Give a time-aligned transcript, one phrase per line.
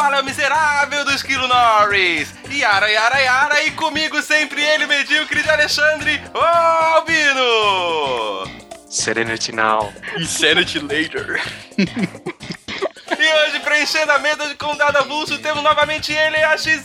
[0.00, 2.32] fala é o miserável do Esquilo Norris.
[2.50, 7.42] Yara, Yara, Yara, e comigo sempre ele, medíocre de Alexandre, o Albino!
[8.88, 9.92] Serenity Now.
[10.16, 11.42] Insanity Later.
[11.76, 16.80] E hoje, preenchendo a mesa de condado avulso, temos novamente ele, a XN!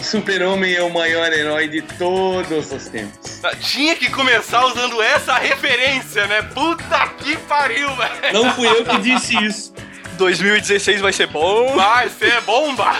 [0.00, 3.40] Super-Homem é o maior herói de todos os tempos.
[3.60, 6.42] Tinha que começar usando essa referência, né?
[6.42, 8.32] Puta que pariu, velho!
[8.32, 9.77] Não fui eu que disse isso.
[10.18, 11.76] 2016 vai ser bom.
[11.76, 12.92] Vai ser bomba!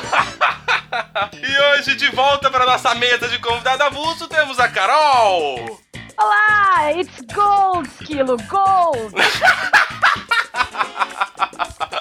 [1.35, 5.81] e hoje, de volta para nossa mesa de convidado avulso, temos a Carol!
[6.17, 9.15] Olá, it's gold, Esquilo, gold!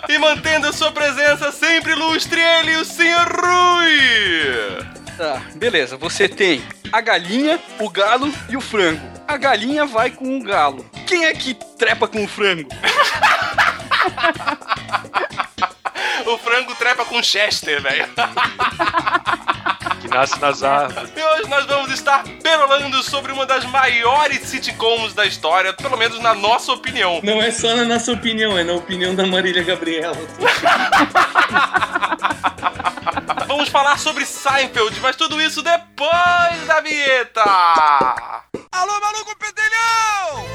[0.10, 3.28] E mantendo a sua presença sempre ilustre, ele, o Sr.
[3.30, 4.88] Rui!
[5.18, 5.98] Tá, beleza.
[5.98, 9.06] Você tem a galinha, o galo e o frango.
[9.28, 10.86] A galinha vai com o galo.
[11.06, 12.70] Quem é que trepa com o frango?
[16.26, 18.08] O frango trepa com Chester, velho.
[20.02, 21.12] Que nasce nas árvores.
[21.16, 26.20] E hoje nós vamos estar perolando sobre uma das maiores sitcoms da história, pelo menos
[26.20, 27.22] na nossa opinião.
[27.24, 30.18] Não é só na nossa opinião, é na opinião da Marília Gabriela.
[33.48, 36.12] Vamos falar sobre Seinfeld, mas tudo isso depois
[36.68, 37.44] da vinheta!
[38.72, 40.46] Alô, maluco pedelhão!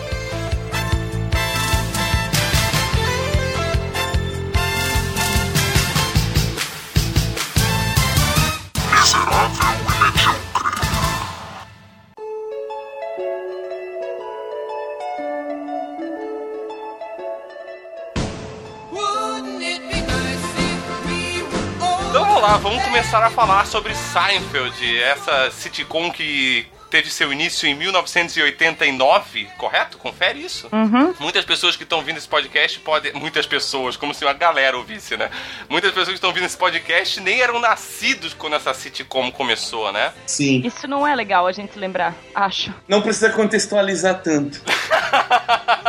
[22.11, 27.67] Então vamos lá, vamos começar a falar sobre Seinfeld, essa sitcom que teve seu início
[27.67, 29.97] em 1989, correto?
[29.97, 30.69] Confere isso.
[30.71, 31.15] Uhum.
[31.19, 33.15] Muitas pessoas que estão ouvindo esse podcast podem.
[33.15, 35.31] Muitas pessoas, como se uma galera ouvisse, né?
[35.71, 40.13] Muitas pessoas que estão ouvindo esse podcast nem eram nascidos quando essa sitcom começou, né?
[40.27, 40.61] Sim.
[40.63, 42.75] Isso não é legal a gente lembrar, acho.
[42.87, 44.61] Não precisa contextualizar tanto.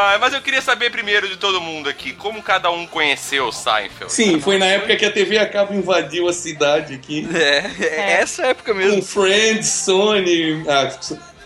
[0.00, 3.52] Ah, mas eu queria saber primeiro de todo mundo aqui, como cada um conheceu o
[3.52, 4.12] Seinfeld.
[4.12, 7.26] Sim, foi na época que a TV a cabo invadiu a cidade aqui.
[7.34, 9.02] É, é essa época Com mesmo.
[9.02, 10.88] Friends, Sony, ah,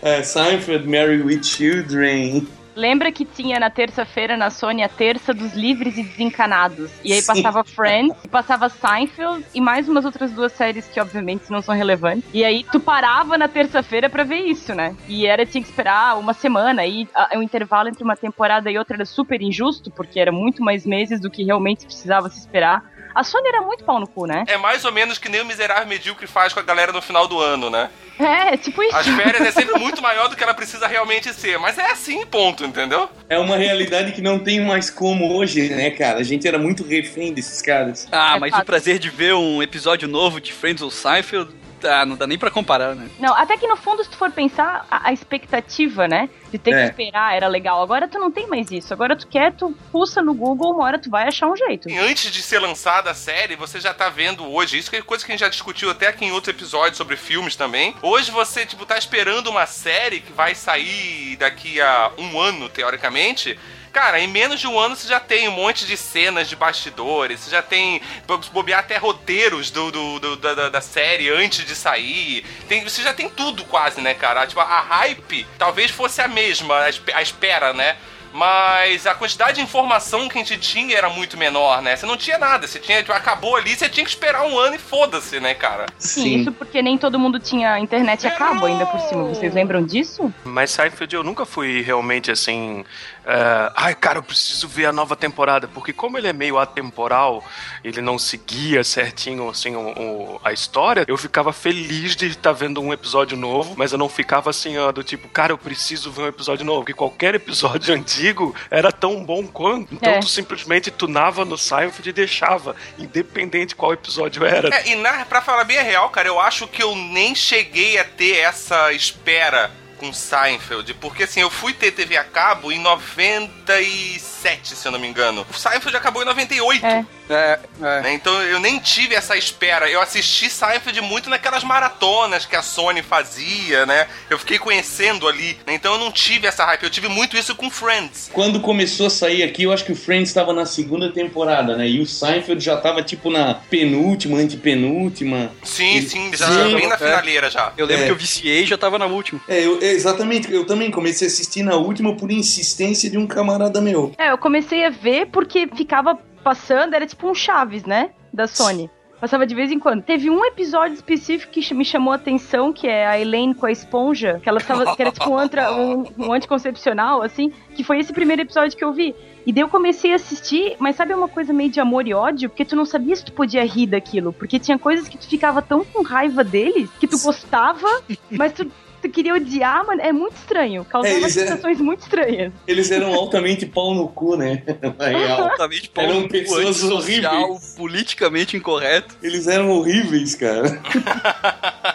[0.03, 2.47] é, Seinfeld, Married with Children.
[2.75, 6.91] Lembra que tinha na terça-feira na Sony a terça dos livres e desencanados.
[7.03, 7.27] E aí Sim.
[7.27, 12.23] passava Friends, passava Seinfeld e mais umas outras duas séries que obviamente não são relevantes.
[12.33, 14.95] E aí tu parava na terça-feira pra ver isso, né?
[15.07, 18.97] E era tinha que esperar uma semana e o intervalo entre uma temporada e outra
[18.97, 22.92] era super injusto, porque era muito mais meses do que realmente precisava se esperar.
[23.15, 24.43] A Sony era muito pau no cu, né?
[24.47, 27.27] É mais ou menos que nem o miserável medíocre faz com a galera no final
[27.27, 27.89] do ano, né?
[28.19, 28.95] É, tipo isso.
[28.95, 31.57] As férias é sempre muito maior do que ela precisa realmente ser.
[31.59, 33.09] Mas é assim, ponto, entendeu?
[33.27, 36.19] É uma realidade que não tem mais como hoje, né, cara?
[36.19, 38.07] A gente era muito refém desses caras.
[38.11, 41.51] Ah, É mas o prazer de ver um episódio novo de Friends ou Seinfeld,
[41.85, 43.09] ah, não dá nem pra comparar, né?
[43.19, 46.29] Não, até que no fundo, se tu for pensar, a, a expectativa, né?
[46.51, 46.83] De ter É.
[46.83, 47.81] que esperar era legal.
[47.81, 48.93] Agora tu não tem mais isso.
[48.93, 51.89] Agora tu quer, tu pulsa no Google, uma hora tu vai achar um jeito.
[51.89, 54.77] E antes de ser lançada a série, você já tá vendo hoje.
[54.77, 57.15] Isso que é coisa que a gente já discutiu até aqui em outros episódios sobre
[57.17, 57.95] filmes também.
[58.01, 63.57] Hoje você, tipo, tá esperando uma série que vai sair daqui a um ano, teoricamente.
[63.93, 67.39] Cara, em menos de um ano você já tem um monte de cenas de bastidores,
[67.41, 71.63] você já tem bo- bobear até roteiros do, do- do- da, da- da série antes
[71.63, 72.43] de sair.
[72.67, 74.47] Tem, você já tem tudo quase, né, cara?
[74.47, 77.95] Tipo, a hype talvez fosse a mesma, a espe- a espera, né?
[78.35, 81.95] Mas a quantidade de informação que a gente tinha era muito menor, né?
[81.95, 84.75] Você não tinha nada, você tinha, tipo, acabou ali, você tinha que esperar um ano
[84.75, 85.85] e foda-se, né, cara?
[85.99, 89.25] Sim, isso porque nem todo mundo tinha internet a cabo ainda por cima.
[89.25, 90.33] Vocês lembram disso?
[90.43, 92.83] Mas Seinfeld eu nunca fui realmente assim.
[93.25, 95.67] Eh, Ai, cara, eu preciso ver a nova temporada.
[95.67, 97.43] Porque, como ele é meio atemporal,
[97.83, 102.81] ele não seguia certinho assim, o- o- a história, eu ficava feliz de estar vendo
[102.81, 106.23] um episódio novo, mas eu não ficava assim, ó, do tipo, cara, eu preciso ver
[106.23, 106.81] um episódio novo.
[106.81, 109.93] Porque qualquer episódio antigo era tão bom quanto.
[109.93, 110.19] Então É.
[110.19, 114.73] tu simplesmente tunava no Seinfeld e deixava, independente qual episódio era.
[114.73, 117.97] É, e na, pra falar bem a real, cara, eu acho que eu nem cheguei
[117.97, 122.79] a ter essa espera com Seinfeld, porque assim, eu fui ter TV a cabo em
[122.79, 124.32] 96.
[124.43, 125.45] 97, se eu não me engano.
[125.49, 126.85] O Seinfeld acabou em 98.
[126.85, 127.05] É.
[127.29, 128.01] É, é.
[128.01, 128.13] né?
[128.13, 129.89] Então eu nem tive essa espera.
[129.89, 134.07] Eu assisti Seinfeld muito naquelas maratonas que a Sony fazia, né?
[134.29, 135.57] Eu fiquei conhecendo ali.
[135.65, 135.73] né?
[135.73, 136.83] Então eu não tive essa hype.
[136.83, 138.29] Eu tive muito isso com Friends.
[138.33, 141.87] Quando começou a sair aqui, eu acho que o Friends estava na segunda temporada, né?
[141.87, 145.51] E o Seinfeld já tava tipo na penúltima, antepenúltima.
[145.63, 146.97] Sim, Ele- sim, já Sim, bem na é.
[146.97, 147.71] finaleira já.
[147.77, 148.05] Eu lembro É.
[148.07, 149.39] que eu viciei e já tava na última.
[149.47, 150.51] É, eu, exatamente.
[150.51, 154.11] Eu também comecei a assistir na última por insistência de um camarada meu.
[154.17, 158.11] É, eu comecei a ver porque ficava passando, era tipo um Chaves, né?
[158.33, 158.89] Da Sony.
[159.21, 160.01] Passava de vez em quando.
[160.01, 163.71] Teve um episódio específico que me chamou a atenção, que é a Elaine com a
[163.71, 167.99] esponja, que ela tava, que era tipo um, antra, um, um anticoncepcional, assim, que foi
[167.99, 169.15] esse primeiro episódio que eu vi.
[169.45, 172.49] E daí eu comecei a assistir, mas sabe uma coisa meio de amor e ódio?
[172.49, 174.33] Porque tu não sabia se tu podia rir daquilo.
[174.33, 177.87] Porque tinha coisas que tu ficava tão com raiva deles, que tu gostava,
[178.29, 178.69] mas tu,
[179.03, 180.01] tu queria odiar, mano.
[180.01, 180.83] É muito estranho.
[180.85, 182.51] Causava É, eram- sensações muito estranhas.
[182.67, 184.63] Eles eram altamente pau no cu, né?
[184.97, 185.43] Na real.
[185.49, 187.75] Altamente pau Eram no cu, pessoas horríveis.
[187.77, 189.15] politicamente incorreto.
[189.21, 190.81] Eles eram horríveis, cara.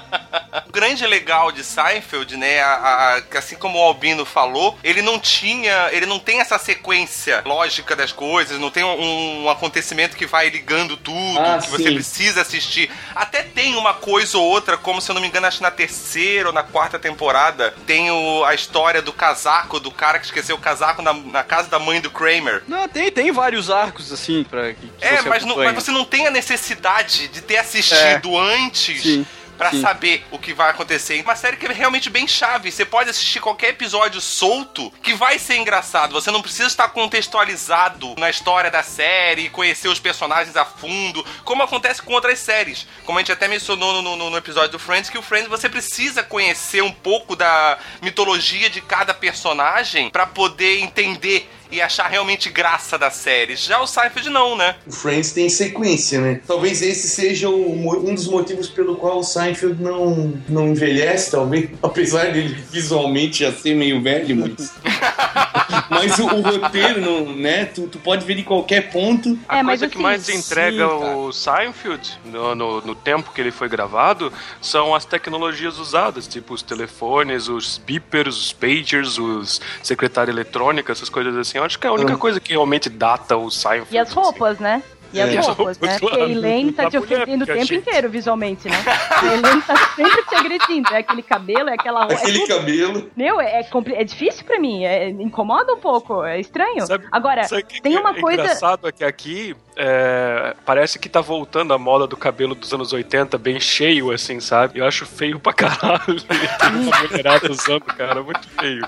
[0.69, 5.19] O grande legal de Seinfeld, né, a- a- assim como o Albino falou, ele não
[5.19, 10.27] tinha, ele não tem essa sequência lógica das coisas, não tem um, um acontecimento que
[10.27, 11.95] vai ligando tudo, Ah, que você sim.
[11.95, 12.91] precisa assistir.
[13.15, 15.71] Até tem uma coisa ou outra, como se eu não me engano, acho que na
[15.71, 20.57] terceira ou na quarta temporada, tem o- a história do casaco, do cara que esqueceu
[20.57, 22.63] o casaco na, na casa da mãe do Kramer.
[22.69, 25.91] Não, tem, tem vários arcos, assim, pra que, que É, você mas, não- mas você
[25.91, 29.27] não tem a necessidade de ter assistido antes Sim,
[29.59, 29.83] pra sim.
[29.83, 31.21] saber o que vai acontecer.
[31.23, 32.71] Uma série que é realmente bem chave.
[32.71, 36.13] Você pode assistir qualquer episódio solto que vai ser engraçado.
[36.13, 41.63] Você não precisa estar contextualizado na história da série, conhecer os personagens a fundo, como
[41.63, 42.87] acontece com outras séries.
[43.05, 45.69] Como a gente até mencionou no, no- no episódio do Friends, que o Friends você
[45.69, 52.51] precisa conhecer um pouco da mitologia de cada personagem pra poder entender e achar realmente
[52.51, 53.57] graça da série.
[53.57, 54.77] Já o Seinfeld não, né?
[54.87, 56.41] O Friends tem sequência, né?
[56.47, 61.71] Talvez esse seja o um dos motivos pelo qual o Seinfeld não, não envelhece, talvez,
[61.83, 64.73] apesar dele visualmente já ser meio velho, mas.
[65.89, 67.65] mas o, o roteiro, não, né?
[67.67, 69.39] Tu, tu pode ver de qualquer ponto.
[69.49, 73.33] A É, mas coisa que assim, mais entrega sim, o Seinfeld no, no, no tempo
[73.33, 79.19] que ele foi gravado são as tecnologias usadas, tipo os telefones, os beepers, os pagers,
[79.19, 81.59] os secretária eletrônica, essas coisas assim.
[81.59, 82.19] Eu acho que é a única Ah.
[82.19, 83.95] coisa que realmente data o Seinfeld.
[83.95, 84.21] E as assim.
[84.21, 84.83] roupas, né?
[85.13, 85.41] E as É.
[85.41, 85.99] roupas, né?
[85.99, 86.31] Porque a claro.
[86.33, 88.77] Elaine tá Da te ofendendo o tempo gente- inteiro, visualmente, né?
[89.11, 90.93] A Elaine tá sempre te agredindo.
[90.95, 92.15] É aquele cabelo, é aquela roupa.
[92.15, 93.11] Aquele é cabelo.
[93.17, 94.85] Meu, é, é, é difícil pra mim.
[94.85, 96.23] É, incomoda um pouco.
[96.25, 96.87] É estranho.
[96.87, 98.43] Sabe- Agora, Sabe que tem que uma é coisa.
[98.43, 102.93] engraçado é que aqui é, parece que tá voltando a moda do cabelo dos anos
[102.93, 104.79] 80 bem cheio, assim, sabe?
[104.81, 106.17] Eu acho feio pra caralho.
[107.41, 108.87] Tem usando, cara, muito feio.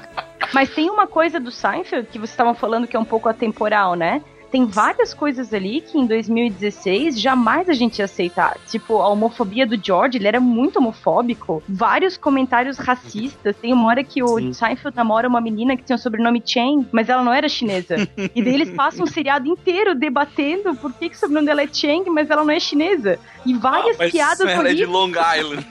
[0.53, 3.95] Mas tem uma coisa do Seinfeld que vocês estavam falando que é um pouco atemporal,
[3.95, 4.21] né?
[4.51, 8.57] Tem várias coisas ali que em 2016 jamais a gente ia aceitar.
[8.69, 11.63] Tipo, a homofobia do George, ele era muito homofóbico.
[11.69, 13.57] Vários comentários racistas.
[13.57, 14.53] Tem uma hora que o Sim.
[14.53, 17.97] Seinfeld namora uma menina que tem o sobrenome Chen, mas ela não era chinesa.
[18.35, 21.69] e daí eles passam um seriado inteiro debatendo por que, que o sobrenome dela é
[21.73, 23.19] Cheng, mas ela não é chinesa.
[23.47, 24.85] E várias mas piadas Ela é de.
[24.85, 25.67] Long Island.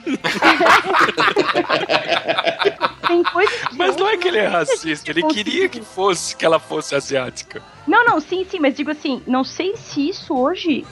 [3.06, 5.44] Tem coisas que Mas não é que ele é racista, ele conseguiu.
[5.44, 7.60] queria que fosse, que ela fosse asiática.
[7.86, 10.84] Não, não, sim, sim, mas digo assim, não sei se isso hoje.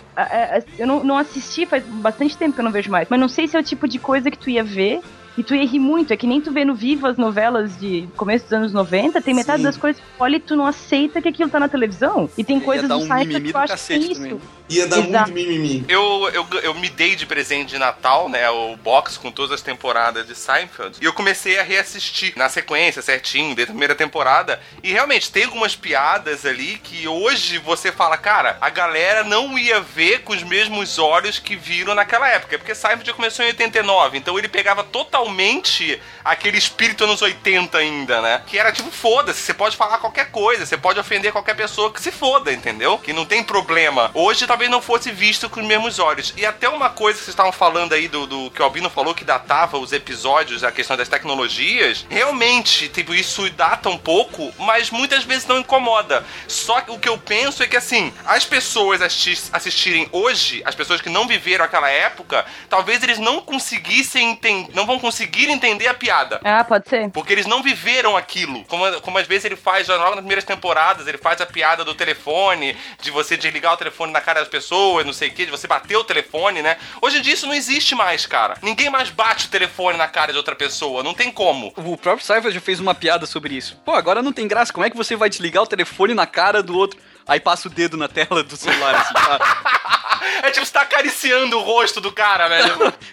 [0.79, 3.47] eu não, não assisti, faz bastante tempo que eu não vejo mais, mas não sei
[3.47, 5.01] se é o tipo de coisa que tu ia ver.
[5.37, 8.09] E tu ia rir muito, é que nem tu vê no Viva as novelas de
[8.17, 9.63] começo dos anos 90, tem metade Sim.
[9.63, 12.29] das coisas que tu olha e tu não aceita que aquilo tá na televisão.
[12.37, 14.41] E tem coisas do mimimi que do eu acho que cacete tem também.
[14.69, 15.31] Ia dar Exato.
[15.31, 15.85] muito mimimi.
[15.89, 18.49] Eu, eu, eu me dei de presente de Natal, né?
[18.51, 20.99] O box com todas as temporadas de Seinfeld.
[21.01, 24.61] E eu comecei a reassistir na sequência, certinho, desde a primeira temporada.
[24.83, 29.81] E realmente tem algumas piadas ali que hoje você fala, cara, a galera não ia
[29.81, 32.59] ver com os mesmos olhos que viram naquela época.
[32.59, 34.19] Porque Seinfeld já começou em 89.
[34.19, 38.43] Então ele pegava totalmente aquele espírito anos 80 ainda, né?
[38.47, 42.01] Que era tipo, foda-se, você pode falar qualquer coisa, você pode ofender qualquer pessoa que
[42.01, 42.99] se foda, entendeu?
[42.99, 44.11] Que não tem problema.
[44.13, 46.35] Hoje talvez não fosse visto com os mesmos olhos.
[46.37, 49.15] E até uma coisa que vocês estavam falando aí do, do que o Albino falou
[49.15, 54.91] que datava os episódios, a questão das tecnologias, realmente, tipo, isso data um pouco, mas
[54.91, 56.25] muitas vezes não incomoda.
[56.49, 60.75] Só que o que eu penso é que assim, as pessoas assisti- assistirem hoje, as
[60.75, 65.87] pessoas que não viveram aquela época, talvez eles não conseguissem entender, não vão conseguir entender
[65.87, 66.41] a piada.
[66.43, 67.11] Ah, pode ser.
[67.11, 68.65] Porque eles não viveram aquilo.
[68.65, 71.85] Como, como às vezes ele faz já logo nas primeiras temporadas, ele faz a piada
[71.85, 75.45] do telefone, de você desligar o telefone na cara das pessoas, não sei o que,
[75.45, 76.79] de você bater o telefone, né?
[77.01, 78.57] Hoje em dia isso não existe mais, cara.
[78.63, 81.73] Ninguém mais bate o telefone na cara de outra pessoa, não tem como.
[81.77, 83.77] O próprio Seinfeld já fez uma piada sobre isso.
[83.85, 84.73] Pô, agora não tem graça.
[84.73, 86.99] Como é que você vai desligar o telefone na cara do outro?
[87.27, 89.98] Aí passa o dedo na tela do celular, assim, tá?
[90.43, 92.61] É tipo, você tá acariciando o rosto do cara, né?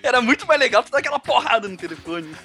[0.03, 2.35] Era muito mais legal tu dar aquela porrada no telefone.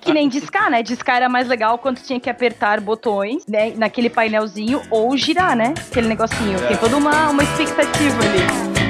[0.00, 0.82] Que nem discar, né?
[0.82, 3.72] Discar era mais legal quando tinha que apertar botões, né?
[3.76, 5.74] Naquele painelzinho, ou girar, né?
[5.90, 6.58] Aquele negocinho.
[6.66, 8.82] Tem toda uma, uma expectativa ali.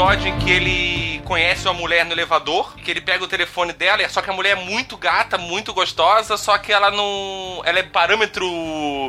[0.00, 0.99] episódio em que ele
[1.30, 4.58] conhece uma mulher no elevador, que ele pega o telefone dela, só que a mulher
[4.58, 7.62] é muito gata, muito gostosa, só que ela não.
[7.64, 8.44] Ela é parâmetro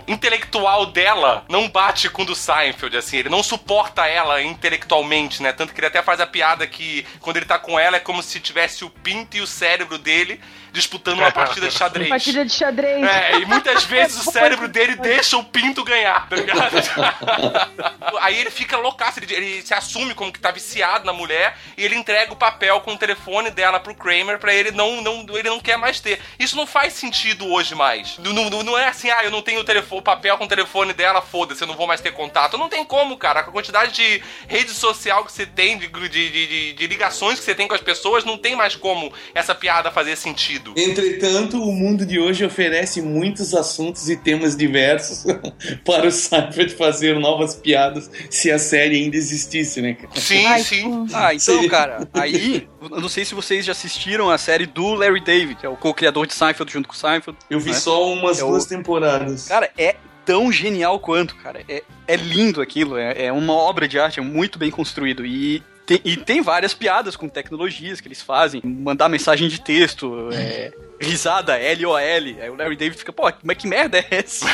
[0.08, 5.52] intelectual dela, não bate com o do Seinfeld, assim, ele não suporta ela intelectualmente, né?
[5.52, 8.22] Tanto que ele até faz a piada que quando ele tá com ela é como
[8.22, 10.40] se tivesse o pinto e o cérebro dele
[10.72, 12.10] disputando uma partida de xadrez.
[12.10, 13.04] Partida de xadrez.
[13.04, 16.62] É, e muitas vezes o cérebro dele deixa o pinto ganhar, tá ligado?
[18.22, 21.84] Aí ele fica loucaço, ele, ele se assume como que tá viciado na mulher e
[21.84, 25.50] ele entrega o papel com o telefone dela pro Kramer pra ele não, não, ele
[25.50, 26.20] não quer mais ter.
[26.40, 28.18] Isso não faz sentido hoje mais.
[28.18, 30.48] Não, não, não é assim, ah, eu não tenho o telefone, o papel com o
[30.48, 32.58] telefone dela, foda-se, eu não vou mais ter contato.
[32.58, 33.44] Não tem como, cara.
[33.44, 37.46] Com a quantidade de rede social que você tem, de, de, de, de ligações que
[37.46, 40.61] você tem com as pessoas, não tem mais como essa piada fazer sentido.
[40.76, 45.26] Entretanto, o mundo de hoje oferece muitos assuntos e temas diversos
[45.86, 49.94] para o Seinfeld fazer novas piadas se a série ainda existisse, né?
[49.94, 50.10] cara?
[50.20, 51.08] Sim, Ai, sim.
[51.14, 55.22] Ah, então, cara, aí, eu não sei se vocês já assistiram a série do Larry
[55.24, 57.38] David, que é o co-criador de Seinfeld junto com o Seinfeld.
[57.50, 57.78] Eu vi né?
[57.78, 59.48] só umas É o- duas temporadas.
[59.48, 61.62] Cara, é tão genial quanto, cara.
[61.68, 65.26] É, é lindo aquilo, é, é uma obra de arte, é muito bem construído.
[65.26, 65.62] E
[65.98, 68.62] tem, e tem várias piadas com tecnologias que eles fazem.
[68.64, 70.72] Mandar mensagem de texto, é,
[71.02, 71.98] risada, LOL.
[71.98, 74.46] Aí o Larry David fica, pô, mas que merda é essa?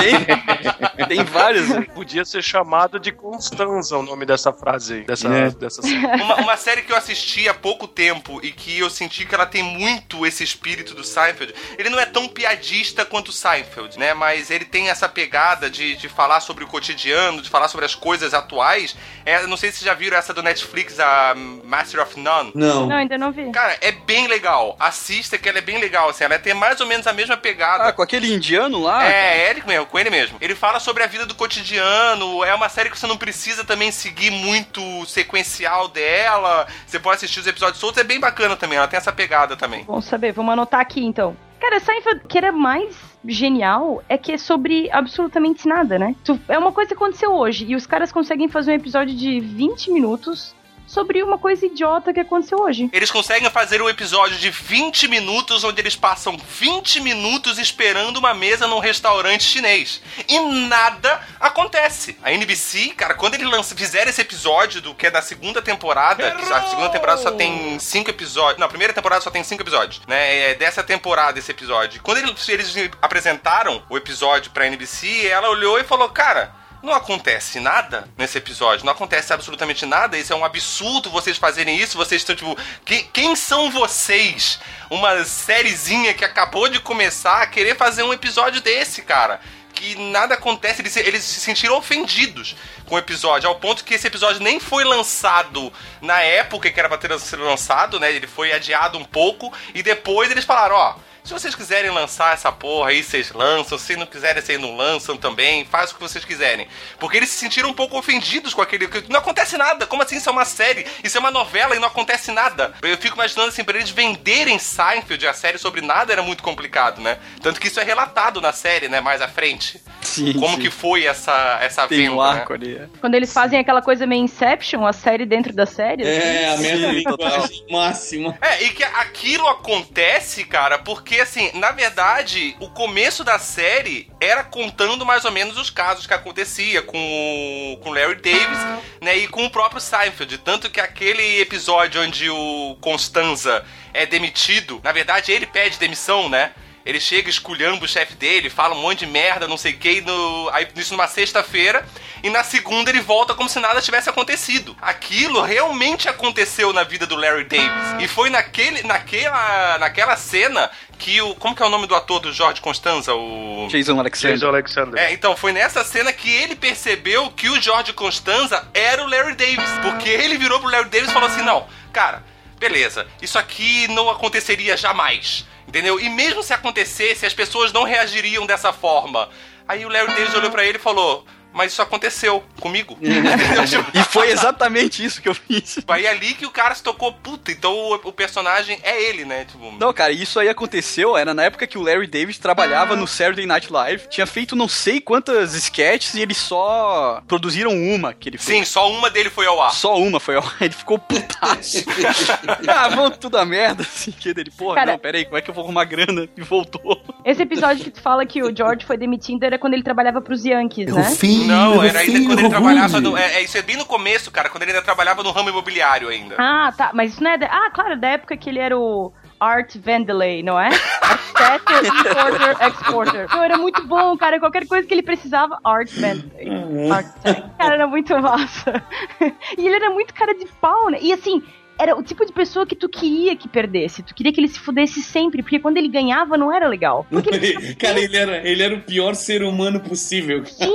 [0.00, 1.66] tem, tem várias.
[1.94, 5.04] Podia ser chamado de Constanza o nome dessa frase aí.
[5.04, 5.50] Dessa, É.
[5.50, 5.82] dessa...
[6.18, 9.46] Uma, uma série que eu assisti há pouco tempo e que eu senti que ela
[9.46, 11.54] tem muito esse espírito do Seinfeld.
[11.78, 14.14] Ele não é tão piadista quanto o Seinfeld, né?
[14.14, 17.94] Mas ele tem essa pegada de, de falar sobre o cotidiano, de falar sobre as
[17.94, 18.96] coisas atuais.
[19.24, 22.52] É, não sei se vocês já viram essa do Netflix, a Master of None.
[22.54, 22.86] Não.
[22.86, 23.50] Não, ainda não vi.
[23.50, 24.76] Cara, é bem legal.
[24.78, 26.24] Assista que ela é bem legal, assim.
[26.24, 27.84] Ela tem mais ou menos a mesma pegada.
[27.84, 29.06] Ah, com aquele indiano lá.
[29.06, 30.38] É, ele mesmo, com ele mesmo.
[30.40, 33.90] Ele fala sobre a vida do cotidiano, é uma série que você não precisa também
[33.90, 36.66] seguir muito sequencial dela.
[36.86, 39.84] Você pode assistir os episódios soltos, é bem bacana também, ela tem essa pegada também.
[39.84, 41.36] Bom saber, vamos anotar aqui então.
[41.60, 46.14] Cara, Seinfeld, que era mais genial é que é sobre absolutamente nada, né?
[46.48, 49.90] É uma coisa que aconteceu hoje e os caras conseguem fazer um episódio de 20
[49.90, 50.54] minutos
[50.88, 52.88] sobre uma coisa idiota que aconteceu hoje.
[52.92, 58.32] Eles conseguem fazer um episódio de 20 minutos onde eles passam 20 minutos esperando uma
[58.32, 60.00] mesa num restaurante chinês.
[60.26, 62.16] E nada acontece.
[62.22, 66.30] A NBC, cara, quando eles lançam, fizeram esse episódio do que é da segunda temporada,
[66.32, 68.58] que a segunda temporada só tem cinco episódios.
[68.58, 70.50] Não, a primeira temporada só tem cinco episódios, né?
[70.50, 72.00] É dessa temporada esse episódio.
[72.02, 76.57] Quando eles, eles apresentaram o episódio pra NBC, ela olhou e falou, cara.
[76.82, 80.16] Não acontece nada nesse episódio, não acontece absolutamente nada.
[80.16, 81.96] Isso é um absurdo vocês fazerem isso.
[81.98, 84.60] Vocês estão, tipo, que- quem são vocês?
[84.88, 89.40] Uma sériezinha que acabou de começar a querer fazer um episódio desse, cara.
[89.74, 92.56] Que nada acontece, eles, eles se sentiram ofendidos
[92.86, 96.88] com o episódio, ao ponto que esse episódio nem foi lançado na época que era
[96.88, 98.12] pra ter sido lançado, né?
[98.12, 100.94] Ele foi adiado um pouco, e depois eles falaram: ó.
[101.28, 103.76] Se vocês quiserem lançar essa porra aí, vocês lançam.
[103.76, 105.62] Se não quiserem, vocês não lançam também.
[105.66, 106.66] Faz o que vocês quiserem.
[106.98, 108.88] Porque eles se sentiram um pouco ofendidos com aquele.
[108.88, 109.86] que Não acontece nada.
[109.86, 110.16] Como assim?
[110.16, 110.86] Isso é uma série.
[111.04, 112.72] Isso é uma novela e não acontece nada.
[112.80, 117.02] Eu fico imaginando assim, pra eles venderem Seinfeld, a série sobre nada, era muito complicado,
[117.02, 117.18] né?
[117.42, 119.02] Tanto que isso é relatado na série, né?
[119.02, 119.82] Mais à frente.
[120.00, 120.62] Sim, Como sim.
[120.62, 122.12] que foi essa, essa tem venda.
[122.12, 122.30] um né?
[122.40, 122.76] arco ali.
[122.76, 122.88] é.
[123.02, 126.02] Quando eles fazem aquela coisa meio Inception, a série dentro da série.
[126.04, 126.10] assim.
[126.10, 128.38] É, a Sim, metalinguagem máxima.
[128.40, 134.44] É, e que aquilo acontece, cara, porque assim, na verdade, o começo da série era
[134.44, 138.58] contando mais ou menos os casos que acontecia com o Larry Davis,
[139.00, 144.80] né, e com o próprio Seinfeld, tanto que aquele episódio onde o Constanza é demitido,
[144.82, 146.52] na verdade ele pede demissão, né?
[146.88, 150.00] Ele chega, esculhamba o chefe dele, fala um monte de merda, não sei o que,
[150.00, 151.86] no, aí, isso numa sexta-feira,
[152.22, 154.74] e na segunda ele volta como se nada tivesse acontecido.
[154.80, 158.02] Aquilo realmente aconteceu na vida do Larry Davis.
[158.02, 161.34] E foi naquele, naquela, naquela cena que o.
[161.34, 163.14] Como que é o nome do ator do George Constanza?
[163.14, 163.68] O.
[163.68, 164.38] Jason Alexander.
[164.38, 164.98] Jason Alexander.
[164.98, 169.34] É, então foi nessa cena que ele percebeu que o George Constanza era o Larry
[169.34, 169.70] Davis.
[169.82, 172.24] Porque ele virou pro Larry Davis e falou assim: não, cara,
[172.58, 175.46] beleza, isso aqui não aconteceria jamais.
[175.68, 176.00] Entendeu?
[176.00, 179.28] E mesmo se acontecesse, as pessoas não reagiriam dessa forma.
[179.68, 182.96] Aí o Larry David olhou pra ele e falou: mas isso aconteceu comigo.
[183.02, 185.78] e foi exatamente isso que eu fiz.
[185.88, 189.24] Aí é ali que o cara se tocou, puta, então o, o personagem é ele,
[189.24, 189.44] né?
[189.44, 189.72] Tipo...
[189.78, 193.46] Não, cara, isso aí aconteceu, era na época que o Larry David trabalhava no Saturday
[193.46, 198.38] Night Live, tinha feito não sei quantas sketches e eles só produziram uma que ele
[198.38, 198.58] fez.
[198.58, 199.72] Sim, só uma dele foi ao ar.
[199.72, 201.84] Só uma foi ao ar, ele ficou putaço.
[202.68, 205.50] ah, vamos tudo a merda, assim, que dele, porra, cara, não, peraí, como é que
[205.50, 206.28] eu vou arrumar grana?
[206.36, 207.02] E voltou.
[207.24, 210.44] Esse episódio que tu fala que o George foi demitido era quando ele trabalhava pros
[210.44, 211.02] Yankees, né?
[211.38, 213.00] Fim, não, era ainda quando ele trabalhava.
[213.00, 215.50] No, é, é, isso é bem no começo, cara, quando ele ainda trabalhava no ramo
[215.50, 216.36] imobiliário ainda.
[216.38, 216.90] Ah, tá.
[216.92, 217.38] Mas isso não é.
[217.38, 219.12] Da, ah, claro, da época que ele era o.
[219.40, 220.68] Art Vandelay, não é?
[221.00, 223.24] Arquiteto, importer, exporter.
[223.24, 224.40] Então, era muito bom, cara.
[224.40, 226.48] Qualquer coisa que ele precisava, Art Vandelay.
[226.48, 226.92] Uhum.
[226.92, 227.44] Architect.
[227.56, 228.82] Cara, era muito massa.
[229.56, 230.98] E ele era muito cara de pau, né?
[231.00, 231.42] E assim,
[231.78, 234.02] era o tipo de pessoa que tu queria que perdesse.
[234.02, 237.06] Tu queria que ele se fudesse sempre, porque quando ele ganhava não era legal.
[237.10, 240.44] Ele Cara, ele era, ele era o pior ser humano possível.
[240.44, 240.72] Sim,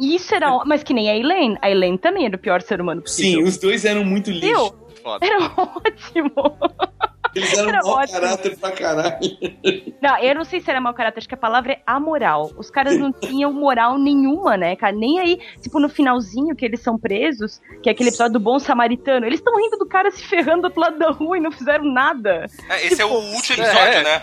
[0.00, 0.64] isso era.
[0.64, 1.56] Mas que nem a Elaine.
[1.60, 3.40] A Elaine também era o pior ser humano possível.
[3.40, 4.74] Sim, os dois eram muito lixo.
[5.20, 6.32] Era ótimo.
[7.34, 8.20] Eles eram era mau ótimo.
[8.20, 9.18] caráter pra caralho.
[10.00, 12.52] Não, eu não sei se era mau caráter, acho que a palavra é amoral.
[12.56, 14.94] Os caras não tinham moral nenhuma, né, cara?
[14.94, 18.58] Nem aí, tipo, no finalzinho que eles são presos, que é aquele episódio do bom
[18.58, 21.50] samaritano, eles estão rindo do cara se ferrando do outro lado da rua e não
[21.50, 22.46] fizeram nada.
[22.68, 24.02] É, esse tipo, é o tipo, último episódio, é.
[24.04, 24.22] né?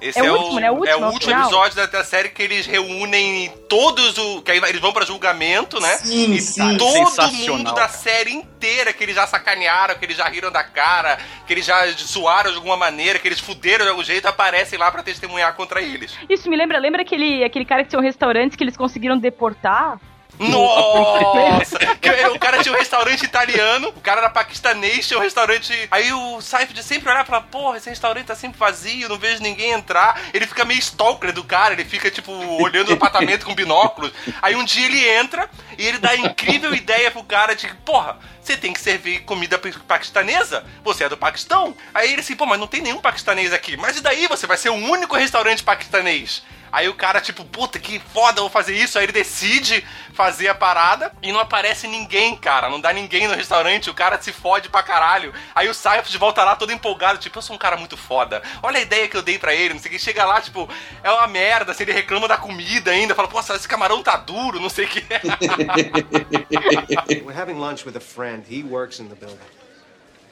[0.00, 0.70] Esse é, é, o último, né?
[0.70, 4.42] O último, é o último episódio da, da, série que eles reúnem todos o.
[4.42, 5.96] Que aí eles vão pra julgamento, né?
[5.98, 6.76] Sim, e sim.
[6.76, 11.18] todo mundo da série inteira que eles já sacanearam, que eles já riram da cara,
[11.46, 14.90] que eles já suaram de alguma maneira, que eles fuderam de algum jeito, aparecem lá
[14.90, 16.16] para testemunhar contra eles.
[16.28, 19.98] Isso me lembra, lembra aquele, aquele cara que tinha um restaurante que eles conseguiram deportar?
[20.38, 21.78] Nossa!
[22.34, 25.88] o cara tinha um restaurante italiano, o cara era paquistanês, tinha um restaurante.
[25.90, 29.72] Aí o Saif sempre olhar pra, porra, esse restaurante tá sempre vazio, não vejo ninguém
[29.72, 30.20] entrar.
[30.32, 34.12] Ele fica meio stalker do cara, ele fica, tipo, olhando o apartamento com binóculos.
[34.40, 38.18] Aí um dia ele entra e ele dá a incrível ideia pro cara de, porra,
[38.40, 40.64] você tem que servir comida paquistanesa?
[40.82, 41.76] Você é do Paquistão?
[41.92, 43.76] Aí ele assim, pô, mas não tem nenhum paquistanês aqui.
[43.76, 44.26] Mas e daí?
[44.26, 46.42] Você vai ser o único restaurante paquistanês.
[46.70, 48.98] Aí o cara, tipo, puta, que foda, vou fazer isso.
[48.98, 52.68] Aí ele decide fazer a parada e não aparece ninguém, cara.
[52.68, 55.32] Não dá ninguém no restaurante, o cara se fode pra caralho.
[55.54, 58.42] Aí o Cypher volta lá todo empolgado, tipo, eu sou um cara muito foda.
[58.62, 59.98] Olha a ideia que eu dei pra ele, não sei o que.
[59.98, 60.68] Chega lá, tipo,
[61.02, 64.60] é uma merda, se ele reclama da comida ainda, fala, pô, esse camarão tá duro,
[64.60, 65.04] não sei o que.
[67.24, 68.44] We're having lunch with a friend.
[68.48, 69.38] He works in the building.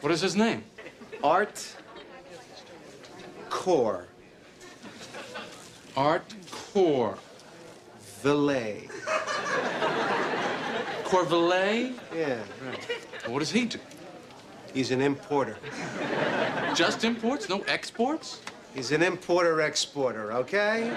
[0.00, 0.64] What is his name?
[1.22, 1.58] Art
[3.48, 4.05] Core.
[5.96, 7.16] Art Core.
[8.22, 8.88] Valet.
[11.04, 11.94] Corvalet?
[12.14, 12.88] Yeah, right.
[13.28, 13.78] What does he do?
[14.74, 15.56] He's an importer.
[16.74, 17.48] Just imports?
[17.48, 18.40] No exports?
[18.74, 20.90] He's an importer-exporter, okay?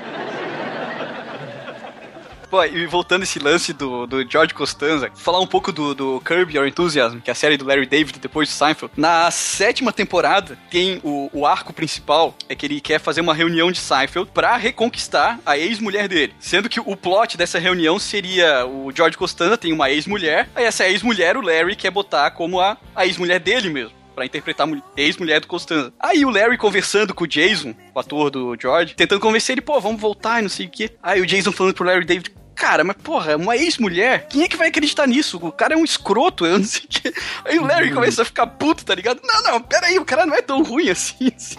[2.49, 6.55] Pô, e voltando esse lance do, do George Costanza, falar um pouco do, do Curb
[6.55, 8.91] Your Enthusiasm, que é a série do Larry David depois de Seinfeld.
[8.97, 13.71] Na sétima temporada, tem o, o arco principal, é que ele quer fazer uma reunião
[13.71, 16.33] de Seinfeld para reconquistar a ex-mulher dele.
[16.39, 20.87] Sendo que o plot dessa reunião seria o George Costanza tem uma ex-mulher, aí essa
[20.89, 25.47] ex-mulher o Larry quer botar como a, a ex-mulher dele mesmo para interpretar ex-mulher do
[25.47, 25.93] Costanza.
[25.97, 29.79] Aí o Larry conversando com o Jason, o ator do George, tentando convencer ele, pô,
[29.79, 30.91] vamos voltar e não sei o quê.
[31.01, 34.57] Aí o Jason falando pro Larry David, cara, mas porra, uma ex-mulher, quem é que
[34.57, 35.39] vai acreditar nisso?
[35.41, 37.13] O cara é um escroto, eu não sei o que.
[37.45, 39.21] Aí o Larry começa a ficar puto, tá ligado?
[39.23, 41.31] Não, não, pera aí, o cara não é tão ruim assim.
[41.33, 41.55] assim.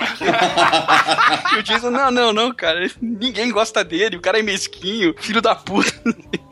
[1.56, 5.40] e o Jason, não, não, não, cara, ninguém gosta dele, o cara é mesquinho, filho
[5.40, 5.90] da puta.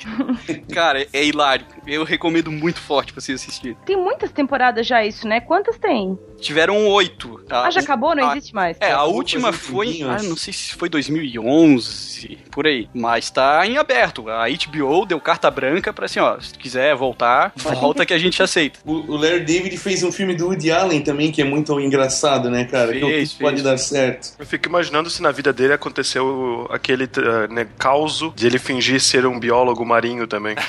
[0.72, 1.66] cara, é, é hilário.
[1.86, 3.76] Eu recomendo muito forte pra vocês assistirem.
[3.84, 5.40] Tem muitas temporadas já isso, né?
[5.40, 6.18] Quantas tem?
[6.40, 7.44] Tiveram oito.
[7.50, 8.14] Ah, já acabou?
[8.14, 8.76] Não a, existe mais?
[8.80, 10.02] É, a última foi.
[10.02, 12.88] Ah, não sei se foi 2011, por aí.
[12.94, 14.28] Mas tá em aberto.
[14.28, 18.42] A HBO deu carta branca pra assim, ó, se quiser voltar, volta que a gente
[18.42, 18.78] aceita.
[18.84, 22.50] O, o Larry David fez um filme do Woody Allen também, que é muito engraçado,
[22.50, 22.92] né, cara?
[22.92, 24.34] Fez, que pode dar certo.
[24.38, 29.00] Eu fico imaginando se na vida dele aconteceu aquele uh, né, caos de ele fingir
[29.00, 30.56] ser um biólogo marinho também.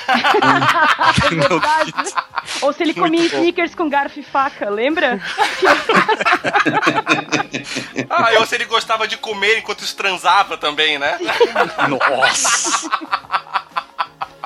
[1.24, 2.14] é verdade.
[2.62, 5.20] Ou se ele comia sneakers com garfo e faca, lembra?
[8.08, 11.18] ah, ou se ele gostava de comer enquanto transava também, né?
[11.88, 12.88] Nossa!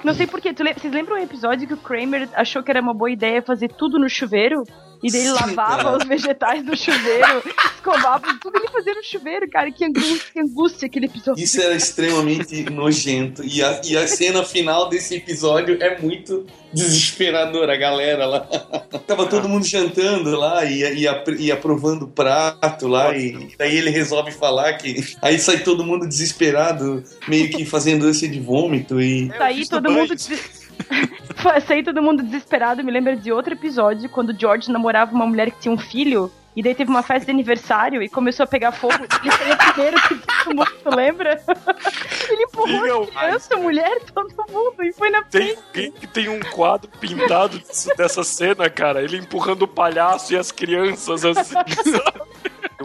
[0.04, 0.52] Não sei porquê.
[0.52, 3.98] Vocês lembram um episódio que o Kramer achou que era uma boa ideia fazer tudo
[3.98, 4.64] no chuveiro?
[5.04, 7.42] E daí ele lavava os vegetais no chuveiro,
[7.74, 9.70] escovava tudo ele fazia no chuveiro, cara.
[9.70, 11.44] Que angústia, que angústia aquele episódio.
[11.44, 13.44] Isso era extremamente nojento.
[13.44, 18.40] E a, e a cena final desse episódio é muito desesperadora, a galera lá.
[19.06, 21.06] Tava todo mundo jantando lá e, e,
[21.38, 23.14] e aprovando o prato lá.
[23.14, 25.04] E daí ele resolve falar que.
[25.20, 29.00] Aí sai todo mundo desesperado, meio que fazendo ânsia de vômito.
[29.00, 30.14] E Saí todo mundo.
[30.14, 30.64] des-
[31.84, 32.82] todo mundo desesperado.
[32.84, 36.30] Me lembra de outro episódio quando o George namorava uma mulher que tinha um filho.
[36.56, 38.94] E daí teve uma festa de aniversário e começou a pegar fogo.
[39.22, 41.42] Ele foi o primeiro que todo mundo lembra.
[42.30, 44.74] Ele empurrou criança, mulher, todo mundo.
[44.84, 47.60] E foi na Tem alguém que tem um quadro pintado
[47.96, 49.02] dessa cena, cara.
[49.02, 51.54] Ele empurrando o palhaço e as crianças assim,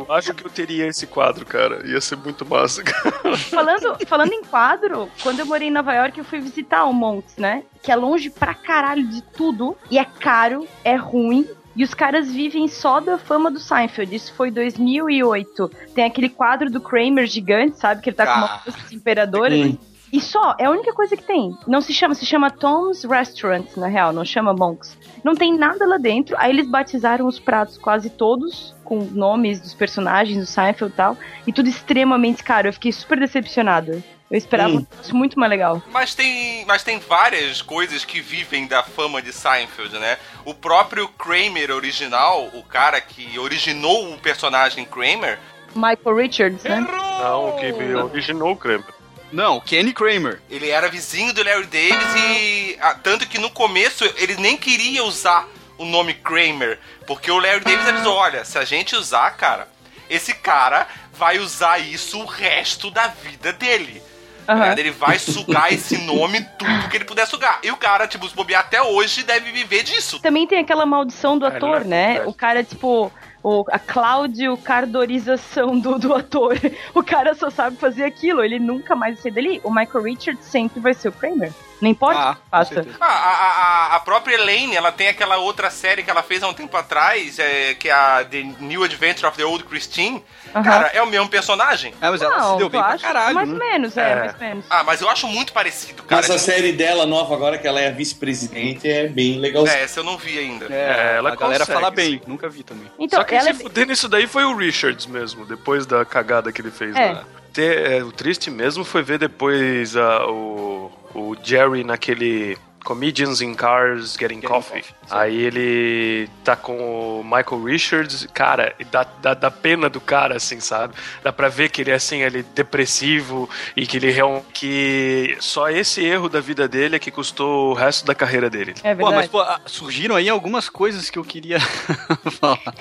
[0.10, 1.86] acho que eu teria esse quadro, cara.
[1.88, 3.38] Ia ser muito massa, cara.
[3.38, 7.38] Falando, falando em quadro, quando eu morei em Nova York, eu fui visitar o Monks,
[7.38, 7.64] né?
[7.82, 9.78] Que é longe pra caralho de tudo.
[9.90, 11.48] E é caro, é ruim.
[11.76, 14.14] E os caras vivem só da fama do Seinfeld.
[14.14, 15.72] Isso foi 2008.
[15.94, 18.02] Tem aquele quadro do Kramer gigante, sabe?
[18.02, 18.60] Que ele tá com uma Ah.
[18.60, 19.50] força de imperador.
[19.52, 19.78] Hum.
[20.12, 21.56] E só, é a única coisa que tem.
[21.68, 24.98] Não se chama, se chama Tom's Restaurant, na real, não chama Monks.
[25.24, 26.36] Não tem nada lá dentro.
[26.40, 31.18] Aí eles batizaram os pratos quase todos com nomes dos personagens do Seinfeld e tal.
[31.46, 32.68] E tudo extremamente caro.
[32.68, 34.04] Eu fiquei super decepcionada.
[34.32, 34.86] Eu esperava Hum.
[35.02, 35.82] isso muito mais legal.
[35.92, 40.18] Mas tem, mas tem várias coisas que vivem da fama de Seinfeld, né?
[40.46, 45.40] O próprio Kramer original, o cara que originou o personagem Kramer,
[45.76, 46.80] Michael Richards, né?
[46.80, 47.72] Não, que
[48.12, 48.86] originou o Kramer.
[49.32, 50.42] Não, Kenny Kramer.
[50.50, 55.04] ele era vizinho do Larry Davis e ah, tanto que no começo ele nem queria
[55.04, 59.68] usar o nome Kramer, porque o Larry Davis avisou, olha, se a gente usar, cara,
[60.10, 64.02] esse cara vai usar isso o resto da vida dele.
[64.48, 64.80] ligado?
[64.80, 67.60] Ele vai sugar esse nome tudo que ele puder sugar.
[67.62, 70.20] E o cara, tipo, se bobear até hoje, deve viver disso.
[70.20, 72.22] Também tem aquela maldição do É, ator, é né?
[72.26, 73.12] O cara, tipo,
[73.44, 76.58] o, a Cláudio Cardorização do, do ator.
[76.94, 79.62] O cara só sabe fazer aquilo, ele nunca mais ser dele.
[79.64, 81.54] O Michael Richards sempre vai ser o Kramer.
[81.82, 82.20] Não importa
[82.52, 82.88] Ah, que faça.
[83.00, 86.44] Ah, a, a, a- a própria Elaine, ela tem aquela outra série que ela fez
[86.44, 90.24] há um tempo atrás, é, que é a The New Adventure of the Old Christine.
[90.52, 91.94] Cara, é o mesmo personagem.
[92.02, 93.54] Ah, mas ela Não, se deu eu bem pra acho caralho, Mais né?
[93.54, 94.16] ou menos, é, É.
[94.16, 94.66] mais menos.
[94.70, 96.22] Ah, mas eu acho muito parecido, cara.
[96.22, 99.66] essa Tipo, série dela nova agora, que ela é a vice-presidente, é bem legal.
[99.68, 100.66] É, essa eu não vi ainda.
[100.74, 102.22] É, ela a galera consegue, fala bem, sim.
[102.28, 102.92] nunca vi também.
[102.98, 103.64] Então, Só quem ela se é...
[103.64, 107.12] fuder nisso daí foi o Richards mesmo, depois da cagada que ele fez É.
[107.14, 107.24] lá.
[107.54, 112.58] Ter- é, o triste mesmo foi ver depois ah, o, o Jerry naquele
[112.90, 114.82] Comedians in Cars Getting, Coffee.
[114.82, 115.08] Coffee, sim.
[115.12, 120.38] Aí ele tá com o Michael Richards, cara, e dá, dá, dá pena do cara,
[120.38, 120.96] assim, sabe?
[121.22, 123.48] Dá pra ver que ele é assim, ele é depressivo
[123.78, 124.48] e que ele realmente.
[124.56, 128.74] que só esse erro da vida dele é que custou o resto da carreira dele.
[128.84, 129.30] É Pô, mas verdade.
[129.30, 131.60] pô, ah, surgiram aí algumas coisas que eu queria
[132.42, 132.74] falar.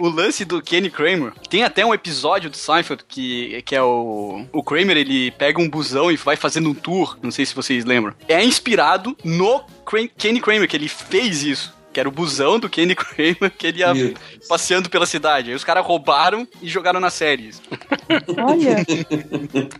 [0.00, 4.46] O lance do Kenny Kramer, tem até um episódio do Seinfeld que, que é o,
[4.52, 7.84] o Kramer, ele pega um busão e vai fazendo um tour, não sei se vocês
[7.84, 8.14] lembram.
[8.26, 9.43] É inspirado no
[9.84, 11.74] Kra- Kenny Kramer, que ele fez isso.
[11.92, 14.14] Que era o busão do Kenny Kramer que ele ia Meu.
[14.48, 15.50] passeando pela cidade.
[15.50, 17.50] Aí os caras roubaram e jogaram na série.
[18.36, 18.84] Olha.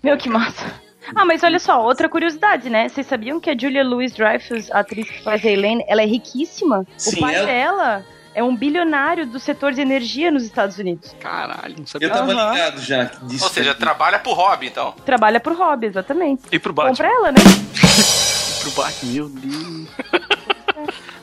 [0.03, 0.81] Meu, que massa.
[1.15, 2.89] Ah, mas olha só, outra curiosidade, né?
[2.89, 6.87] Vocês sabiam que a Julia Louis-Dreyfus, a atriz que faz a Elaine, ela é riquíssima?
[6.97, 11.15] Sim, o pai ela- dela é um bilionário do setor de energia nos Estados Unidos.
[11.21, 12.09] Caralho, não sabia.
[12.09, 12.53] Eu tava Aham.
[12.53, 13.45] ligado já disso.
[13.45, 14.93] Ou seja, trabalha pro hobby, então.
[15.05, 16.43] Trabalha por hobby, exatamente.
[16.51, 16.91] E pro Batman.
[16.93, 17.39] Compra ela, né?
[18.65, 19.89] Pro Batman, meu Deus.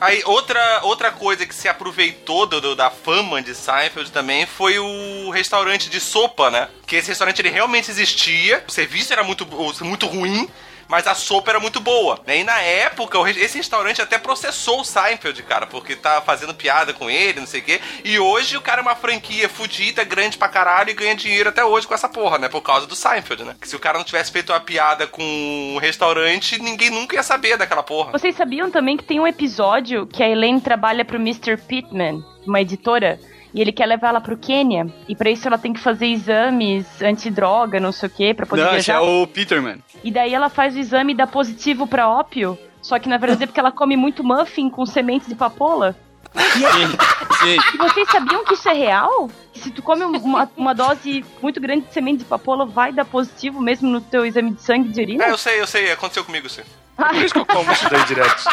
[0.00, 4.76] Aí, outra, outra coisa que se aproveitou do, do- da fama de Seinfeld também foi
[4.78, 6.68] o restaurante de sopa, né?
[6.86, 9.46] Que esse restaurante ele realmente existia, o serviço era muito,
[9.84, 10.48] muito ruim,
[10.92, 12.20] mas a sopa era muito boa.
[12.26, 12.40] né?
[12.40, 17.08] E na época, esse restaurante até processou o Seinfeld, cara, porque tá fazendo piada com
[17.08, 17.80] ele, não sei o quê.
[18.04, 21.64] E hoje o cara é uma franquia fudida, grande pra caralho e ganha dinheiro até
[21.64, 22.46] hoje com essa porra, né?
[22.46, 23.56] Por causa do Seinfeld, né?
[23.58, 27.22] Que se o cara não tivesse feito uma piada com o restaurante, ninguém nunca ia
[27.22, 28.12] saber daquela porra.
[28.12, 31.56] Vocês sabiam também que tem um episódio que a Elaine trabalha pro Mr.
[31.56, 33.18] Pittman, uma editora,
[33.54, 36.86] e ele quer levar ela pro Quênia, e pra isso ela tem que fazer exames
[37.02, 39.04] antidroga, não sei o quê, pra poder Não, esse viajar.
[39.04, 39.78] é o Peterman.
[40.02, 43.44] E daí ela faz o exame e dá positivo pra ópio, só que na verdade
[43.44, 45.96] é porque ela come muito muffin com sementes de papoula.
[46.34, 46.88] Sim,
[47.42, 47.56] sim.
[47.74, 49.28] E vocês sabiam que isso é real?
[49.52, 53.04] Que se tu come uma, uma dose muito grande de semente de papoula, vai dar
[53.04, 55.24] positivo mesmo no teu exame de sangue de urina?
[55.26, 56.62] É, eu sei, eu sei, aconteceu comigo sim.
[57.08, 58.44] Por isso que eu como isso daí direto.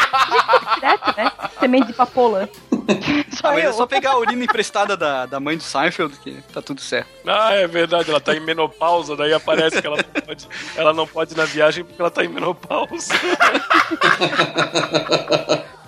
[0.76, 1.32] direto, né?
[1.58, 2.48] Semente de papoula.
[3.32, 3.70] Só Ah, mas eu.
[3.70, 7.08] é só pegar a urina emprestada da, da mãe do Seinfeld que tá tudo certo.
[7.26, 11.06] Ah, é verdade, ela tá em menopausa, daí aparece que ela não pode, ela não
[11.06, 13.14] pode ir na viagem porque ela tá em menopausa.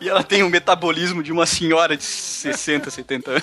[0.00, 3.42] E ela tem um metabolismo de uma senhora de 60, 70 anos.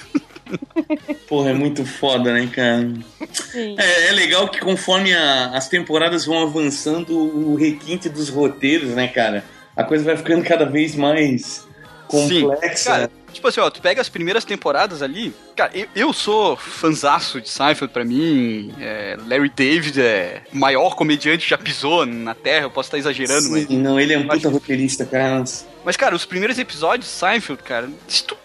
[1.27, 2.87] Porra, é muito foda, né, cara?
[3.33, 3.75] Sim.
[3.77, 9.07] É, é legal que conforme a- as temporadas vão avançando, o requinte dos roteiros, né,
[9.07, 9.43] cara?
[9.75, 11.65] A coisa vai ficando cada vez mais
[12.07, 12.89] complexa.
[12.91, 15.33] Cara, tipo assim, ó, tu pega as primeiras temporadas ali.
[15.55, 18.73] Cara, eu, eu sou fanzaço de Seinfeld pra mim.
[18.79, 22.65] é, Larry David é o maior comediante que já pisou na Terra.
[22.65, 23.67] Eu posso estar exagerando, mas.
[23.67, 25.43] Sim, não, ele é um Eu acho puta roteirista, cara.
[25.83, 28.35] Mas, cara, os primeiros episódios de Seinfeld, cara, se tu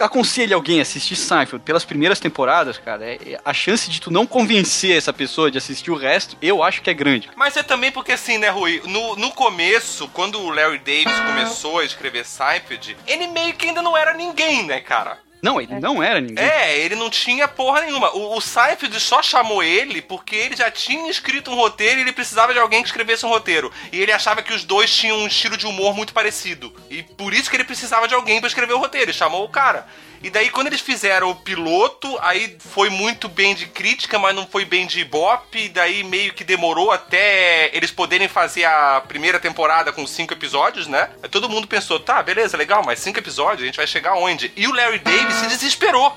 [0.00, 4.10] aconselha alguém a assistir Seinfeld pelas primeiras temporadas, cara, é- é- a chance de tu
[4.10, 7.30] não convencer essa pessoa de assistir o resto, eu acho que é grande.
[7.36, 8.82] Mas é também porque assim, né, Rui?
[8.86, 13.82] No, no começo, quando o Larry Davis começou a escrever Seinfeld, ele meio que ainda
[13.82, 15.18] não era ninguém, né, cara?
[15.42, 16.44] Não, ele não era ninguém.
[16.44, 18.10] É, ele não tinha porra nenhuma.
[18.14, 22.12] O, o Seinfeld só chamou ele porque ele já tinha escrito um roteiro e ele
[22.12, 23.72] precisava de alguém que escrevesse um roteiro.
[23.90, 26.72] E ele achava que os dois tinham um estilo de humor muito parecido.
[26.90, 29.10] E por isso que ele precisava de alguém pra escrever o roteiro.
[29.10, 29.86] E chamou o cara.
[30.22, 34.46] E daí, quando eles fizeram o piloto, aí foi muito bem de crítica, mas não
[34.46, 35.64] foi bem de ibope.
[35.64, 40.86] E daí meio que demorou até eles poderem fazer a primeira temporada com cinco episódios,
[40.86, 41.08] né?
[41.22, 44.52] Aí todo mundo pensou, tá, beleza, legal, mas cinco episódios, a gente vai chegar onde?
[44.54, 46.14] E o Larry Davis se desesperou.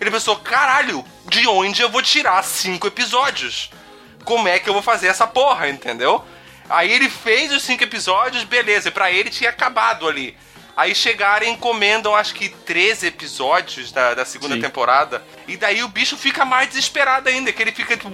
[0.00, 3.70] Ele pensou, caralho, de onde eu vou tirar cinco episódios?
[4.24, 6.24] Como é que eu vou fazer essa porra, entendeu?
[6.70, 10.36] Aí ele fez os cinco episódios, beleza, pra ele tinha acabado ali.
[10.76, 14.60] Aí chegaram e encomendam, acho que 13 episódios da, da segunda Sim.
[14.60, 15.22] temporada.
[15.46, 18.08] E daí o bicho fica mais desesperado ainda, que ele fica, tipo,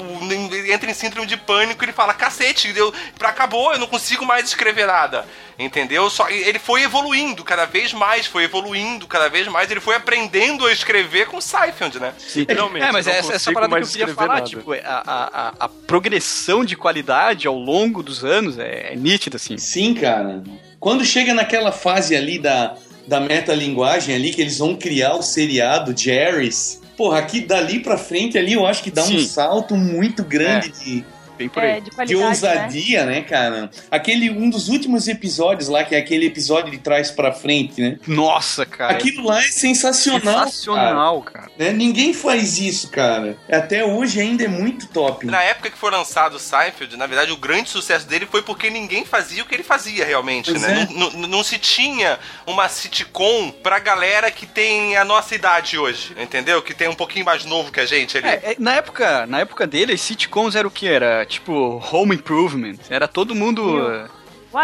[0.68, 4.26] entra em síndrome de pânico e ele fala, cacete, deu, pra acabou, eu não consigo
[4.26, 5.24] mais escrever nada.
[5.56, 6.08] Entendeu?
[6.10, 10.66] Só, ele foi evoluindo cada vez mais, foi evoluindo cada vez mais, ele foi aprendendo
[10.66, 12.12] a escrever com Seinfeld, né?
[12.18, 12.44] Sim.
[12.48, 14.46] Finalmente, É, mas não essa, essa consigo parada que eu queria falar, nada.
[14.46, 19.36] tipo, a, a, a, a progressão de qualidade ao longo dos anos é, é nítida,
[19.36, 19.58] assim.
[19.58, 20.42] Sim, cara.
[20.80, 25.96] Quando chega naquela fase ali da, da metalinguagem ali, que eles vão criar o seriado
[25.96, 29.26] Jerry's, porra, aqui dali pra frente ali eu acho que dá um Sim.
[29.26, 31.04] salto muito grande de,
[31.38, 31.78] Bem por aí.
[31.78, 32.26] É, de né?
[32.26, 33.20] ousadia, né?
[33.22, 33.70] cara?
[33.90, 37.98] Aquele, um dos últimos episódios lá, que é aquele episódio de trás pra frente, né?
[38.06, 38.92] Nossa, cara.
[38.94, 40.20] Aquilo lá é sensacional.
[40.20, 41.50] cara, sensacional, cara.
[41.58, 41.72] né?
[41.72, 43.36] Ninguém faz isso, cara.
[43.50, 45.26] Até hoje ainda é muito top.
[45.26, 48.68] Na época que foi lançado o Seinfeld, na verdade, o grande sucesso dele foi porque
[48.68, 50.88] ninguém fazia o que ele fazia realmente, Pois né?
[50.90, 50.94] é.
[50.94, 56.14] Não, não- não se tinha uma sitcom pra galera que tem a nossa idade hoje,
[56.18, 56.60] entendeu?
[56.62, 58.26] Que tem um pouquinho mais novo que a gente ali.
[58.26, 60.88] É, é, na época, na época dele, as sitcoms era o que?
[60.88, 62.78] Era tipo Home Improvement.
[62.88, 64.08] Era todo mundo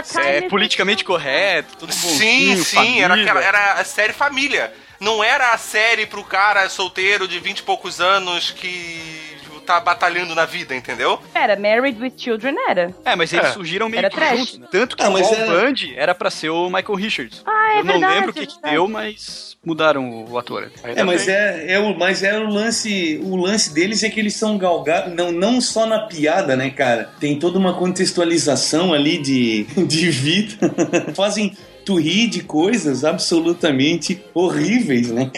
[0.03, 3.39] kind é, politicamente correto, todo Sim, sim, era, família.
[3.41, 4.73] era a série família.
[4.99, 9.34] Não era a série pro cara solteiro de 20 e poucos anos que
[9.65, 11.19] tá batalhando na vida, entendeu?
[11.35, 12.95] Era, Married with Children era.
[13.05, 13.53] É, mas eles É.
[13.53, 14.39] surgiram meio Era que trash.
[14.39, 14.61] juntos.
[14.71, 17.43] Tanto que Ah, o Paul era- Bundy era pra ser o Michael Richards.
[17.47, 18.75] Ah, é Eu não verdade, lembro o que, é que verdade.
[18.75, 20.71] deu, mas mudaram o ator.
[20.85, 21.35] Ainda É, mas bem.
[21.35, 25.15] é, é o, mas é o lance, o lance deles é que eles são galgados,
[25.15, 27.11] não, não só na piada, né, cara?
[27.19, 30.55] Tem toda uma contextualização ali de, de vida.
[31.17, 35.31] Fazem tu rir de coisas absolutamente horríveis, né?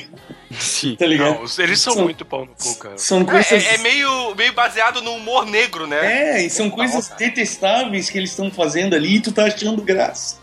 [0.53, 0.97] Sim.
[0.97, 1.35] Tá ligado?
[1.35, 2.97] Não, eles são São- muito pau no cu, cara.
[2.99, 3.53] São É, coisas.
[3.65, 6.37] é- é meio, meio baseado no humor negro, né?
[6.39, 10.39] É, e são coisas detestáveis que eles estão fazendo ali e tu tá achando graça.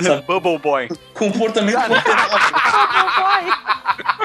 [0.00, 0.22] Sabe?
[0.26, 0.88] Bubble Boy.
[1.14, 1.76] Comportamento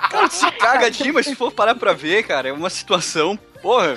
[0.10, 3.38] Cara, se caga de rir, mas se for parar pra ver, cara, é uma situação,
[3.62, 3.96] porra,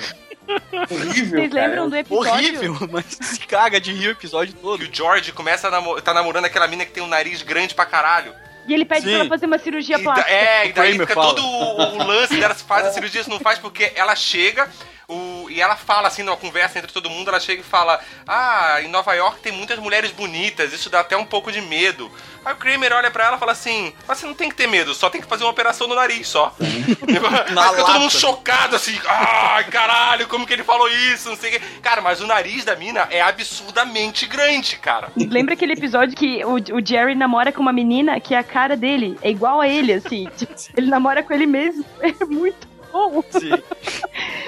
[0.89, 1.39] horrível.
[1.39, 1.67] Vocês cara.
[1.67, 2.31] lembram do episódio?
[2.31, 4.79] horrível, mas se caga de rir o episódio todo.
[4.79, 7.73] Que o George começa a namo tá namorando aquela mina que tem um nariz grande
[7.73, 8.33] pra caralho.
[8.67, 9.09] E ele pede Sim.
[9.09, 10.29] pra ela fazer uma cirurgia E plástica.
[10.31, 11.35] é, e daí fica fala.
[11.35, 14.67] todo o, o lance dela se faz a cirurgia, se não faz, porque ela chega
[15.07, 18.77] o, e ela fala assim, numa conversa entre todo mundo, ela chega e fala: Ah,
[18.81, 22.11] em Nova York tem muitas mulheres bonitas, isso dá até um pouco de medo.
[22.43, 24.67] Aí o Kramer olha pra ela e fala assim: Mas você não tem que ter
[24.67, 26.55] medo, só tem que fazer uma operação no nariz só.
[27.53, 31.29] Na Aí fica todo mundo chocado assim: Ai, caralho, como que ele falou isso?
[31.29, 31.65] Não sei o quê.
[31.81, 35.09] Cara, mas o nariz da mina é absurdamente grande, cara.
[35.15, 39.17] Lembra aquele episódio que o, o Jerry namora com uma menina que a cara dele
[39.21, 40.27] é igual a ele, assim?
[40.35, 41.85] Tipo, ele namora com ele mesmo.
[42.05, 42.67] É muito
[43.11, 43.23] bom.
[43.29, 43.51] Sim.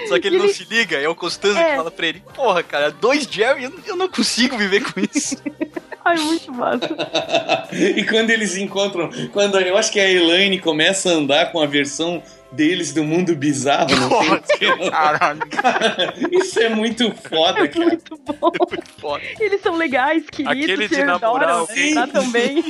[0.07, 1.71] Só que ele, não Ele- se liga, é o Costanza É.
[1.71, 5.35] que fala pra ele, porra, cara, dois Jerry, eu, eu não consigo viver com isso.
[6.05, 6.87] Ai, muito massa.
[7.75, 11.65] e quando eeles encontram, quando eu acho que a Elaine começa a andar com a
[11.65, 14.89] versão deles do mundo bizarro, não tem?
[14.89, 15.41] Caralho,
[16.31, 17.85] Isso é muito foda, É cara.
[17.85, 18.51] muito bom.
[19.01, 19.21] foda.
[19.37, 21.87] Eles são legais, queridos, Aquele de namorar adoram, alguém.
[21.89, 22.63] se tratam bem.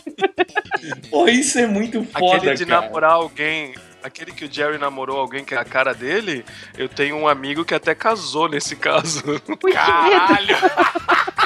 [1.12, 2.82] Pô, isso é muito foda, Aquele de cara.
[2.88, 3.76] namorar alguém.
[4.08, 6.46] Aquele que o Jerry namorou alguém que é a cara dele,
[6.78, 9.22] eu tenho um amigo que até casou nesse caso.
[9.62, 9.74] Ui.
[9.74, 10.56] Caralho!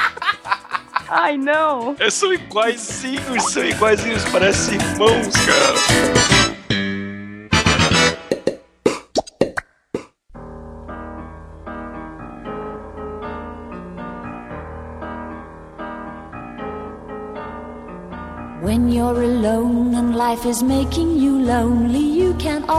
[1.09, 1.95] Ai, não.
[1.97, 6.50] É, são iguaizinhos, são iguaizinhos, parecem irmãos, cara.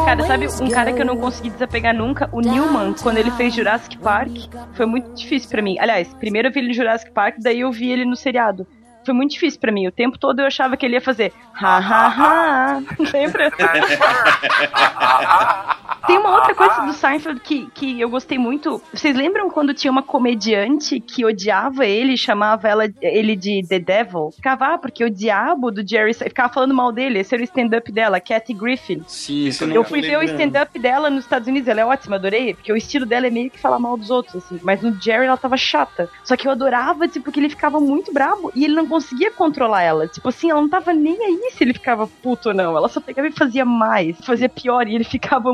[0.04, 2.28] Cara, sabe um cara que eu não consegui desapegar nunca?
[2.32, 4.30] O Newman, quando ele fez Jurassic Park.
[4.74, 5.76] Foi muito difícil pra mim.
[5.78, 8.66] Aliás, primeiro eu vi ele no Jurassic Park, daí eu vi ele no seriado.
[9.04, 9.86] Foi muito difícil pra mim.
[9.86, 12.82] O tempo todo eu achava que ele ia fazer ha ha ha.
[13.12, 13.50] Lembra?
[16.06, 18.82] Tem uma outra coisa do Seinfeld que, que eu gostei muito.
[18.92, 23.78] Vocês lembram quando tinha uma comediante que odiava ele e chamava ela, ele de The
[23.78, 24.30] Devil?
[24.32, 27.20] Ficava, ah, porque o diabo do Jerry ficava falando mal dele.
[27.20, 29.02] Esse era o stand-up dela, Kathy Griffin.
[29.06, 32.54] Sim, isso Eu fui ver o stand-up dela nos Estados Unidos, ela é ótima, adorei,
[32.54, 34.58] porque o estilo dela é meio que falar mal dos outros, assim.
[34.62, 36.10] Mas no Jerry ela tava chata.
[36.24, 39.82] Só que eu adorava, tipo, que ele ficava muito bravo e ele não conseguia controlar
[39.82, 40.06] ela.
[40.06, 42.76] Tipo assim, ela não tava nem aí se ele ficava puto ou não.
[42.76, 45.50] Ela só pegava e fazia mais, fazia pior, e ele ficava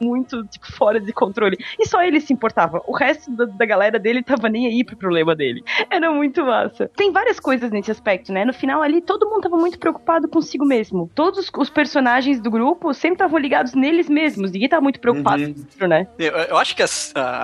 [0.00, 1.56] muito, tipo, fora de controle.
[1.78, 2.82] E só ele se importava.
[2.86, 5.62] O resto da, da galera dele tava nem aí pro problema dele.
[5.90, 6.90] Era muito massa.
[6.96, 8.44] Tem várias coisas nesse aspecto, né?
[8.44, 11.10] No final ali, todo mundo tava muito preocupado consigo mesmo.
[11.14, 14.50] Todos os personagens do grupo sempre estavam ligados neles mesmos.
[14.50, 15.54] Ninguém tava muito preocupado Uhum.
[15.54, 16.06] com isso, né?
[16.18, 16.86] Eu, eu acho que a,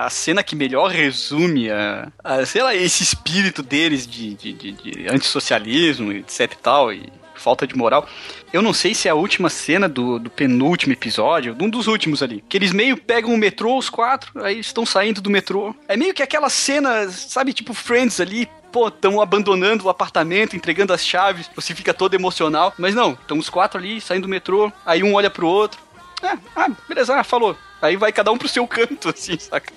[0.05, 4.71] a- cena que melhor resume a, a, sei lá, esse espírito deles de, de, de,
[4.71, 7.09] de antissocialismo, etc e tal, e
[7.41, 8.07] falta de moral.
[8.53, 11.87] Eu não sei se é a última cena do, do penúltimo episódio, de um dos
[11.87, 12.43] últimos ali.
[12.47, 15.75] Que eles meio pegam o metrô, os quatro, aí estão saindo do metrô.
[15.87, 20.93] É meio que aquela cena, sabe, tipo Friends ali, pô, estão abandonando o apartamento, entregando
[20.93, 22.73] as chaves, você fica todo emocional.
[22.77, 25.79] Mas não, estão os quatro ali, saindo do metrô, aí um olha pro outro.
[26.21, 27.57] É, ah, beleza, ah, falou.
[27.81, 29.73] Aí vai cada um pro seu canto, assim, saca?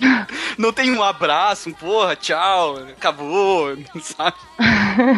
[0.59, 4.37] Não tem um abraço, um porra, tchau, acabou, sabe?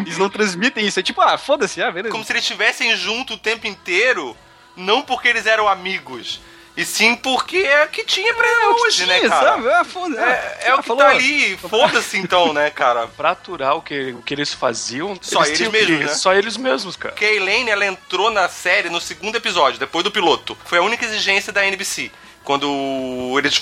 [0.05, 1.01] Eles não transmitem isso.
[1.01, 2.13] É tipo, ah, foda-se, ah, beleza.
[2.13, 4.37] Como se eles estivessem junto o tempo inteiro,
[4.77, 6.41] não porque eles eram amigos,
[6.77, 8.47] e sim porque é o que tinha pra
[8.83, 9.47] hoje, né, Tinha, cara?
[9.53, 9.69] sabe?
[9.71, 11.03] Ah, foda É, é ah, o que falou.
[11.03, 13.07] tá ali, foda-se então, né, cara?
[13.17, 16.15] Pra aturar o que, o que eles faziam, Só eles tinham mesmos, que- né?
[16.15, 17.13] Só eles mesmos, cara.
[17.15, 20.57] Porque a Elaine, ela entrou na série no segundo episódio, depois do piloto.
[20.67, 22.13] Foi a única exigência da NBC.
[22.47, 23.61] Quando eles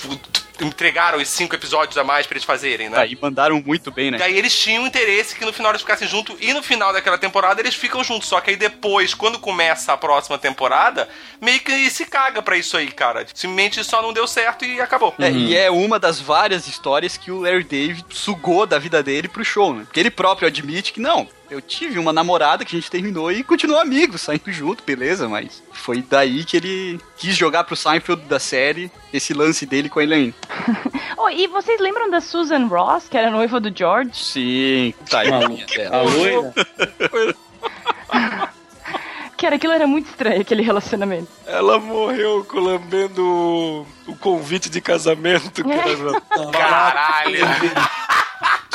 [0.61, 2.99] entregaram os cinco episódios a mais pra eles fazerem, né?
[2.99, 4.17] Aí mandaram muito bem, né?
[4.17, 7.59] Daí eles tinham interesse que no final eles ficassem juntos e no final daquela temporada
[7.59, 8.29] eles ficam juntos.
[8.29, 11.09] Só que aí depois, quando começa a próxima temporada,
[11.41, 13.25] meio que se caga pra isso aí, cara.
[13.33, 15.13] Simplesmente só não deu certo e acabou.
[15.19, 19.27] É, E é uma das várias histórias que o Larry David sugou da vida dele
[19.27, 19.83] pro show, né?
[19.85, 23.41] Porque ele próprio admite que não, eu tive uma namorada que a gente terminou e
[23.41, 28.39] continuou amigos, saindo junto, beleza, mas foi daí que ele quis jogar pro Seinfeld da
[28.39, 30.33] série esse lance dele com a Elaine.
[31.17, 34.11] Oh, e vocês lembram da Susan Ross, que era noiva do George?
[34.13, 35.29] Sim, tá aí.
[35.91, 36.53] A loira?
[39.35, 41.27] Cara, aquilo era muito estranho, aquele relacionamento.
[41.47, 46.51] Ela morreu lambendo o, o convite de casamento, cara.
[46.51, 47.39] Caralho!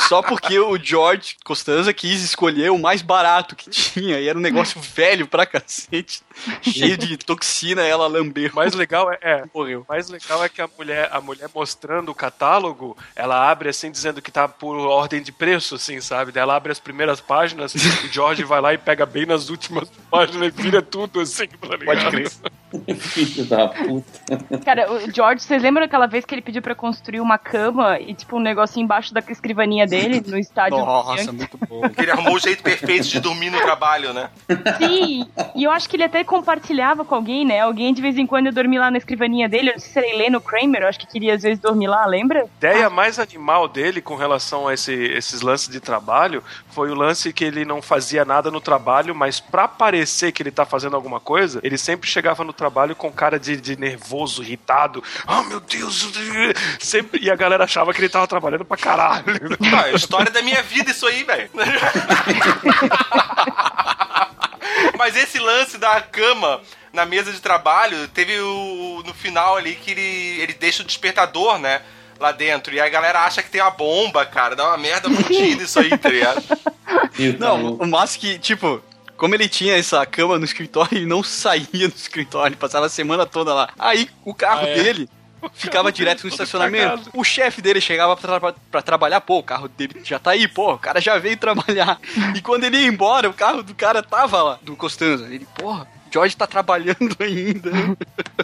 [0.07, 4.41] Só porque o George Costanza quis escolher o mais barato que tinha e era um
[4.41, 6.21] negócio velho pra cacete,
[6.61, 8.51] cheio de toxina, ela lambeu.
[8.51, 9.85] O mais legal é, é, Morreu.
[9.87, 14.21] mais legal é que a mulher, a mulher mostrando o catálogo, ela abre assim dizendo
[14.21, 16.31] que tá por ordem de preço, assim, sabe?
[16.31, 19.89] Daí ela abre as primeiras páginas, o George vai lá e pega bem nas últimas
[20.09, 21.85] páginas e vira tudo assim, tá ligado?
[21.85, 22.31] Pode crer.
[22.95, 24.59] Filho da puta.
[24.63, 28.13] Cara, o George, vocês lembram aquela vez que ele pediu pra construir uma cama e,
[28.13, 30.77] tipo, um negocinho embaixo da escrivaninha dele, no estádio?
[30.77, 31.81] Nossa, muito bom.
[31.97, 34.29] Ele arrumou o jeito perfeito de dormir no trabalho, né?
[34.77, 37.59] Sim, e eu acho que ele até compartilhava com alguém, né?
[37.59, 39.69] Alguém de vez em quando ia dormir lá na escrivaninha dele.
[39.69, 42.05] Eu não sei se era Heleno Kramer, eu acho que queria às vezes dormir lá,
[42.05, 42.43] lembra?
[42.43, 46.95] A ideia mais animal dele com relação a esse- esses lances de trabalho foi o
[46.95, 50.95] lance que ele não fazia nada no trabalho, mas pra parecer que ele tá fazendo
[50.95, 55.03] alguma coisa, ele sempre chegava no trabalho com cara de, de nervoso, irritado.
[55.27, 56.09] Ah, meu Deus!
[56.79, 59.25] Sempre, e a galera achava que ele tava trabalhando pra caralho.
[59.73, 61.49] Ah, é a história da minha vida isso aí, velho.
[64.97, 66.61] Mas esse lance da cama
[66.93, 71.57] na mesa de trabalho, teve o no final ali que ele, ele deixa o despertador,
[71.57, 71.81] né?
[72.19, 72.73] Lá dentro.
[72.73, 74.55] E a galera acha que tem uma bomba, cara.
[74.55, 76.43] Dá uma merda fodida isso aí, tá ligado?
[77.39, 78.81] Não, o massa que, tipo,
[79.17, 83.25] como ele tinha essa cama no escritório, ele não saía do escritório, passava a semana
[83.25, 83.69] toda lá.
[83.79, 84.73] Aí o carro Ah, é?
[84.75, 85.09] dele
[85.53, 87.09] ficava direto no estacionamento.
[87.13, 90.47] O chefe dele chegava pra, tra- pra trabalhar, pô, o carro dele já tá aí,
[90.47, 91.99] pô, o cara já veio trabalhar.
[92.35, 95.25] E quando ele ia embora, o carro do cara tava lá, do Costanza.
[95.25, 97.71] Ele, porra, George tá trabalhando ainda.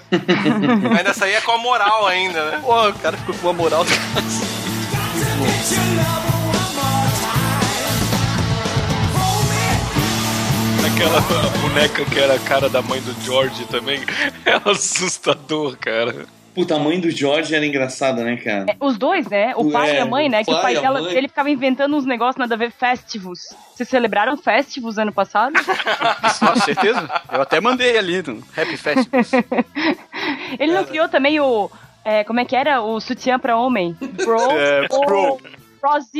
[0.97, 2.59] Ainda saía com a moral ainda, né?
[2.63, 3.85] Pô, o cara ficou com uma moral.
[10.85, 11.21] Aquela
[11.61, 13.99] boneca que era a cara da mãe do George também.
[14.45, 16.25] É assustador, cara.
[16.57, 18.65] Puta, a mãe do George era engraçada, né, cara?
[18.67, 19.53] É, Os dois, né?
[19.55, 20.41] O pai É, e a mãe, né?
[20.41, 21.13] o Que o pai e dela, mãe.
[21.15, 23.53] ele ficava inventando uns negócios nada a ver, festivus.
[23.75, 25.53] Vocês celebraram festivus ano passado?
[26.39, 27.07] Com certeza.
[27.31, 29.07] Eu até mandei ali no Happy Fest.
[30.59, 31.69] Ele não criou também o.
[32.03, 32.81] é, como é que era?
[32.81, 33.95] O sutiã pra homem?
[34.01, 34.51] Bro?
[34.51, 35.39] É, bro.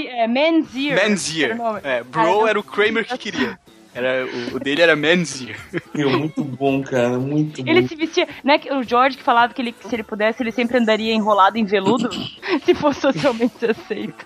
[0.05, 0.95] É, men's ear.
[1.03, 1.57] Men's Ear.
[1.83, 3.59] É, Ah, bro não- era o Kramer que queria.
[3.97, 4.95] Era, o, o dele era.
[4.95, 7.71] Meu, muito bom, cara, muito bom.
[7.71, 8.59] Ele se vestia, né?
[8.59, 11.65] que O George que falava que ele, se ele pudesse, ele sempre andaria enrolado em
[11.65, 12.09] veludo,
[12.63, 14.23] se fosse socialmente aceito.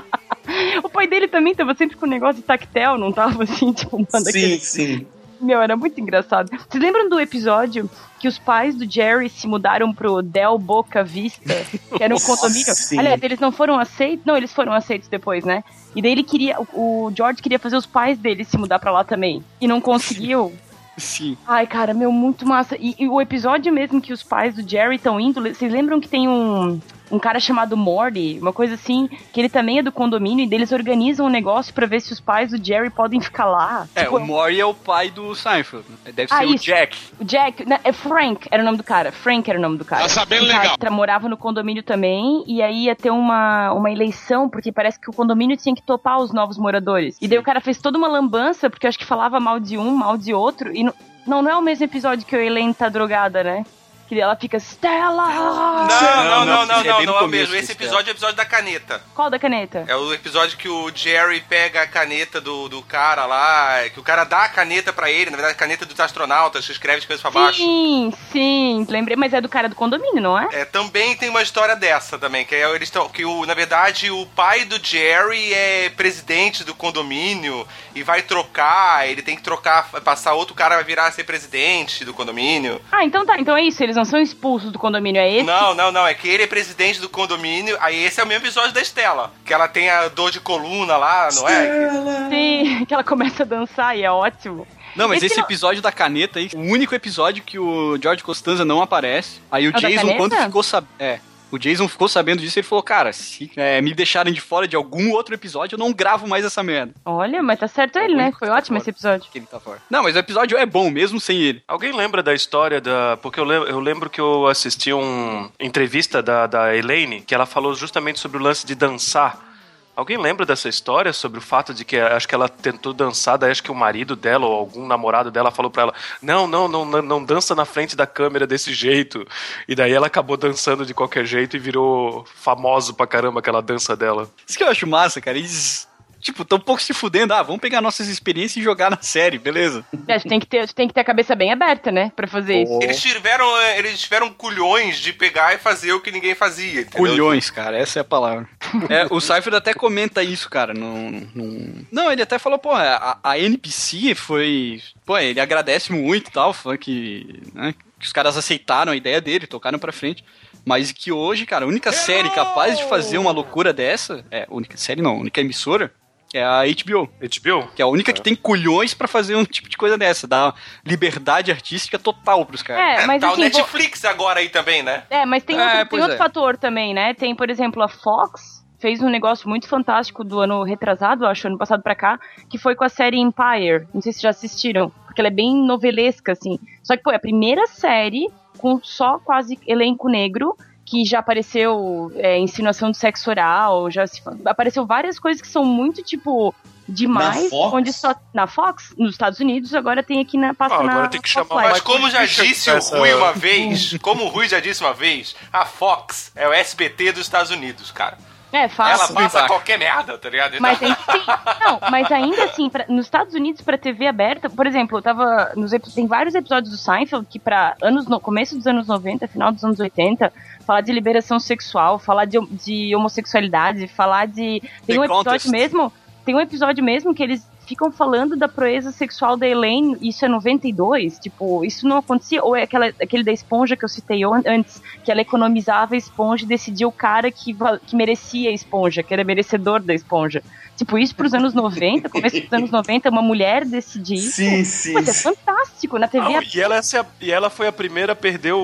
[0.82, 3.98] o pai dele também tava sempre com um negócio de tactel, não tava assim, tipo,
[3.98, 4.58] manda Sim, aquele...
[4.60, 5.06] sim.
[5.44, 6.50] Meu, era muito engraçado.
[6.50, 11.54] Vocês lembram do episódio que os pais do Jerry se mudaram pro Del Boca Vista,
[11.94, 12.74] que era um Nossa, condomínio?
[12.74, 12.98] sim.
[12.98, 14.24] Aliás, eles não foram aceitos?
[14.24, 15.62] Não, eles foram aceitos depois, né?
[15.94, 19.04] E daí ele queria, o George queria fazer os pais dele se mudar pra lá
[19.04, 19.44] também.
[19.60, 20.50] E não conseguiu.
[20.96, 21.36] Sim.
[21.46, 22.76] Ai, cara, meu, muito massa.
[22.80, 26.08] E, e o episódio mesmo que os pais do Jerry estão indo, vocês lembram que
[26.08, 26.80] tem um,
[27.14, 30.72] um cara chamado Morty, uma coisa assim, que ele também é do condomínio, e deles
[30.72, 33.86] organizam um negócio pra ver se os pais do Jerry podem ficar lá.
[33.94, 35.84] É, Tipo, o Maury é o pai do Seinfeld.
[36.12, 36.64] Deve Ah, ser o isso.
[36.64, 36.96] Jack.
[37.20, 39.12] O Jack, né, é Frank, era o nome do cara.
[39.12, 40.02] Frank era o nome do cara.
[40.02, 40.78] Tá sabendo O cara legal.
[40.78, 45.08] tra- morava no condomínio também, e aí ia ter uma, uma eleição, porque parece que
[45.08, 47.16] o condomínio tinha que topar os novos moradores.
[47.20, 49.78] E daí o cara fez toda uma lambança, porque eu acho que falava mal de
[49.78, 50.92] um, mal de outro, e não,
[51.26, 53.64] não, não é o mesmo episódio que a Elaine tá drogada, né?
[54.08, 55.28] Que ela fica, Stella!
[55.28, 57.54] Não, não, não, não, é não, não é mesmo.
[57.54, 59.02] Esse episódio é o episódio da caneta.
[59.14, 59.84] Qual da caneta?
[59.88, 64.02] É o episódio que o Jerry pega a caneta do, do cara lá, que o
[64.02, 67.04] cara dá a caneta pra ele, na verdade, a caneta dos astronautas, que escreve as
[67.06, 67.58] coisas pra baixo.
[67.58, 70.48] Sim, sim, lembrei, mas é do cara do condomínio, não é?
[70.52, 73.08] É, também tem uma história dessa também, que é, eles estão.
[73.08, 79.08] Que o, na verdade o pai do Jerry é presidente do condomínio e vai trocar,
[79.08, 82.80] ele tem que trocar, vai passar outro cara vai virar ser presidente do condomínio.
[82.92, 85.44] Ah, então tá, então é isso, eles não são expulsos do condomínio, é esse?
[85.44, 88.44] Não, não, não, é que ele é presidente do condomínio, aí esse é o mesmo
[88.44, 92.28] episódio da Estela, que ela tem a dor de coluna lá, não é?
[92.28, 94.66] Sim, que ela começa a dançar e é ótimo.
[94.96, 98.22] Não, mas Esse esse não- episódio da caneta aí, o único episódio que o George
[98.22, 99.40] Costanza não aparece.
[99.50, 100.88] Aí o Ah, da Jason, quando ficou sabendo.
[101.00, 101.18] É.
[101.54, 104.66] O Jason ficou sabendo disso e ele falou: Cara, se é, me deixarem de fora
[104.66, 106.92] de algum outro episódio, eu não gravo mais essa merda.
[107.04, 108.24] Olha, mas tá certo ele, né?
[108.24, 108.82] único Foi tá ótimo fora.
[108.82, 109.30] esse episódio.
[109.30, 109.78] Que ele tá fora.
[109.88, 111.62] Não, mas o episódio é bom, mesmo sem ele.
[111.68, 113.16] Alguém lembra da história da.
[113.22, 117.46] Porque eu lembro, eu lembro que eu assisti uma entrevista da, da Elaine, que ela
[117.46, 119.53] falou justamente sobre o lance de dançar.
[119.96, 123.52] Alguém lembra dessa história sobre o fato de que acho que ela tentou dançar, daí
[123.52, 126.84] acho que o marido dela ou algum namorado dela falou pra ela: não, não, não,
[126.84, 129.24] não, não dança na frente da câmera desse jeito.
[129.68, 133.96] E daí ela acabou dançando de qualquer jeito e virou famoso pra caramba aquela dança
[133.96, 134.28] dela.
[134.46, 135.38] Isso que eu acho massa, cara.
[135.38, 135.86] Eles,
[136.24, 137.34] tipo, tão um pouco se fudendo.
[137.34, 139.84] Ah, vamos pegar nossas experiências e jogar na série, beleza?
[140.08, 142.10] É, tem que ter, tem que ter a cabeça bem aberta, né?
[142.16, 142.78] Pra fazer isso.
[142.82, 146.98] Eles tiveram, eh, eles tiveram culhões de pegar e fazer o que ninguém fazia, entendeu?
[147.12, 148.48] Culhões, cara, essa é a palavra.
[148.88, 150.72] É, o Cypher até comenta isso, cara.
[150.72, 154.80] Num, num- Não, ele até falou, pô, a, a NPC foi.
[155.04, 159.20] Pô, ele agradece muito e tal, falou que, né, que os caras aceitaram a ideia
[159.20, 160.24] dele, tocaram pra frente.
[160.64, 164.24] Mas que hoje, cara, a única série capaz de fazer uma loucura dessa.
[164.30, 165.92] É, única série não, a única emissora.
[166.36, 167.68] É a HBO, HBO?
[167.74, 170.52] que é a única que tem culhões pra fazer um tipo de coisa dessa, dar
[170.84, 173.02] liberdade artística total pros caras.
[173.04, 175.04] É, mas tá o assim, vou- Netflix agora aí também, né?
[175.08, 176.18] É, mas tem É, outro, tem outro é.
[176.18, 177.14] fator também, né?
[177.14, 181.56] Tem, por exemplo, a Fox fez um negócio muito fantástico do ano retrasado, acho, ano
[181.56, 182.18] passado pra cá,
[182.50, 183.86] que foi com a série Empire.
[183.94, 186.58] Não sei se já assistiram, porque ela é bem novelesca, assim.
[186.82, 188.26] Só que, pô, é a primeira série
[188.58, 194.20] com só quase elenco negro, que já apareceu é, insinuação de sexo oral, já se,
[194.44, 196.54] apareceu várias coisas que são muito, tipo,
[196.88, 197.44] demais.
[197.44, 197.74] Na Fox?
[197.74, 198.14] Onde só.
[198.32, 200.52] Na Fox, nos Estados Unidos, agora tem aqui na.
[200.54, 201.54] Passa Ah, agora na tem que chamar.
[201.70, 205.34] Mas como já disse o Rui uma vez, como o Rui já disse uma vez,
[205.52, 208.18] a Fox é o SBT dos Estados Unidos, cara.
[208.52, 209.14] É, Ela fácil.
[209.16, 209.46] passa Exato.
[209.48, 210.54] qualquer merda, tá ligado?
[210.60, 211.22] Mas, tem, tem-
[211.64, 215.50] não, mas ainda assim, pra- nos Estados Unidos, pra TV aberta, por exemplo, eu tava.
[215.56, 219.50] Nos, tem vários episódios do Seinfeld que, pra anos, no começo dos anos 90, final
[219.50, 220.32] dos anos 80,
[220.64, 224.60] falar de liberação sexual, falar de, de homossexualidade, falar de.
[224.86, 225.50] Tem The um episódio Contest.
[225.50, 225.92] mesmo.
[226.24, 230.28] Tem um episódio mesmo que eles ficam falando da proeza sexual da Elaine, isso é
[230.28, 234.82] 92, tipo, isso não acontecia, ou é aquela, aquele da esponja que eu citei antes,
[235.04, 237.56] que ela economizava a esponja e decidia o cara que,
[237.86, 240.42] que merecia a esponja, que era merecedor da esponja.
[240.76, 244.32] Tipo, isso pros anos 90, começo dos anos 90, uma mulher decidir isso.
[244.32, 244.98] Sim, sim.
[244.98, 248.16] Isso é fantástico, na TV Não, e, ela, essa- e ela foi a primeira a
[248.16, 248.58] perder o,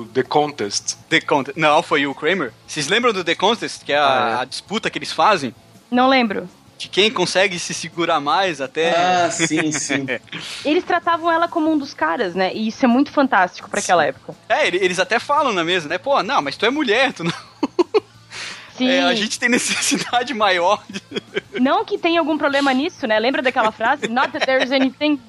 [0.00, 0.96] o The Contest.
[1.08, 1.56] The Contest.
[1.58, 2.52] Não, foi o Kramer.
[2.66, 4.42] Vocês lembram do The Contest, que é a, Ah, é.
[4.42, 5.54] a disputa que eles fazem?
[5.88, 6.48] Não lembro.
[6.78, 8.90] De quem consegue se segurar mais até.
[8.90, 10.06] Ah, sim, sim.
[10.64, 12.52] Eles tratavam ela como um dos caras, né?
[12.54, 14.34] E isso é muito fantástico pra aquela época.
[14.48, 15.96] É, ele- eles até falam na mesa, né?
[15.98, 17.32] Pô, não, mas tu é mulher, tu não.
[18.76, 18.88] Sim.
[18.88, 21.00] É, a gente tem necessidade maior de.
[21.60, 23.18] Não que tenha algum problema nisso, né?
[23.18, 24.08] Lembra daquela frase?
[24.10, 25.20] Not that there's anything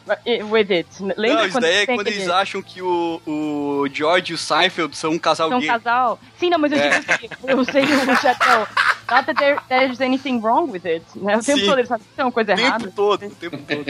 [0.50, 0.88] with it.
[1.16, 4.96] Lembra não, isso daí é quando eles acham que o, o George e o Seinfeld
[4.98, 5.70] são um casal são um gay.
[5.70, 6.20] casal?
[6.40, 7.00] Sim, não, mas eu É.
[7.00, 8.68] digo assim, eu sei o chatão.
[9.10, 11.06] Not that there, there's anything wrong with it.
[11.16, 11.38] Né?
[11.38, 11.66] O tempo Sim.
[11.66, 12.92] todo eles falam que tem uma coisa O tempo errada.
[12.94, 13.86] todo, o tempo todo.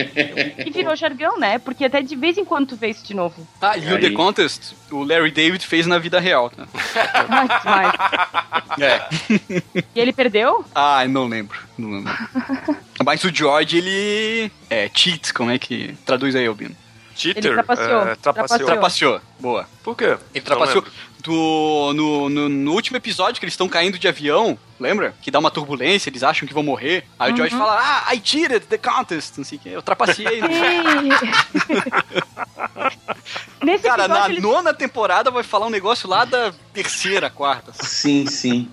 [0.67, 1.57] E virou jargão, né?
[1.57, 3.47] Porque até de vez em quando tu vê isso de novo.
[3.59, 3.99] Ah, e o.
[3.99, 6.51] The Contest, o Larry David fez na vida real?
[7.29, 8.79] Mas, mas.
[8.79, 9.07] É.
[9.95, 10.63] E ele perdeu?
[10.75, 11.57] Ah, não lembro.
[11.77, 12.13] Não lembro.
[13.05, 14.51] Mas o George, ele.
[14.69, 16.75] É, cheats, como é que traduz aí, Albino?
[17.15, 17.45] Cheater.
[17.45, 17.87] Ele trapaceou.
[18.07, 18.17] é, trapaceou.
[18.21, 18.65] Trapaceou.
[18.67, 19.21] Trapaceou.
[19.39, 19.67] Boa.
[19.83, 20.17] Por quê?
[20.33, 20.83] Ele trapaceou.
[21.23, 25.13] Do, no, no, no último episódio que eles estão caindo de avião, lembra?
[25.21, 27.03] Que dá uma turbulência, eles acham que vão morrer.
[27.19, 27.59] Aí o George Uhum.
[27.61, 30.39] fala, ah, I cheated the contest, não sei o que, eu trapaceei.
[30.41, 30.47] né?
[33.61, 37.73] Nesse Cara, episódio, na eles- nona temporada vai falar um negócio lá da terceira, quarta.
[37.83, 38.69] Sim, sim.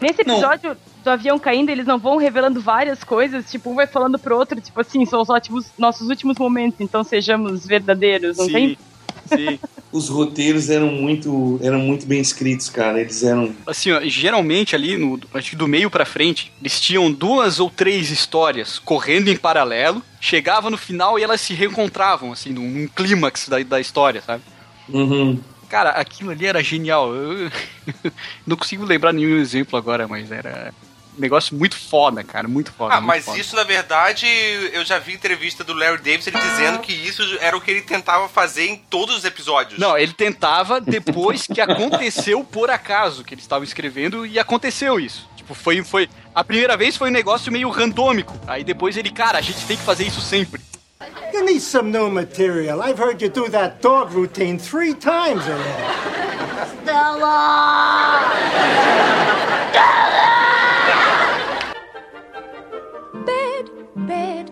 [0.00, 0.34] Nesse Não.
[0.34, 4.36] episódio do avião caindo, eles não vão revelando várias coisas, tipo, um vai falando pro
[4.36, 8.78] outro, tipo assim, são os ótimos, nossos últimos momentos, então sejamos verdadeiros, não Sim, tem?
[9.26, 9.58] sim.
[9.90, 13.00] Os roteiros eram muito, eram muito bem escritos, cara.
[13.00, 13.54] Eles eram.
[13.66, 17.70] Assim, ó, geralmente ali, no, acho que do meio pra frente, eles tinham duas ou
[17.70, 22.86] três histórias correndo em paralelo, chegava no final e elas se reencontravam, assim, num, num
[22.86, 24.42] clímax da, da história, sabe?
[24.90, 25.40] Uhum.
[25.68, 27.14] Cara, aquilo ali era genial.
[27.14, 27.50] Eu
[28.46, 30.72] não consigo lembrar nenhum exemplo agora, mas era
[31.18, 32.94] um negócio muito foda, cara, muito foda.
[32.94, 33.38] Ah, muito mas foda.
[33.38, 34.26] isso, na verdade,
[34.72, 37.82] eu já vi entrevista do Larry Davis ele dizendo que isso era o que ele
[37.82, 39.78] tentava fazer em todos os episódios.
[39.78, 45.28] Não, ele tentava depois que aconteceu por acaso que eles estavam escrevendo e aconteceu isso.
[45.36, 46.08] Tipo, foi, foi.
[46.34, 48.38] A primeira vez foi um negócio meio randômico.
[48.46, 50.62] Aí depois ele, cara, a gente tem que fazer isso sempre.
[51.32, 52.82] You need some new material.
[52.82, 56.82] I've heard you do that dog routine three times already.
[56.82, 58.24] Stella!
[63.24, 63.70] Bed,
[64.08, 64.50] bed,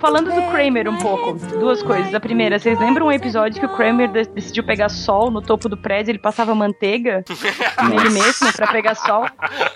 [0.00, 2.14] Falando do Kramer um pouco, duas coisas.
[2.14, 5.68] A primeira, vocês lembram um episódio que o Kramer de- decidiu pegar sol no topo
[5.68, 7.22] do prédio, ele passava manteiga
[7.88, 9.26] nele mesmo pra pegar sol.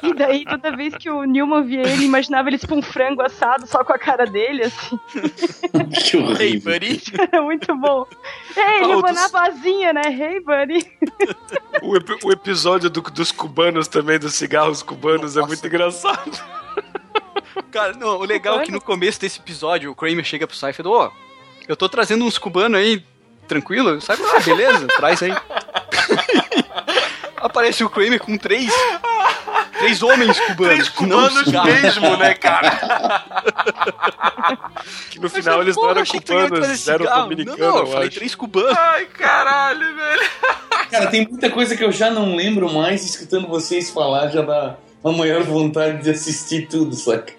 [0.02, 3.66] E daí, toda vez que o Newman via ele, imaginava ele tipo um frango assado
[3.66, 4.98] só com a cara dele, assim.
[6.04, 6.72] Que horrível.
[6.72, 7.02] buddy.
[7.18, 8.06] Era muito bom.
[8.56, 10.02] É, ele Oh, abanava a asinha, né?
[10.06, 10.90] Hey, buddy.
[11.82, 16.30] O, epi- o episódio do- dos cubanos também, dos cigarros cubanos, é muito engraçado.
[17.70, 20.88] Cara, não, o legal é que no começo desse episódio o Kramer chega pro Seinfeld,
[20.88, 21.10] ô,
[21.66, 23.02] eu tô trazendo uns cubanos aí,
[23.48, 24.00] tranquilo?
[24.00, 24.22] Sabe?
[24.34, 25.34] Ah, beleza, traz aí.
[27.36, 28.72] Aparece o Kramer com três.
[29.78, 30.74] Três homens cubanos.
[30.74, 32.70] Três cubanos não, mesmo, né, cara?
[35.10, 38.16] Que no final eles não eram cubanos, eram dominicanos, Não, não, eu eu falei acho.
[38.16, 38.76] três cubanos.
[38.76, 40.22] Ai, caralho, velho.
[40.90, 44.76] Cara, tem muita coisa que eu já não lembro mais, escutando vocês falar, já dá
[45.04, 47.34] uma maior vontade de assistir tudo, saca?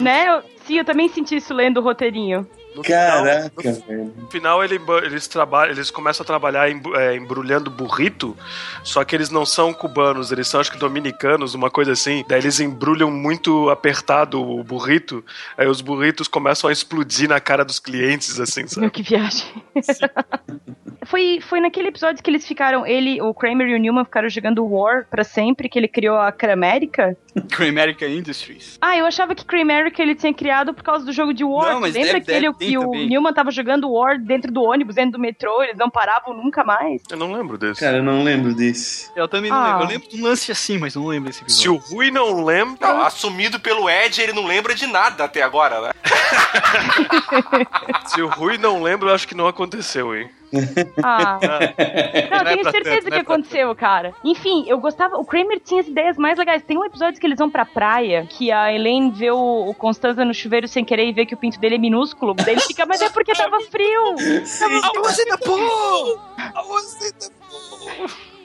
[0.00, 0.28] né?
[0.28, 2.48] Eu- sim, eu também senti isso lendo o roteirinho.
[2.74, 4.14] No final- Caraca, velho.
[4.16, 8.36] No final ele- eles, trabalham, eles começam a trabalhar é, embrulhando burrito,
[8.82, 12.24] só que eles não são cubanos, eles são acho que dominicanos, uma coisa assim.
[12.28, 15.24] Daí eles embrulham muito apertado o burrito,
[15.56, 18.90] aí os burritos começam a explodir na cara dos clientes, assim, Meu, sabe?
[18.90, 19.46] que viagem.
[21.06, 24.64] foi, foi naquele episódio que eles ficaram, ele, o Kramer e o Newman ficaram jogando
[24.64, 27.16] War pra sempre, que ele criou a Cramérica.
[27.50, 28.78] Cramerica Industries.
[28.80, 31.74] Ah, eu achava que Cramerica ele tinha criado por causa do jogo de War.
[31.74, 33.08] Não, mas Lembra deve- aquele deve- tem que o também.
[33.08, 37.02] Newman tava jogando War dentro do ônibus, dentro do metrô, eles não paravam nunca mais?
[37.10, 37.80] Eu não lembro desse.
[37.80, 39.10] Cara, eu não lembro desse.
[39.16, 39.66] Eu também não Ah.
[39.68, 39.82] lembro.
[39.84, 41.74] Eu lembro de um lance assim, mas não lembro desse Se episódio.
[41.74, 45.80] o Rui não lembra, Não, assumido pelo Ed, ele não lembra de nada até agora,
[45.80, 45.90] né?
[48.06, 50.28] se o Rui não lembra, eu acho que não aconteceu, hein?
[51.02, 51.38] Ah.
[52.30, 54.14] Não, eu Não é tenho certeza tanto, não que é aconteceu, cara.
[54.24, 55.16] Enfim, eu gostava.
[55.16, 56.62] O Kramer tinha as ideias mais legais.
[56.62, 60.24] Tem um episódio que eles vão pra praia, que a Elaine vê o, o Constanza
[60.24, 62.34] no chuveiro sem querer e vê que o pinto dele é minúsculo.
[62.34, 64.14] Daí ele fica, mas é porque tava frio.
[64.44, 66.18] você tá bom!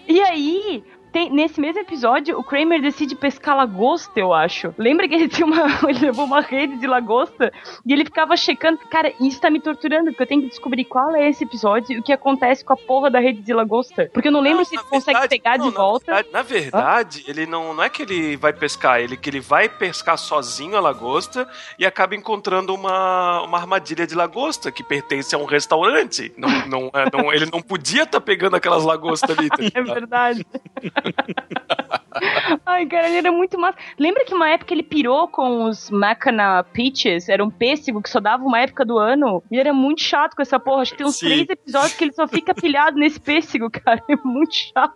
[0.07, 0.83] E aí,
[1.17, 4.73] tem- nesse mesmo episódio, o Kramer decide pescar lagosta, eu acho.
[4.77, 5.65] Lembra que ele tinha uma.
[5.89, 7.51] Ele levou uma rede de lagosta
[7.85, 8.77] e ele ficava checando.
[8.89, 11.99] Cara, isso tá me torturando, porque eu tenho que descobrir qual é esse episódio e
[11.99, 14.09] o que acontece com a porra da rede de lagosta.
[14.13, 16.05] Porque eu não lembro Não, se ele consegue verdade- pegar não, de na volta.
[16.13, 19.67] verdade- Na verdade, ele não, não é que ele vai pescar, ele que ele vai
[19.69, 21.47] pescar sozinho a lagosta
[21.79, 26.31] e acaba encontrando uma, uma armadilha de lagosta que pertence a um restaurante.
[26.37, 29.49] Não, não, é- não- ele não podia estar pegando aquelas lagostas ali.
[29.49, 30.45] tá É verdade.
[32.65, 33.77] Ai, cara, ele era muito massa.
[33.97, 37.29] Lembra que uma época ele pirou com os Macana Peaches?
[37.29, 39.43] Era um pêssego que só dava uma época do ano.
[39.51, 40.81] E ele era muito chato com essa porra.
[40.81, 41.27] Acho que tem uns Sim.
[41.27, 44.01] três episódios que ele só fica pilhado nesse pêssego, cara.
[44.09, 44.95] É muito chato.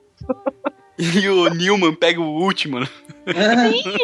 [0.98, 2.88] E o Newman pega o último, né?
[3.28, 3.82] Sim.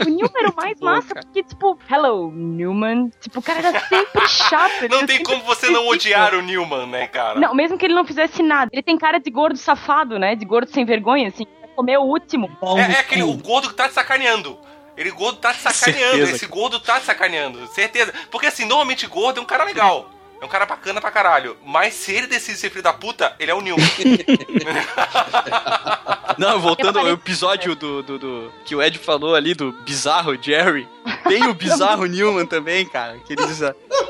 [0.00, 3.10] O Newman era o mais massa, porque, tipo, hello, Newman.
[3.20, 4.88] Tipo, o cara era sempre chato.
[4.88, 7.38] Não tem como você não odiar o Newman, né, cara?
[7.38, 8.70] Não, mesmo que ele não fizesse nada.
[8.72, 10.34] Ele tem cara de gordo safado, né?
[10.34, 11.46] De gordo sem vergonha, assim.
[11.60, 12.50] Vai comer o último.
[12.76, 14.58] É, é aquele o gordo que tá te sacaneando.
[14.96, 16.16] Ele gordo tá te sacaneando.
[16.16, 17.66] Certeza, Esse gordo tá te sacaneando.
[17.68, 18.12] Certeza.
[18.30, 20.10] Porque assim, normalmente gordo é um cara legal.
[20.40, 21.56] É um cara bacana pra caralho.
[21.64, 23.84] Mas se ele decide ser filho da puta, ele é o Newman.
[26.38, 30.88] Não, voltando ao episódio do, do, do- que o Ed falou ali do bizarro Jerry.
[31.26, 33.18] Tem o bizarro Newman também, cara.
[33.26, 33.60] Que ele diz: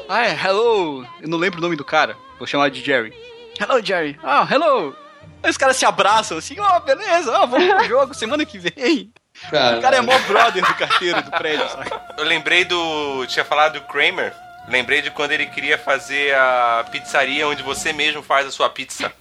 [0.09, 1.07] Ah, é, hello.
[1.21, 2.17] Eu não lembro o nome do cara.
[2.39, 3.13] Vou chamar de Jerry.
[3.59, 4.19] Hello, Jerry.
[4.23, 4.95] Ah, hello.
[5.43, 9.11] Aí os caras se abraçam assim: Ó, beleza, ó, vamos pro jogo semana que vem.
[9.47, 11.91] O cara é mó brother do carteiro do prédio, sabe?
[12.19, 13.25] Eu lembrei do.
[13.27, 14.35] Tinha falado do Kramer.
[14.69, 19.13] Lembrei de quando ele queria fazer a pizzaria onde você mesmo faz a sua pizza.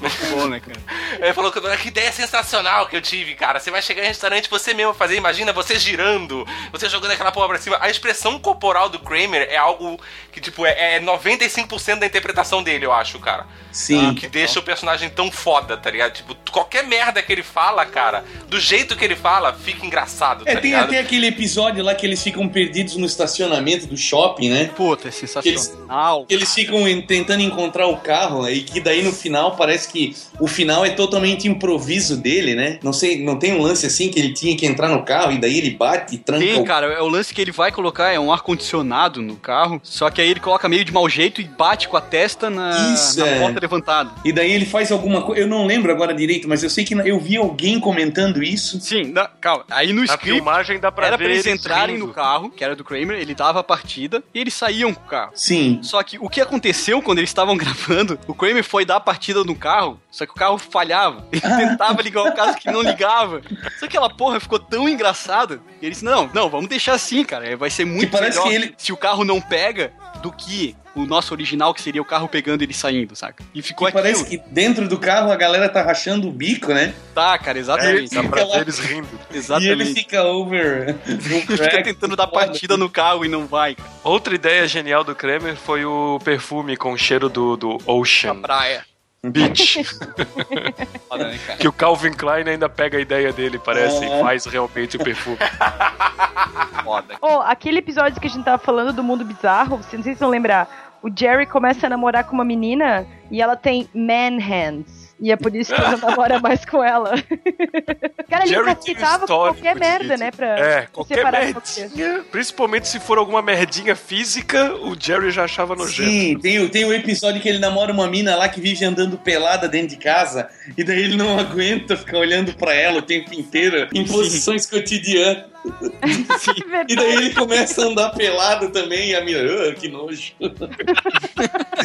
[0.00, 0.80] Muito bom, né, cara?
[1.20, 3.60] Ele falou que que ideia sensacional que eu tive, cara.
[3.60, 7.48] Você vai chegar em restaurante você mesmo fazer, imagina você girando, você jogando aquela porra
[7.48, 7.78] pra cima.
[7.80, 10.00] A expressão corporal do Kramer é algo
[10.32, 13.46] que, tipo, é, é 95% da interpretação dele, eu acho, cara.
[13.72, 14.10] Sim.
[14.10, 16.12] Ah, que deixa o personagem tão foda, tá ligado?
[16.12, 20.50] Tipo, qualquer merda que ele fala, cara, do jeito que ele fala, fica engraçado, tá
[20.50, 20.86] É, tem ligado?
[20.86, 24.70] até aquele episódio lá que eles ficam perdidos no estacionamento do shopping, né?
[24.76, 25.16] Puta, é Que
[25.48, 26.24] eles, sensacional.
[26.26, 28.52] que eles ficam en- tentando encontrar o carro né?
[28.52, 32.78] e que daí no final parece que o final é totalmente improviso dele, né?
[32.82, 35.38] Não sei, não tem um lance assim que ele tinha que entrar no carro e
[35.38, 38.10] daí ele bate e tranca Tem, o cara, é o lance que ele vai colocar
[38.12, 41.44] é um ar-condicionado no carro, só que aí ele coloca meio de mau jeito e
[41.44, 43.40] bate com a testa na, Isso, na é.
[43.40, 44.10] porta levantada.
[44.24, 45.42] E daí ele faz alguma coisa.
[45.42, 48.80] Eu não lembro agora direito, mas eu sei que eu vi alguém comentando isso.
[48.80, 49.64] Sim, não, calma.
[49.70, 52.06] Aí no Na script filmagem dá pra era ver pra eles eles entrarem rindo.
[52.08, 55.08] no carro, que era do Kramer, ele dava a partida e eles saíam com o
[55.08, 55.32] carro.
[55.34, 55.80] Sim.
[55.82, 59.44] Só que o que aconteceu quando eles estavam gravando, o Kramer foi dar a partida
[59.44, 61.26] no carro, só que o carro falhava.
[61.32, 63.40] Ele tentava ligar o carro que não ligava.
[63.78, 65.60] Só que aquela porra ficou tão engraçada.
[65.82, 67.56] E eles, não, não, vamos deixar assim, cara.
[67.56, 71.06] Vai ser muito parece melhor que ele- se o carro não pega do que o
[71.06, 73.44] nosso original, que seria o carro pegando e ele saindo, saca?
[73.54, 76.92] E ficou Que parece que dentro do carro a galera tá rachando o bico, né?
[77.14, 78.14] Tá, cara, É, exatamente.
[78.14, 78.54] dá pra Fica lá.
[78.56, 79.08] ver eles rindo.
[79.30, 79.94] E ele exatamente.
[79.94, 80.96] fica over.
[81.46, 83.88] Fica tentando dar partida no carro e não vai, cara.
[84.02, 88.84] Outra ideia genial do Kramer foi o perfume com cheiro do, do Na Ocean praia.
[91.08, 94.18] Foda, né, que o Calvin Klein ainda pega a ideia dele, parece, É.
[94.18, 95.36] e faz realmente o perfume.
[96.82, 97.16] Foda.
[97.20, 100.20] Oh, aquele episódio que a gente tava falando do mundo bizarro, vocês não sei se
[100.20, 100.96] vão lembrar.
[101.02, 104.99] O Jerry começa a namorar com uma menina e ela tem man hands.
[105.20, 107.12] E é por isso que ele não namora mais com ela.
[108.30, 110.30] Cara, ele um histórico qualquer merda, né?
[110.30, 116.08] Pra É, qualquer merdinha, principalmente se for alguma merdinha física, o Jerry já achava nojento.
[116.10, 119.18] Sim, tem, o- tem o episódio que ele namora uma mina lá que vive andando
[119.18, 123.34] pelada dentro de casa e daí ele não aguenta ficar olhando pra ela o tempo
[123.34, 125.50] inteiro em posições cotidianas.
[126.88, 130.32] E daí ele começa a andar pelado também e a mina, "Ah, que nojo.
[130.40, 130.48] Não,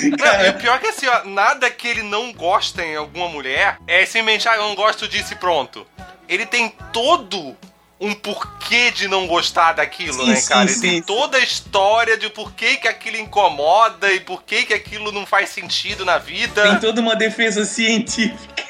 [0.01, 3.28] e o Cara, pior é que assim, ó, nada que ele não gosta em alguma
[3.30, 5.86] mulher é simplesmente, ah, eu não gosto disso e pronto.
[6.28, 7.55] Ele tem todo
[7.99, 10.61] um porquê de não gostar daquilo, Sim, né, sim, cara?
[10.63, 11.01] Ele sim, tem sim.
[11.01, 15.26] toda a história de por que, que aquilo incomoda e por que, que aquilo não
[15.26, 16.78] faz sentido na tem vida.
[16.80, 18.63] toda uma defesa científica.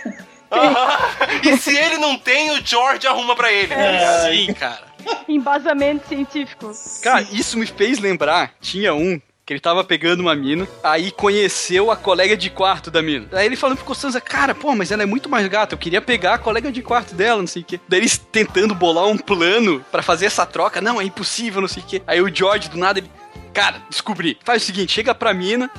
[1.43, 3.73] E se ele não tem, o George arruma pra ele.
[3.73, 4.94] Ai, Sim, cara.
[5.27, 6.71] Embasamento científico.
[7.01, 11.91] Cara, isso me fez lembrar, tinha um que ele tava pegando uma mina, aí conheceu
[11.91, 13.27] a colega de quarto da mina.
[13.31, 16.01] Aí ele falando pro Costanza, cara, pô, mas ela é muito mais gata, eu queria
[16.01, 17.79] pegar a colega de quarto dela, não sei o quê.
[17.87, 21.83] Daí eles tentando bolar um plano pra fazer essa troca, não, é impossível, não sei
[21.83, 22.01] o quê.
[22.07, 23.11] Aí o George, do nada, ele,
[23.53, 25.69] cara, descobri, faz o seguinte, chega pra mina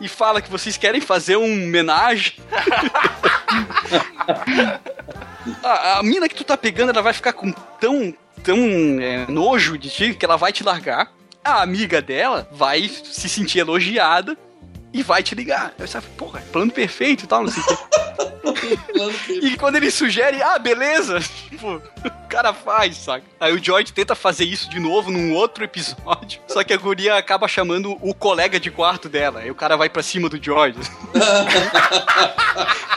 [0.00, 2.34] e fala que vocês querem fazer um homenagem.
[5.64, 8.14] a, a mina que tu tá pegando, ela vai ficar com tão,
[8.46, 11.12] tão é, nojo de ti que ela vai te largar.
[11.44, 14.38] A amiga dela vai se sentir elogiada
[14.96, 15.74] e vai te ligar.
[15.78, 17.76] Aí você fala, porra, plano perfeito e tal, não sei o quê.
[19.42, 23.24] E quando ele sugere, ah, beleza, tipo, o cara faz, saca?
[23.38, 27.16] Aí o George tenta fazer isso de novo num outro episódio, só que a guria
[27.16, 29.40] acaba chamando o colega de quarto dela.
[29.40, 30.78] Aí o cara vai pra cima do George.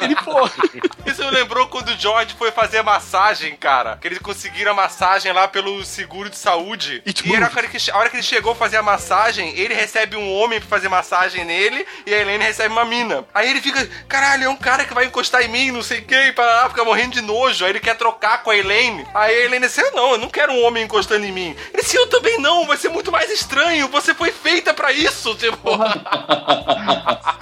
[0.01, 0.51] ele, porra,
[1.05, 3.97] Isso me lembrou quando o George foi fazer a massagem, cara.
[3.97, 7.01] Que eles conseguiram a massagem lá pelo seguro de saúde.
[7.05, 9.57] It E era a hora, que, a hora que ele chegou a fazer a massagem,
[9.57, 13.25] ele recebe um homem pra fazer massagem nele e a Helene recebe uma mina.
[13.33, 15.71] Aí ele fica, caralho, é um cara que vai encostar em mim.
[15.71, 17.65] não sei quem, para fica morrendo de nojo.
[17.65, 19.05] Aí ele quer trocar com a Elaine.
[19.13, 21.55] Aí a Elaine disse: Não, eu não quero um homem encostando em mim.
[21.73, 23.87] Ele disse: Eu também não, vai ser muito mais estranho.
[23.89, 25.35] Você foi feita pra isso.
[25.39, 25.77] Tipo,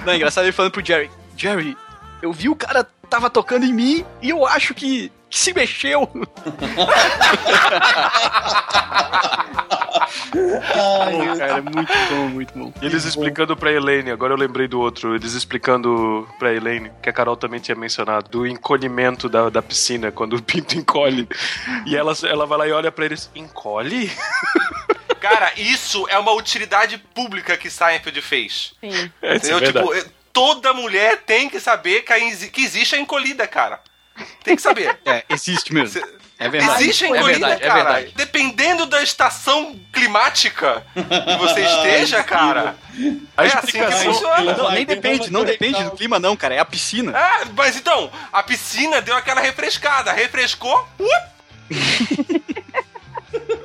[0.05, 1.75] Não, é engraçado ele falando pro Jerry: Jerry,
[2.21, 6.09] eu vi o cara tava tocando em mim e eu acho que, que se mexeu.
[10.33, 12.73] Bom, cara, é muito bom, muito bom.
[12.81, 17.09] E eles explicando pra Elaine, agora eu lembrei do outro, eles explicando pra Elaine, que
[17.09, 21.27] a Carol também tinha mencionado, do encolhimento da, da piscina, quando o pinto encolhe.
[21.85, 24.11] E ela, ela vai lá e olha pra eles, encolhe?
[25.19, 28.73] cara, isso é uma utilidade pública que Seinfeld fez.
[28.81, 29.11] Sim.
[29.21, 29.59] É, isso é Entendeu?
[29.59, 29.99] verdade.
[30.01, 33.79] tipo, toda mulher tem que saber que, a exi- que existe a encolhida, cara.
[34.43, 34.97] Tem que saber.
[35.05, 36.01] É, existe mesmo.
[36.39, 36.83] É verdade.
[36.83, 37.83] Existe a é verdade, é cara.
[37.83, 38.13] verdade.
[38.15, 42.75] Dependendo da estação climática que você esteja, cara.
[43.35, 44.53] A é assim que explicação- funciona.
[44.55, 46.53] Não, nem depende, não depende do clima, não, cara.
[46.53, 47.17] É a piscina.
[47.17, 50.11] É, mas então, a piscina deu aquela refrescada.
[50.11, 50.87] Refrescou,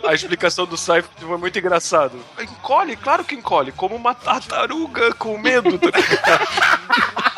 [0.04, 2.18] A explicação do Seinfeld foi muito engraçado.
[2.40, 2.96] Encolhe?
[2.96, 5.78] Claro que encolhe, como uma tartaruga com medo.
[5.78, 5.92] tá?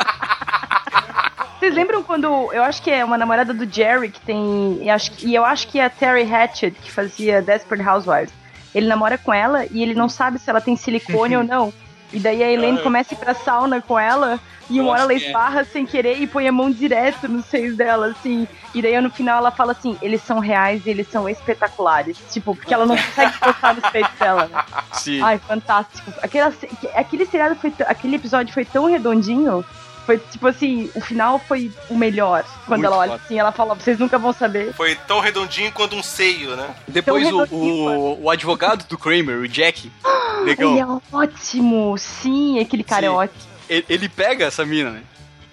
[1.65, 2.27] Vocês lembram quando.
[2.53, 4.81] Eu acho que é uma namorada do Jerry que tem.
[4.83, 8.35] E, acho, e eu acho que é a Terry Hatchett, que fazia Desperate Housewives.
[8.75, 11.73] Ele namora com ela e ele não sabe se ela tem silicone ou não.
[12.13, 14.39] E daí a Elaine começa a ir pra sauna com ela.
[14.69, 15.17] E uma hora ela é.
[15.17, 18.47] esbarra sem querer e põe a mão direto nos seios dela, assim.
[18.75, 22.19] E daí no final ela fala assim: eles são reais e eles são espetaculares.
[22.31, 24.65] Tipo, porque ela não consegue postar nos peitos dela, né?
[24.93, 25.23] Sim.
[25.23, 26.13] Ai, fantástico.
[26.23, 26.53] Aquela,
[26.95, 27.73] aquele seriado foi.
[27.87, 29.65] Aquele episódio foi tão redondinho.
[30.07, 32.45] Foi tipo assim, o final foi o melhor.
[32.67, 33.23] Quando Muito ela olha foda.
[33.25, 34.73] assim, ela fala, vocês nunca vão saber.
[34.75, 36.75] foi tão redondinho quanto um seio, né?
[36.87, 39.91] Depois o, o, o advogado do Kramer, o Jack,
[40.41, 41.97] Ele negão, é ótimo.
[41.99, 43.07] Sim, aquele cara Sim.
[43.07, 43.41] é ótimo.
[43.69, 45.03] ele, ele pega essa mina, né?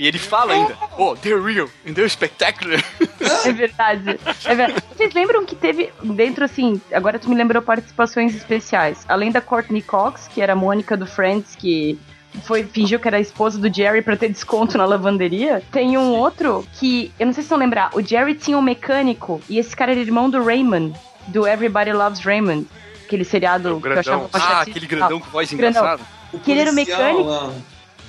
[0.01, 2.83] E ele fala ainda, oh, they're real, and they're spectacular.
[3.45, 4.19] É verdade.
[4.45, 4.83] É verdade.
[4.97, 9.05] Vocês lembram que teve dentro, assim, agora tu me lembrou participações especiais.
[9.07, 11.99] Além da Courtney Cox, que era a Mônica do Friends, que
[12.39, 15.61] foi, fingiu que era a esposa do Jerry pra ter desconto na lavanderia.
[15.71, 18.61] Tem um outro que, eu não sei se vocês vão lembrar, o Jerry tinha um
[18.61, 20.93] mecânico e esse cara era irmão do Raymond,
[21.27, 22.65] do Everybody Loves Raymond.
[23.05, 26.01] Aquele seriado que eu achava ah, aquele grandão com voz engraçada.
[26.43, 27.23] Que ele era o mecânico.
[27.23, 27.53] lá.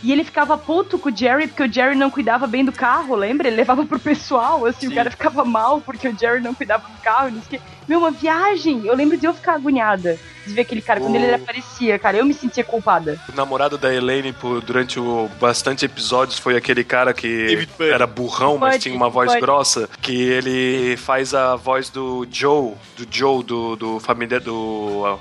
[0.02, 3.14] E ele ficava puto com o Jerry porque o Jerry não cuidava bem do carro,
[3.14, 3.46] lembra?
[3.46, 4.92] Ele levava pro pessoal, assim, Sim.
[4.92, 7.30] o cara ficava mal porque o Jerry não cuidava do carro.
[7.30, 7.68] Não sei o quê.
[7.86, 8.84] Meu, uma viagem!
[8.84, 11.00] Eu lembro de eu ficar agoniada de ver aquele cara.
[11.00, 13.20] Quando O- ele aparecia, cara, eu me sentia culpada.
[13.32, 18.58] O namorado da Elaine por, durante o bastante episódios foi aquele cara que era burrão,
[18.58, 19.40] mas tinha uma voz Buddy.
[19.40, 25.18] grossa, que ele faz a voz do Joe, do Joe do, do família do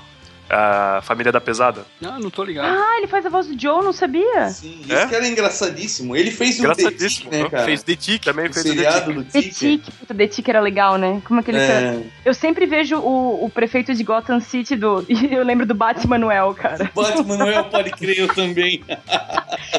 [0.52, 1.84] a família da pesada.
[2.00, 2.66] Não, não tô ligado.
[2.68, 4.48] Ah, ele faz a voz do Joe, não sabia?
[4.50, 4.94] Sim, É?
[4.94, 6.14] esse cara é engraçadíssimo.
[6.14, 7.64] Ele fez o The Tick, né, cara?
[7.64, 8.22] Fez The Tick.
[8.24, 9.54] Também o fez o The seriado do The Tick.
[9.54, 11.22] Tick, puta, The Tick era legal, né?
[11.24, 15.04] Como aquele É, Eu sempre vejo o, o prefeito de Gotham City do.
[15.12, 16.90] E eu lembro do Batman Noel, cara.
[16.94, 18.82] Batman Noel, pode crer, eu também.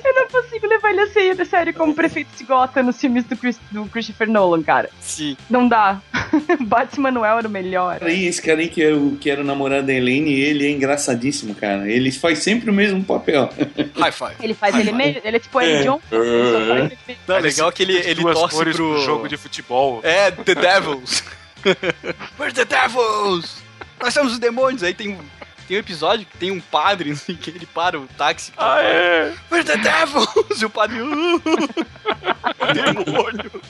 [0.04, 3.36] Eu não consigo levar ele a sério, sério como prefeito de Gotham nos filmes do,
[3.36, 4.90] Chris- do Christopher Nolan, cara.
[5.00, 5.36] Sim.
[5.50, 6.02] Não dá.
[6.62, 8.00] Batman Noel era o melhor.
[8.02, 10.72] Aí, esse cara aí que era, o, que era o namorado da Elaine, ele é
[10.72, 11.90] engraçadíssimo, cara.
[11.90, 13.50] Ele faz sempre o mesmo papel.
[13.96, 14.36] High five.
[14.42, 15.22] Ele faz ele meio.
[15.24, 15.84] Ele é tipo É.
[15.84, 16.00] John.
[16.12, 19.02] ele ele Não, é legal que ele, ele torce cores pro...
[19.02, 20.02] jogo de futebol.
[20.04, 21.24] É, The Devils.
[22.38, 23.64] Where's the Devils?
[24.02, 24.84] Nós somos os demônios.
[24.84, 25.20] Aí tem um,
[25.68, 28.52] tem um episódio que tem um padre, o que, ele para o táxi.
[28.58, 29.34] Ah, é?
[29.52, 30.62] Where's the Devils?
[30.62, 31.02] E o padre...
[31.02, 31.42] Uh,
[32.74, 33.62] demônio.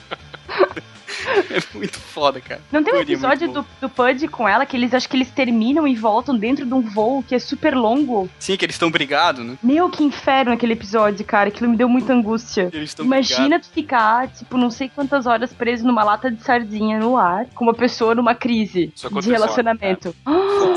[1.54, 2.60] É muito foda, cara.
[2.72, 3.54] Não tem um é episódio bom.
[3.54, 6.74] do, do Pud com ela que eles acho que eles terminam e voltam dentro de
[6.74, 8.28] um voo que é super longo.
[8.38, 9.56] Sim, que eles estão brigados, né?
[9.62, 11.48] Meu, que inferno aquele episódio, cara.
[11.48, 12.70] Aquilo me deu muita angústia.
[12.72, 16.98] Eles estão Imagina tu ficar, tipo, não sei quantas horas preso numa lata de sardinha
[16.98, 20.14] no ar, com uma pessoa numa crise Isso de relacionamento.
[20.26, 20.74] Ah,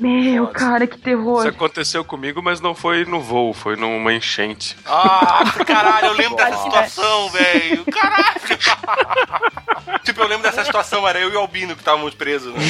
[0.00, 1.40] meu, cara, que terror.
[1.40, 4.76] Isso aconteceu comigo, mas não foi no voo, foi numa enchente.
[4.86, 6.64] Ah, caralho, eu lembro dessa Nossa.
[6.64, 7.84] situação, velho.
[7.84, 8.26] Caralho.
[10.04, 12.54] tipo, eu lembro dessa situação, era eu e o Albino que estávamos presos.
[12.54, 12.60] Né?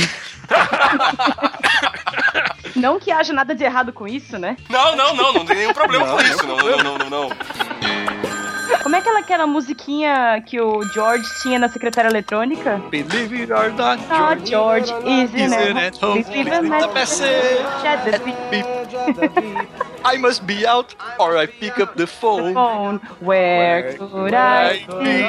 [2.75, 4.57] Não que haja nada de errado com isso, né?
[4.69, 6.47] Não, não, não, não tem nenhum problema com isso.
[6.47, 7.29] Não, não, não, não, não.
[8.83, 12.81] Como é que ela aquela musiquinha que o George tinha na secretária eletrônica?
[12.91, 15.97] Believe it or not, Ah, George, isn't Isn't it?
[15.97, 16.63] it a Leave the
[16.93, 17.63] message.
[18.05, 19.67] the
[20.05, 22.55] I must be out or I pick up the phone.
[22.55, 23.01] phone.
[23.21, 25.25] Where could I be?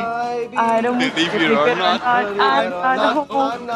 [0.56, 3.68] I don't Believe it or not, I'm not home.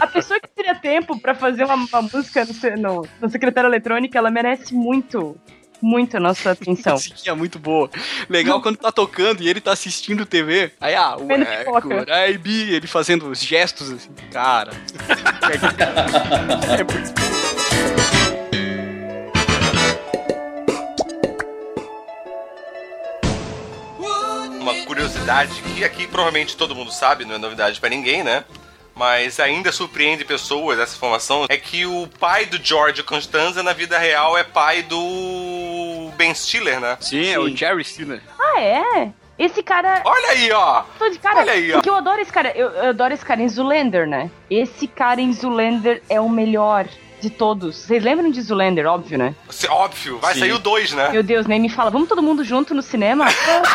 [0.00, 4.16] A pessoa que teria tempo pra fazer uma, uma música no, no, no secretário eletrônica,
[4.18, 5.36] ela merece muito
[5.82, 6.94] muito a nossa atenção.
[6.94, 7.90] musiquinha muito boa.
[8.28, 10.72] Legal quando tá tocando e ele tá assistindo TV.
[10.80, 12.06] Aí, ah, o Vendo é, pipoca.
[12.14, 14.10] aí, bi, ele fazendo os gestos assim.
[14.30, 14.72] Cara.
[16.78, 17.14] é muito
[24.60, 28.44] Uma curiosidade que aqui provavelmente todo mundo sabe, não é novidade pra ninguém, né?
[28.94, 33.98] Mas ainda surpreende pessoas essa informação é que o pai do George Constanza na vida
[33.98, 34.98] real é pai do
[36.20, 36.98] Ben Stiller, né?
[37.00, 38.20] Sim, é o Jerry Stiller.
[38.38, 39.10] Ah, é?
[39.38, 40.02] Esse cara.
[40.04, 40.82] Olha aí, ó!
[40.98, 41.38] Tô de cara.
[41.40, 41.76] Olha aí, ó.
[41.76, 42.52] Porque eu adoro esse cara.
[42.54, 44.30] Eu, eu adoro esse cara em Zoolander, né?
[44.50, 46.86] Esse cara em Zoolander é o melhor
[47.20, 47.76] de todos.
[47.76, 49.34] Vocês lembram de Zoolander, óbvio, né?
[49.68, 50.40] Óbvio, vai Sim.
[50.40, 51.10] sair o 2, né?
[51.10, 51.90] Meu Deus, nem me fala.
[51.90, 53.26] Vamos todo mundo junto no cinema?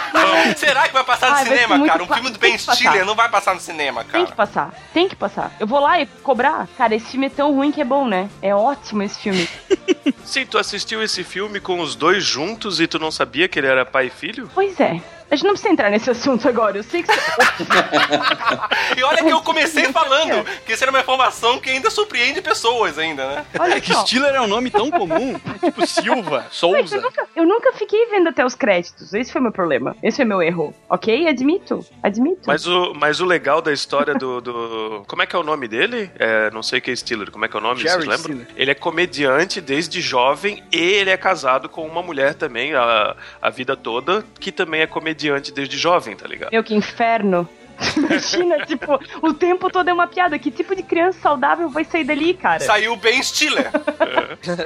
[0.58, 2.04] Será que vai passar no cinema, cara?
[2.04, 2.58] Um filme do tem Ben.
[2.58, 4.26] Stiller não vai passar no cinema, Tem cara.
[4.26, 4.74] que passar.
[4.94, 5.52] Tem que passar.
[5.60, 6.68] Eu vou lá e cobrar.
[6.78, 8.30] Cara, esse filme é tão ruim que é bom, né?
[8.42, 9.48] É ótimo esse filme.
[10.24, 13.68] Sim, tu assistiu esse filme com os dois juntos e tu não sabia que ele
[13.68, 14.50] era pai e filho?
[14.54, 15.00] Pois é.
[15.36, 16.78] A gente não precisa entrar nesse assunto agora.
[16.78, 17.20] Eu sei que você...
[18.98, 22.98] E olha que eu comecei falando que isso era uma informação que ainda surpreende pessoas
[22.98, 23.46] ainda, né?
[23.60, 24.06] Olha É que só.
[24.06, 25.38] Stiller é um nome tão comum.
[25.60, 26.96] Tipo Silva, Mas Souza.
[26.96, 29.14] eu, nunca, eu nunca fiquei vendo até os créditos.
[29.14, 29.96] Esse foi meu problema.
[30.02, 30.74] Esse foi meu erro.
[30.90, 31.28] Ok?
[31.28, 31.86] Admito.
[32.02, 32.42] Admito.
[32.48, 35.68] Mas o, mas o legal da história do, do- Como é que é o nome
[35.68, 36.10] dele?
[36.18, 37.32] É, não sei que é Stiller.
[37.32, 37.82] Como é que é o nome?
[37.82, 38.36] Jerry Vocês lembram?
[38.44, 38.48] Stiller.
[38.56, 43.50] Ele é comediante desde jovem e ele é casado com uma mulher também a, a
[43.50, 46.52] vida toda, que também é comediante desde jovem, tá ligado?
[46.52, 47.48] Meu, que inferno.
[47.98, 50.38] Imagina, tipo, o tempo todo é uma piada.
[50.40, 52.60] Que tipo de criança saudável vai sair dali, cara?
[52.62, 53.70] Saiu o Ben Stiller.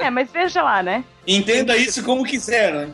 [0.00, 1.04] É, mas veja lá, né?
[1.26, 2.88] Entenda isso como quiser, né?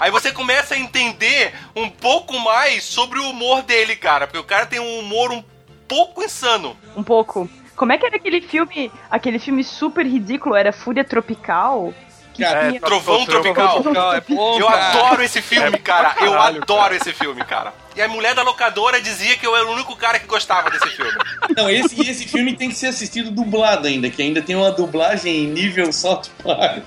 [0.00, 4.26] Aí você começa a entender um pouco mais sobre o humor dele, cara.
[4.26, 5.42] Porque o cara tem um humor um
[5.86, 6.76] pouco insano.
[6.96, 7.48] Um pouco.
[7.76, 10.54] Como é que era aquele filme, aquele filme super ridículo?
[10.54, 11.92] Era Fúria Tropical?
[12.34, 13.82] Que Cara, tinha- Trovão Tropical.
[14.14, 14.88] É bom, Eu cara.
[14.88, 16.14] adoro esse filme, cara.
[16.20, 17.72] Eu adoro esse filme, cara.
[17.94, 20.88] E a mulher da locadora dizia que eu era o único cara que gostava desse
[20.90, 21.12] filme.
[21.56, 24.70] Não, esse, e esse filme tem que ser assistido dublado ainda, que ainda tem uma
[24.70, 26.82] dublagem em nível South Park.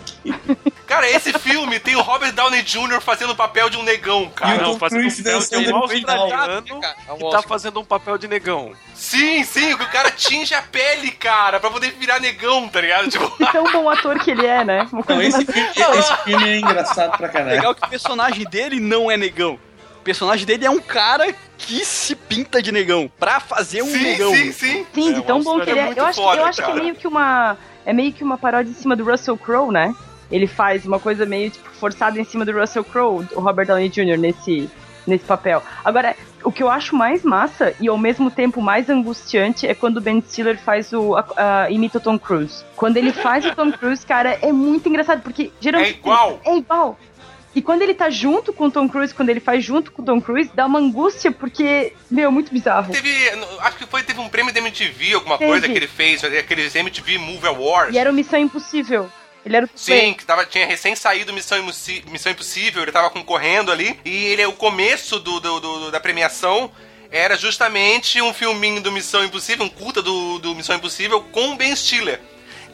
[0.88, 3.02] Cara, esse filme tem o Robert Downey Jr.
[3.02, 4.58] fazendo o papel de um negão, E cara.
[4.58, 8.28] o Não, fazendo Cruise um papel de um australiano que tá fazendo um papel de
[8.28, 8.72] negão.
[8.94, 13.10] Sim, sim, o cara tinge a pele, cara, pra poder virar negão, tá ligado?
[13.10, 14.88] Tipo, Que tão bom ator que ele é, né?
[14.92, 17.56] Não, esse filme, esse filme é engraçado pra caralho.
[17.56, 19.60] Legal que o personagem dele não é negão.
[20.06, 24.04] O personagem dele é um cara que se pinta de negão pra fazer um sim,
[24.04, 24.32] negão.
[24.36, 24.86] sim, sim.
[24.94, 25.88] Sim, É, de o tão bom que ele é.
[25.88, 27.58] é eu acho, foda, eu acho que é meio que uma.
[27.84, 29.92] É meio que uma paródia em cima do Russell Crowe, né?
[30.32, 33.90] Ele faz uma coisa meio tipo, forçada em cima do Russell Crowe, o Robert Downey
[33.90, 34.16] Jr.
[34.16, 34.70] nesse,
[35.08, 35.64] nesse papel.
[35.84, 39.98] Agora, o que eu acho mais massa e ao mesmo tempo mais angustiante é quando
[39.98, 41.16] o Ben Stiller faz o.
[41.16, 42.64] a- a- imita o Tom Cruise.
[42.76, 45.96] Quando ele faz o Tom Cruise, cara, é muito engraçado, porque geralmente.
[45.96, 46.40] É igual.
[46.46, 47.00] É igual.
[47.56, 50.06] E quando ele tá junto com o Tom Cruise, quando ele faz junto com o
[50.06, 52.92] Tom Cruise, dá uma angústia, porque, meu, muito bizarro.
[52.92, 53.10] Teve,
[53.62, 55.50] acho que foi, teve um prêmio da MTV, alguma Teve.
[55.52, 57.96] coisa que ele fez, aqueles MTV Movie Awards.
[57.96, 59.10] E era o Missão Impossível.
[59.46, 63.10] Ele era o Sim, que tava, tinha recém saído Missão, Imussi- Missão Impossível, ele tava
[63.10, 66.70] concorrendo ali, e ele, o começo do, do- do- da premiação
[67.12, 71.56] era justamente um filminho do Missão Impossível, um curta do, do Missão Impossível com o
[71.56, 72.20] Ben Stiller.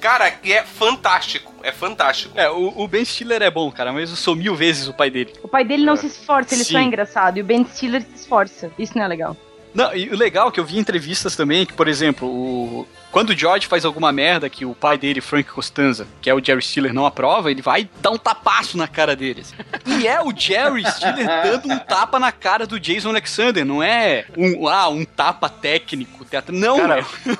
[0.01, 2.33] Cara, que é fantástico, é fantástico.
[2.37, 5.11] É, o, o Ben Stiller é bom, cara, mas eu sou mil vezes o pai
[5.11, 5.33] dele.
[5.43, 6.73] O pai dele não se esforça, ele Sim.
[6.73, 7.37] só é engraçado.
[7.37, 8.71] E o Ben Stiller se esforça.
[8.79, 9.37] Isso não é legal.
[9.73, 12.87] Não, e o legal é que eu vi em entrevistas também, que, por exemplo, o...
[13.11, 16.43] quando o George faz alguma merda que o pai dele, Frank Costanza, que é o
[16.43, 19.53] Jerry Stiller, não aprova, ele vai dar um tapaço na cara deles.
[19.85, 24.25] E é o Jerry Stiller dando um tapa na cara do Jason Alexander, não é
[24.37, 26.53] um, ah, um tapa técnico, teatro.
[26.53, 27.37] Não, Cara, é,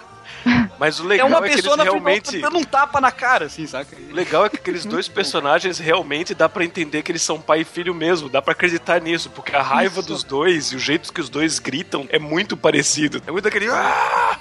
[0.82, 2.40] Mas o é legal uma é, que eles realmente.
[2.40, 3.96] dando um tapa na cara, assim, saca?
[4.10, 7.62] O legal é que aqueles dois personagens realmente dá pra entender que eles são pai
[7.62, 10.08] e filho mesmo, dá pra acreditar nisso, porque a raiva Isso.
[10.10, 13.22] dos dois e o jeito que os dois gritam é muito parecido.
[13.28, 13.70] É muito aquele.
[13.70, 14.40] "Ah!"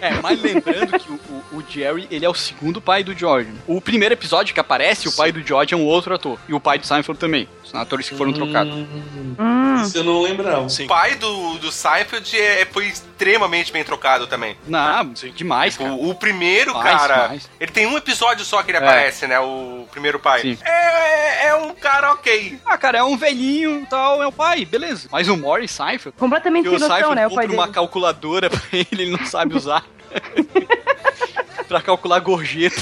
[0.00, 3.50] É, mas lembrando que o, o- o Jerry, ele é o segundo pai do George.
[3.66, 6.36] O primeiro episódio que aparece, o pai do George é um outro ator.
[6.48, 7.48] E o pai do Seinfeld também.
[7.64, 8.72] São atores que foram trocados.
[8.74, 10.68] Hum, Isso eu não lembrava.
[10.68, 10.84] Sim.
[10.84, 14.56] O pai do, do Seinfeld é- foi extremamente bem trocado também.
[14.66, 15.92] Não, demais, cara.
[15.92, 17.50] O, o primeiro, Mais, cara, mais.
[17.60, 18.80] ele tem um episódio só que ele É.
[18.80, 19.38] aparece, né?
[19.40, 20.42] O primeiro pai.
[20.42, 20.58] Sim.
[20.64, 22.58] É, é um cara ok.
[22.64, 25.08] Ah, cara, é um velhinho e tal, é o pai, beleza.
[25.10, 27.26] Mas o Morris Seinfeld, completamente que sem o noção, Seinfeld né?
[27.26, 27.58] O pai compra dele.
[27.60, 29.84] uma calculadora pra ele, ele não sabe usar.
[31.68, 32.80] pra calcular gorjeta.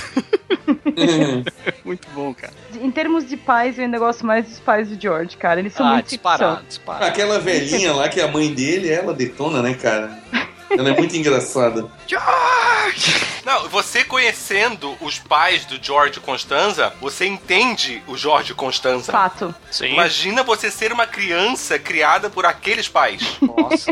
[1.84, 2.52] Muito bom, cara.
[2.80, 5.60] Em termos de pais, eu ainda gosto mais dos pais do George, cara.
[5.60, 6.68] Eles são ah, muito disparado, ficção.
[6.68, 7.04] disparado.
[7.06, 10.18] Aquela velhinha lá que é a mãe dele, ela detona, né, cara?
[10.76, 11.86] Ela é muito engraçada.
[13.44, 19.12] Não, você conhecendo os pais do George Constanza, você entende o George Constanza.
[19.12, 19.54] Fato.
[19.70, 19.86] Sim.
[19.92, 23.22] Imagina você ser uma criança criada por aqueles pais.
[23.42, 23.90] Nossa.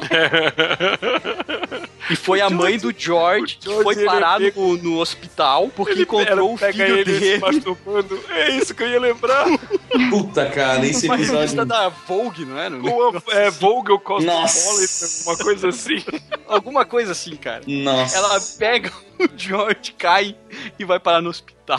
[2.10, 6.02] e foi a mãe do George que George, foi pega- no, no hospital porque Ele
[6.02, 7.38] encontrou o pega filho ele se dele.
[7.38, 8.20] masturbando.
[8.30, 9.46] É isso que eu ia lembrar.
[10.10, 11.64] Puta, cara, esse Uma revista episódio.
[11.66, 12.68] da Vogue, não é?
[12.70, 15.30] Não Uma, é Vogue ou Cosmopolitan, Nossa.
[15.30, 16.02] uma coisa assim.
[16.72, 17.60] Alguma coisa assim, cara.
[17.66, 18.16] Nossa.
[18.16, 20.34] Ela pega o George, cai
[20.78, 21.78] e vai parar no hospital.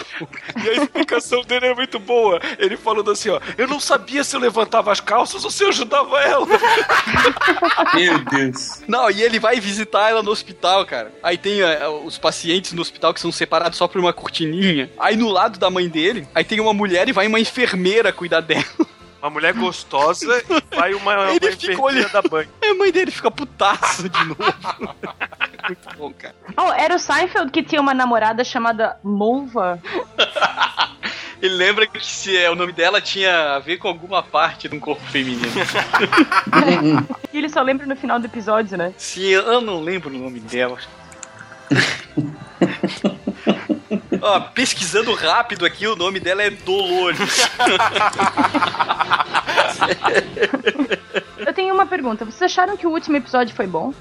[0.64, 2.39] E a explicação dele é muito boa.
[2.60, 5.70] Ele falando assim, ó, eu não sabia se eu levantava as calças ou se eu
[5.70, 6.46] ajudava ela.
[7.96, 8.84] Meu Deus.
[8.88, 11.12] Não, e ele vai visitar ela no hospital, cara.
[11.24, 14.91] Aí tem é, os pacientes no hospital que são separados só por uma cortininha.
[15.00, 18.41] Aí no lado da mãe dele, aí tem uma mulher e vai uma enfermeira cuidar
[18.41, 18.64] dela.
[19.24, 22.11] Uma mulher gostosa e vai uma, uma Ele fica olhando.
[22.11, 22.49] da banha.
[22.61, 24.36] Aí a mãe dele fica putaça de novo.
[25.65, 26.36] Muito bom, cara.
[26.57, 29.82] Oh, era o Seinfeld que tinha uma namorada chamada Mulva.
[31.41, 34.76] Ele lembra que se é, o nome dela tinha a ver com alguma parte de
[34.76, 35.53] um corpo feminino.
[37.32, 38.93] E ele só lembra no final do episódio, né?
[38.97, 40.78] Sim, eu não lembro o nome dela.
[44.21, 47.49] Ó, pesquisando rápido aqui, o nome dela é Dolores.
[51.46, 52.26] Eu tenho uma pergunta.
[52.26, 53.94] Vocês acharam que o último episódio foi bom?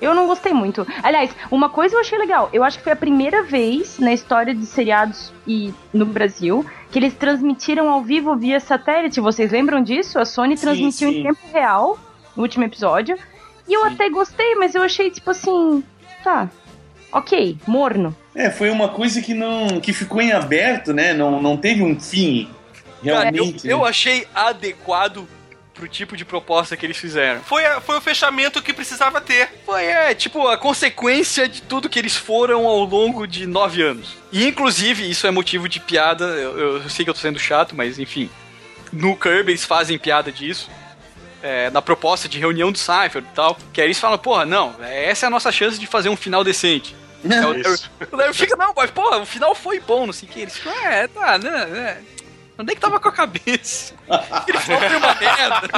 [0.00, 0.86] Eu não gostei muito.
[1.02, 2.50] Aliás, uma coisa eu achei legal.
[2.52, 6.98] Eu acho que foi a primeira vez na história de seriados e no Brasil que
[6.98, 9.20] eles transmitiram ao vivo via satélite.
[9.20, 10.18] Vocês lembram disso?
[10.18, 11.20] A Sony Sim, transmitiu sim.
[11.20, 11.98] em tempo real
[12.36, 13.16] no último episódio.
[13.68, 15.84] E eu até gostei, mas eu achei tipo assim,
[16.24, 16.50] tá.
[17.12, 18.14] OK, morno.
[18.34, 19.80] É, foi uma coisa que não.
[19.80, 21.12] que ficou em aberto, né?
[21.12, 22.48] Não, não teve um fim.
[23.04, 23.68] Cara, eu, Realmente.
[23.68, 23.88] eu né?
[23.88, 25.26] achei adequado
[25.74, 27.40] pro tipo de proposta que eles fizeram.
[27.42, 29.48] Foi, foi o fechamento que precisava ter.
[29.64, 34.16] Foi, é, tipo, a consequência de tudo que eles foram ao longo de nove anos.
[34.30, 37.74] E, inclusive, isso é motivo de piada, eu, eu sei que eu tô sendo chato,
[37.74, 38.30] mas, enfim.
[38.92, 40.70] No Kirby eles fazem piada disso.
[41.42, 43.58] é, na proposta de reunião do Seinfeld e tal.
[43.72, 46.44] Que aí eles falam, porra, não, essa é a nossa chance de fazer um final
[46.44, 46.94] decente.
[47.24, 47.88] É, o- Isso.
[48.10, 50.40] o Larry fica, não, mas, porra, o final foi bom, não sei o que.
[50.40, 52.02] Eles ficam, é, tá, né, né.
[52.62, 53.92] Onde é que tava com a cabeça?
[54.06, 55.68] Foi uma merda.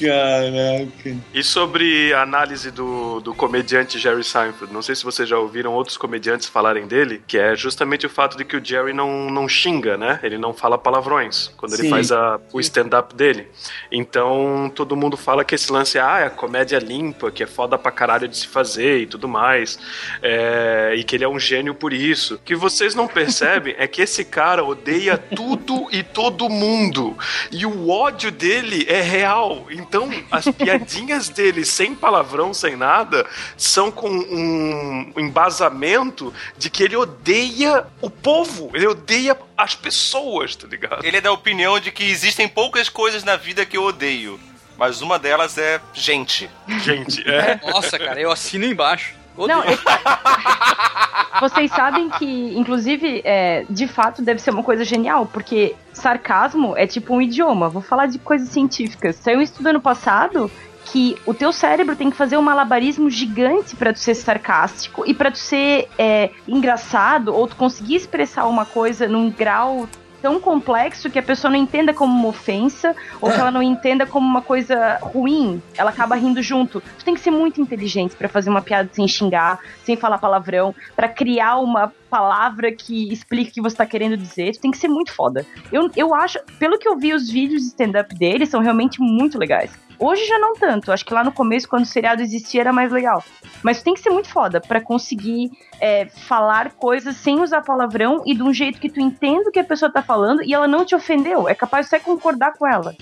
[0.00, 1.16] Caraca.
[1.34, 5.74] E sobre a análise do, do comediante Jerry Seinfeld, não sei se vocês já ouviram
[5.74, 9.46] outros comediantes falarem dele, que é justamente o fato de que o Jerry não, não
[9.46, 10.18] xinga, né?
[10.22, 11.90] Ele não fala palavrões quando ele Sim.
[11.90, 13.46] faz a, o stand-up dele.
[13.92, 17.76] Então todo mundo fala que esse lance ah, é a comédia limpa, que é foda
[17.76, 19.78] pra caralho de se fazer e tudo mais,
[20.22, 22.36] é, e que ele é um gênio por isso.
[22.36, 25.49] O que vocês não percebem é que esse cara odeia tudo
[25.90, 27.16] e todo mundo.
[27.50, 29.66] E o ódio dele é real.
[29.70, 33.26] Então, as piadinhas dele sem palavrão, sem nada,
[33.56, 38.70] são com um embasamento de que ele odeia o povo.
[38.74, 41.04] Ele odeia as pessoas, tá ligado?
[41.04, 44.38] Ele é da opinião de que existem poucas coisas na vida que eu odeio.
[44.76, 46.48] Mas uma delas é gente.
[46.82, 47.60] Gente, é.
[47.70, 49.19] Nossa, cara, eu assino embaixo.
[49.46, 49.78] Não, é-
[51.40, 56.86] vocês sabem que, inclusive, é, de fato deve ser uma coisa genial, porque sarcasmo é
[56.86, 57.68] tipo um idioma.
[57.68, 59.16] Vou falar de coisas científicas.
[59.16, 60.50] Saiu um estudo ano passado
[60.86, 65.14] que o teu cérebro tem que fazer um malabarismo gigante pra tu ser sarcástico e
[65.14, 69.88] pra tu ser é, engraçado ou tu conseguir expressar uma coisa num grau
[70.20, 74.06] tão complexo que a pessoa não entenda como uma ofensa ou que ela não entenda
[74.06, 75.62] como uma coisa ruim.
[75.76, 76.80] Ela acaba rindo junto.
[76.98, 80.74] Tu tem que ser muito inteligente pra fazer uma piada sem xingar, sem falar palavrão,
[80.94, 84.52] pra criar uma palavra que explique o que você tá querendo dizer.
[84.52, 85.46] Tu tem que ser muito foda.
[85.72, 89.38] Eu, eu acho, pelo que eu vi, os vídeos de stand-up dele são realmente muito
[89.38, 89.70] legais.
[90.00, 90.90] Hoje já não tanto.
[90.90, 93.22] Acho que lá no começo, quando o seriado existia, era mais legal.
[93.62, 98.22] Mas tu tem que ser muito foda pra conseguir é, falar coisas sem usar palavrão
[98.24, 100.66] e de um jeito que tu entenda o que a pessoa tá falando e ela
[100.66, 101.46] não te ofendeu.
[101.46, 102.96] É capaz de você concordar com ela.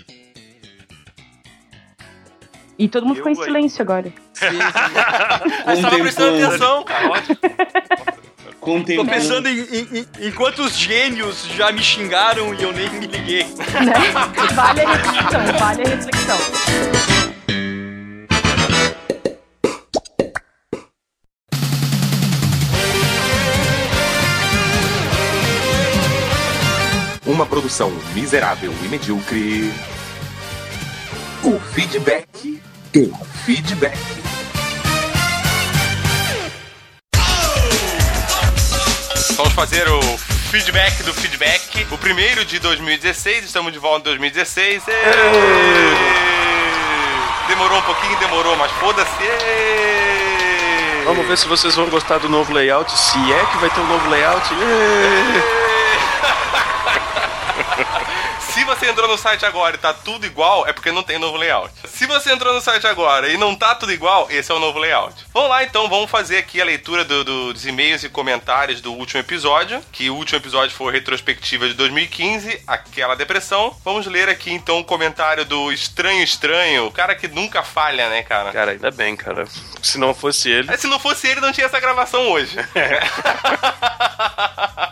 [2.76, 3.44] E todo mundo Eu ficou em aí.
[3.44, 4.12] silêncio agora.
[5.66, 7.10] Eu tava prestando atenção, cara.
[7.10, 7.38] Ótimo.
[8.68, 9.10] Tô Contemplando.
[9.10, 13.44] pensando em, em- em- quantos gênios já me xingaram e eu nem me liguei.
[13.44, 13.92] Né?
[14.54, 16.38] Vale a reflexão, vale a reflexão.
[27.26, 29.70] Uma produção miserável e medíocre.
[31.44, 32.60] O feedback.
[32.96, 33.14] O
[33.44, 33.98] feedback.
[39.38, 40.00] Vamos fazer o
[40.50, 41.86] feedback do feedback.
[41.92, 44.82] O primeiro de 2016, estamos de volta em 2016.
[44.88, 44.92] Ê!
[47.46, 49.08] Demorou um pouquinho, demorou, mas foda-se.
[51.04, 52.90] Vamos ver se vocês vão gostar do novo layout.
[52.90, 54.44] Se é que vai ter um novo layout.
[58.40, 61.36] Se você entrou no site agora e tá tudo igual, é porque não tem novo
[61.36, 61.72] layout.
[61.86, 64.78] Se você entrou no site agora e não tá tudo igual, esse é o novo
[64.78, 65.14] layout.
[65.34, 68.92] Vamos lá então, vamos fazer aqui a leitura do- do- dos e-mails e comentários do
[68.92, 73.76] último episódio, que o último episódio foi retrospectiva de 2015, aquela depressão.
[73.84, 78.22] Vamos ler aqui então o comentário do Estranho Estranho, o cara que nunca falha, né,
[78.22, 78.52] cara?
[78.52, 79.44] Cara, ainda bem, cara.
[79.82, 80.72] Se não fosse ele.
[80.72, 82.56] É, Se não fosse ele, não tinha essa gravação hoje.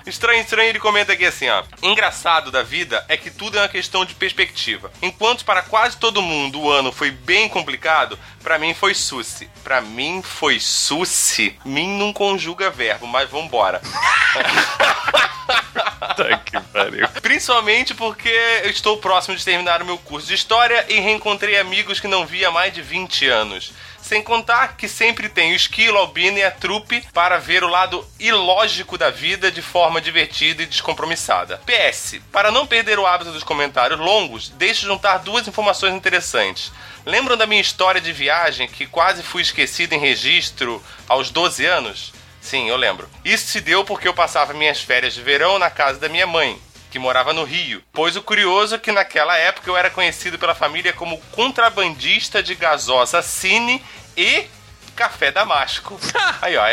[0.07, 1.63] Estranho, estranho, ele comenta aqui assim, ó.
[1.83, 4.91] Engraçado da vida é que tudo é uma questão de perspectiva.
[5.03, 9.49] Enquanto para quase todo mundo o ano foi bem complicado, pra mim foi suci.
[9.63, 11.59] Pra mim foi suci.
[11.65, 13.81] Mim não conjuga verbo, mas vambora.
[16.17, 17.09] Tá que pariu.
[17.23, 18.29] Principalmente porque
[18.65, 22.27] eu estou próximo de terminar o meu curso de história e reencontrei amigos que não
[22.27, 23.73] via há mais de 20 anos.
[24.07, 27.69] Sem contar que sempre tem o esquilo, a albino e a trupe para ver o
[27.69, 31.61] lado ilógico da vida de forma divertida e descompromissada.
[31.67, 36.71] PS, para não perder o hábito dos comentários longos, deixe juntar duas informações interessantes.
[37.05, 42.13] Lembram da minha história de viagem que quase fui esquecido em registro aos 12 anos?
[42.41, 43.11] Sim, eu lembro.
[43.25, 46.57] Isso se deu porque eu passava minhas férias de verão na casa da minha mãe,
[46.97, 47.83] que morava no Rio.
[47.93, 52.55] Pois o curioso é que naquela época eu era conhecido pela família como contrabandista de
[52.55, 53.85] gasosa Cine
[54.17, 54.47] e
[54.97, 56.01] Café Damasco.
[56.41, 56.65] Aí, ó.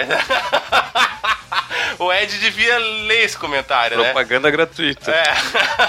[1.99, 4.05] o Ed devia ler esse comentário, né?
[4.05, 5.11] Propaganda gratuita.
[5.11, 5.26] É.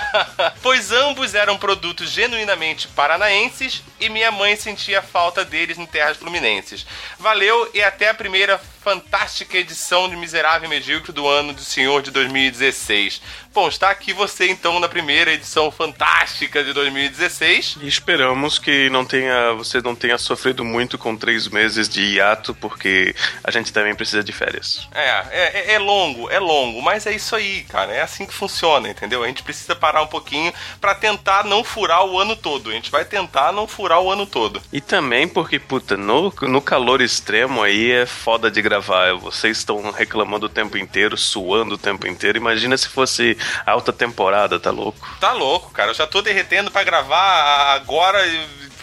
[0.60, 6.84] pois ambos eram produtos genuinamente paranaenses e minha mãe sentia falta deles em terras fluminenses.
[7.20, 12.02] Valeu e até a primeira fantástica edição de Miserável e Medíocre do ano do Senhor
[12.02, 13.22] de 2016.
[13.54, 17.78] Bom, está aqui você então na primeira edição fantástica de 2016.
[17.80, 22.52] E esperamos que não tenha, você não tenha sofrido muito com três meses de hiato,
[22.52, 24.86] porque a gente também precisa de férias.
[24.92, 27.90] É, é, é longo, é longo, mas é isso aí, cara.
[27.90, 29.22] É assim que funciona, entendeu?
[29.22, 32.68] A gente precisa parar um pouquinho pra tentar não furar o ano todo.
[32.68, 34.60] A gente vai tentar não furar o ano todo.
[34.70, 38.73] E também porque, puta, no, no calor extremo aí é foda de gravar.
[39.20, 42.38] Vocês estão reclamando o tempo inteiro, suando o tempo inteiro.
[42.38, 44.98] Imagina se fosse alta temporada, tá louco?
[45.20, 45.90] Tá louco, cara.
[45.90, 48.18] Eu já tô derretendo pra gravar agora.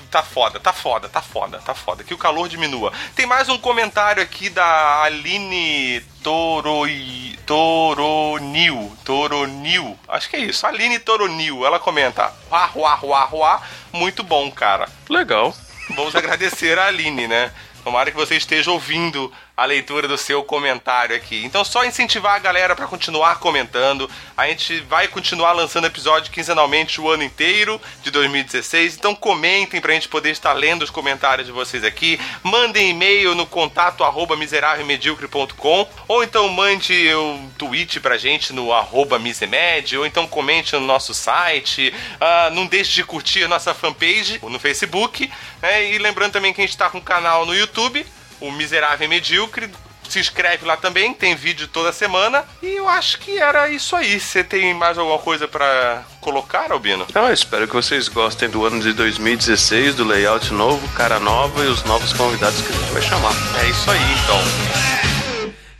[0.09, 2.03] Tá foda, tá foda, tá foda, tá foda.
[2.03, 2.91] Que o calor diminua.
[3.15, 7.39] Tem mais um comentário aqui da Aline Toroi...
[7.45, 8.95] Toronil.
[9.05, 9.97] Toronil.
[10.07, 10.67] Acho que é isso.
[10.67, 11.65] Aline Toronil.
[11.65, 12.33] Ela comenta.
[12.49, 13.61] Ruá, ruá, ruá, ruá.
[13.93, 14.89] Muito bom, cara.
[15.09, 15.55] Legal.
[15.95, 17.51] Vamos agradecer a Aline, né?
[17.83, 19.31] Tomara que você esteja ouvindo
[19.61, 21.45] a leitura do seu comentário aqui.
[21.45, 24.09] Então, só incentivar a galera para continuar comentando.
[24.35, 28.97] A gente vai continuar lançando episódio quinzenalmente o ano inteiro de 2016.
[28.97, 32.19] Então, comentem pra gente poder estar lendo os comentários de vocês aqui.
[32.41, 39.19] Mandem e-mail no contato arroba miserávelmedíocre.com ou então mande um tweet pra gente no arroba
[39.19, 41.93] misemed ou então comente no nosso site.
[42.19, 45.31] Ah, não deixe de curtir a nossa fanpage no Facebook.
[45.61, 45.91] né?
[45.91, 48.03] E lembrando também que a gente tá com um canal no YouTube,
[48.41, 49.69] o Miserável e Medíocre.
[50.09, 52.43] Se inscreve lá também, tem vídeo toda semana.
[52.61, 54.19] E eu acho que era isso aí.
[54.19, 57.05] Você tem mais alguma coisa pra colocar, Albino?
[57.09, 61.63] Então, eu espero que vocês gostem do ano de 2016, do layout novo, cara nova
[61.63, 63.33] e os novos convidados que a gente vai chamar.
[63.63, 64.41] É isso aí, então.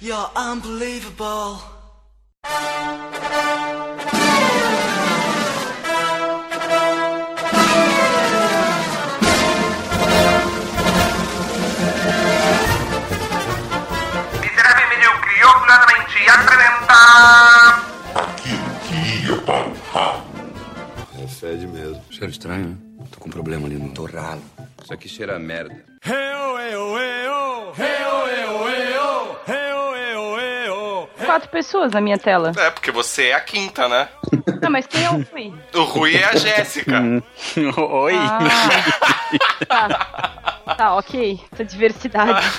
[0.02, 1.62] You're unbelievable.
[16.34, 17.82] Apresenta...
[21.22, 22.02] É fede mesmo.
[22.10, 22.78] Cheiro estranho, né?
[23.12, 24.42] Tô com um problema ali no torralo.
[24.84, 25.76] Isso aqui cheira a merda.
[31.26, 32.52] Quatro pessoas na minha tela.
[32.58, 34.08] É, porque você é a quinta, né?
[34.64, 35.52] Ah, mas quem é o Rui?
[35.74, 37.02] O Rui é a Jéssica.
[37.82, 38.14] Oi.
[39.68, 40.41] Tá.
[40.82, 41.40] Tá, ok.
[41.52, 42.42] Essa diversidade.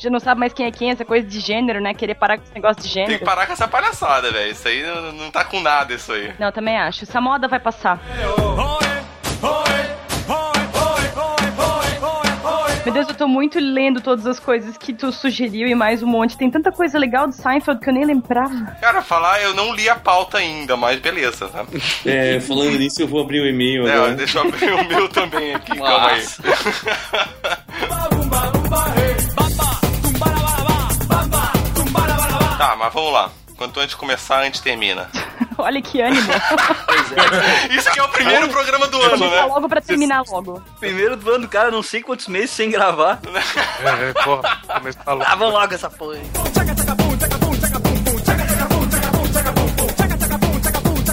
[0.00, 1.92] Já não sabe mais quem é quem, essa coisa de gênero, né?
[1.92, 3.18] Querer parar com esse negócio de Tem gênero.
[3.18, 4.50] que parar com essa palhaçada, velho.
[4.50, 6.32] Isso aí não, não tá com nada, isso aí.
[6.38, 7.04] Não, também acho.
[7.04, 8.00] Essa moda vai passar.
[12.88, 16.06] Meu Deus, eu tô muito lendo todas as coisas que tu sugeriu e mais um
[16.06, 16.38] monte.
[16.38, 18.64] Tem tanta coisa legal do Seinfeld que eu nem lembrava.
[18.80, 21.66] Cara, falar, eu não li a pauta ainda, mas beleza, tá?
[22.06, 24.14] É, falando nisso, eu vou abrir o e-mail É, agora.
[24.14, 26.22] deixa eu abrir o meu também aqui, calma aí.
[32.56, 33.30] Tá, mas vamos lá.
[33.58, 35.10] Quanto antes começar, antes termina.
[35.58, 36.30] Olha que ânimo.
[37.76, 39.42] Isso que é o primeiro programa do ano, Começar né?
[39.42, 40.62] logo pra terminar logo.
[40.78, 43.18] Primeiro do ano, cara, não sei quantos meses sem gravar.
[43.26, 45.18] É, é, porra, começar logo.
[45.24, 46.14] Grava logo essa porra.
[46.14, 46.22] aí.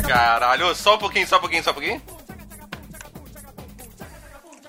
[0.08, 2.02] Caralho, só um pouquinho, só um pouquinho, só um pouquinho.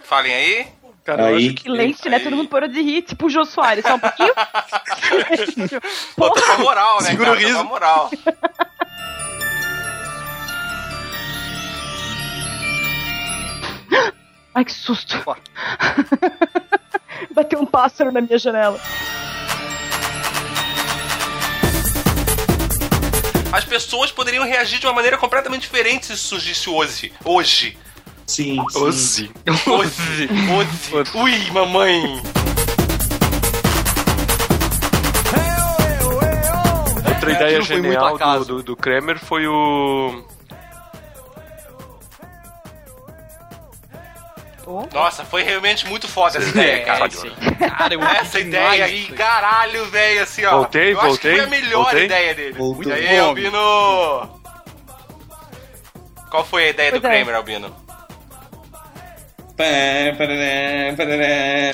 [0.05, 0.76] Falem aí.
[1.07, 1.47] Cara, eu Aí.
[1.47, 2.19] acho que Silêncio, né?
[2.19, 4.35] Todo mundo parou de rir, tipo o Jô Soares, só um pouquinho.
[6.17, 7.47] Pra moral, né, Segura o cara?
[7.47, 7.65] Riso.
[7.65, 8.11] moral.
[14.53, 15.15] Ai, que susto.
[17.31, 18.81] Bateu um pássaro na minha janela.
[23.53, 27.13] As pessoas poderiam reagir de uma maneira completamente diferente se isso surgisse hoje.
[27.25, 27.79] Hoje.
[28.27, 28.59] Sim.
[28.75, 29.31] Ozzy.
[29.67, 30.29] Hoje.
[30.93, 31.11] Hoje.
[31.15, 32.21] Ui, mamãe.
[37.09, 40.25] Outra É, ideia genial do, do, do Kramer foi o.
[44.93, 47.09] Nossa, foi realmente muito foda essa ideia, cara.
[47.09, 47.31] sim.
[47.57, 50.57] Cara, eu Essa ideia aí, caralho, velho, assim, ó.
[50.59, 52.05] Voltei, eu acho voltei, que foi a melhor voltei.
[52.07, 52.53] ideia dele.
[52.59, 52.93] Voltou.
[52.93, 53.19] E aí.
[53.19, 54.41] Albino?
[56.29, 57.17] Qual foi a ideia do Pois é.
[57.17, 57.86] Kramer, Albino?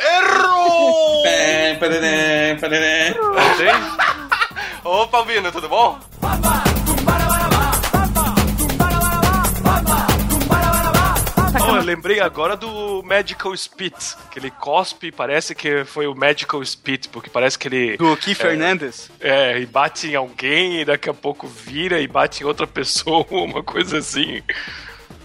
[0.01, 1.23] Errou!
[4.85, 5.99] Opa, Albino, tudo bom?
[11.65, 14.17] Oh, eu lembrei agora do Magical Spit.
[14.31, 17.97] Que ele cospe e parece que foi o Magical Spit, porque parece que ele.
[17.97, 19.11] Do Keith Fernandes.
[19.21, 23.27] É, e bate em alguém e daqui a pouco vira e bate em outra pessoa,
[23.31, 24.41] uma coisa assim.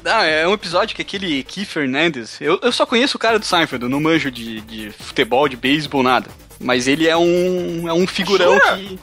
[0.04, 2.40] Não, é um episódio que aquele Keith Fernandes.
[2.40, 5.58] Eu, eu só conheço o cara do Seinfeld, eu não manjo de, de futebol, de
[5.58, 6.30] beisebol, nada.
[6.60, 8.78] Mas ele é um, é um figurão Jura?
[8.78, 9.00] que.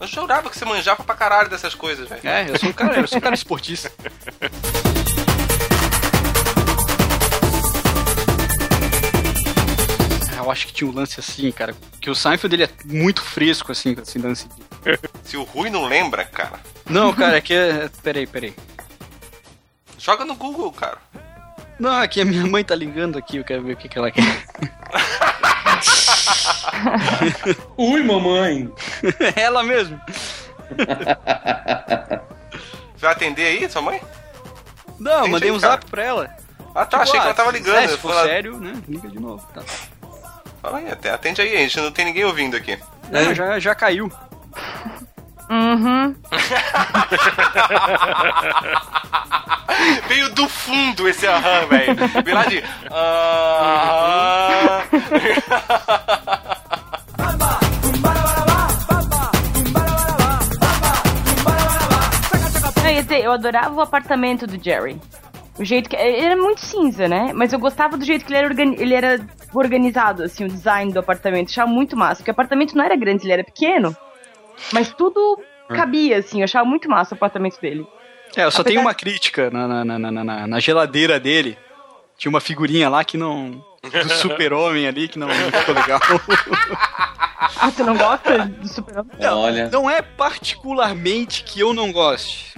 [0.00, 2.20] Eu jurava que você manjava pra caralho dessas coisas, velho.
[2.24, 3.90] É, eu sou um cara, eu sou um cara esportista.
[10.48, 11.74] Eu acho que tinha um lance assim, cara.
[12.00, 14.98] Que o Seinfeld ele é muito fresco, assim, esse lance de.
[15.22, 16.58] Se o Rui não lembra, cara,
[16.88, 17.90] Não, cara, é que é.
[18.02, 18.54] Peraí, peraí.
[19.98, 20.98] Joga no Google, cara.
[21.78, 23.98] Não, é que a minha mãe tá ligando aqui, eu quero ver o que, que
[23.98, 24.24] ela quer.
[27.76, 28.72] Ui, mamãe.
[29.36, 30.00] ela mesmo.
[32.94, 34.00] Você vai atender aí, sua mãe?
[34.98, 35.72] Não, Atende mandei aí, um cara.
[35.74, 36.36] zap pra ela.
[36.74, 37.88] Ah, tá, Tipo, achei que ah, ela tava se ligando.
[37.90, 38.82] se for sério, né?
[38.88, 39.46] Liga de novo.
[39.54, 39.62] Tá.
[40.60, 42.76] Fala aí, até- atende aí, a gente não tem ninguém ouvindo aqui.
[43.10, 44.10] Não, já, já caiu.
[45.50, 46.14] Uhum.
[50.08, 51.96] Veio do fundo esse aham, velho.
[52.24, 52.62] Veio lá de.
[52.90, 54.82] aham.
[62.82, 65.00] Não, ia dizer, eu adorava o apartamento do Jerry.
[65.58, 65.96] O jeito que.
[65.96, 67.32] Ele era muito cinza, né?
[67.34, 69.20] Mas eu gostava do jeito que ele era, organi- ele era
[69.52, 71.48] organizado, assim, o design do apartamento.
[71.50, 72.16] Achava muito massa.
[72.16, 73.94] Porque o apartamento não era grande, ele era pequeno.
[74.72, 76.38] Mas tudo cabia, assim.
[76.40, 77.86] Eu achava muito massa o apartamento dele.
[78.36, 81.56] É, eu só Apesar tenho uma crítica na, na, na, na, na- na geladeira dele.
[82.16, 83.64] Tinha uma figurinha lá que não.
[83.82, 86.00] Do super-homem ali que não, não ficou legal.
[87.60, 89.68] Ah, tu não gosta do super Não, Olha.
[89.70, 92.54] não é particularmente que eu não goste.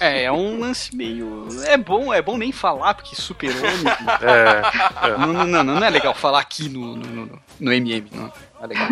[0.00, 1.48] É, é um lance meio.
[1.66, 3.70] É bom, é bom nem falar, porque super-homem.
[4.22, 5.18] É, é.
[5.18, 8.22] Não, não, não, não é legal falar aqui no, no, no, no MM, não.
[8.24, 8.32] Não
[8.62, 8.88] é legal.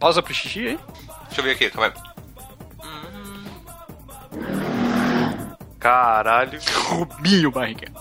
[0.00, 0.78] Pausa pro xixi aí.
[1.26, 2.10] Deixa eu ver aqui, calma aí.
[5.78, 6.58] Caralho.
[6.88, 7.92] Rubinho Barriga.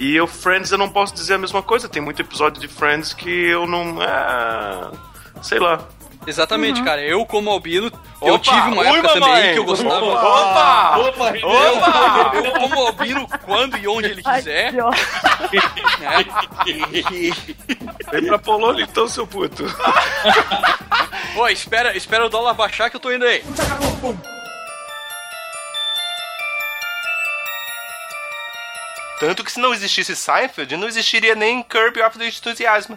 [0.00, 1.88] E eu, Friends, eu não posso dizer a mesma coisa.
[1.88, 4.02] Tem muito episódio de Friends que eu não.
[4.02, 4.90] É,
[5.40, 5.86] sei lá.
[6.26, 7.02] Exatamente, cara.
[7.02, 7.92] Eu, como albino,
[8.22, 8.44] eu Opa!
[8.44, 9.20] tive uma época mamãe!
[9.20, 10.04] também que eu gostava.
[10.04, 10.98] Opa!
[10.98, 11.32] Opa!
[11.42, 12.36] Opa!
[12.36, 14.72] Eu, como albino, quando e onde ele quiser.
[14.72, 14.90] né?
[18.10, 19.64] Vem pra Polônia então, seu puto.
[21.34, 23.42] Pô, espera, espera o dólar baixar que eu tô indo aí.
[29.20, 32.94] Tanto que se não existisse Seinfeld, não existiria nem Curb Your Enthusiasm.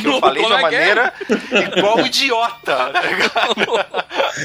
[0.00, 0.62] Que eu falei de uma é é?
[0.62, 1.12] maneira
[1.76, 2.76] igual idiota.
[2.92, 3.54] tá ligado?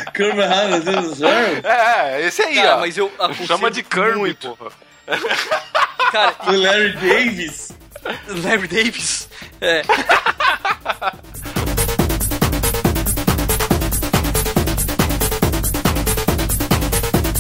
[0.16, 1.30] Curva errada, Deus do céu.
[1.64, 2.80] É, esse aí, Cara, ó.
[2.80, 3.12] mas eu
[3.46, 4.56] Chama de Kirby, muito.
[4.56, 4.72] porra.
[6.12, 7.72] Cara, O Larry Davis.
[8.28, 9.30] Larry Davis.
[9.62, 9.82] É.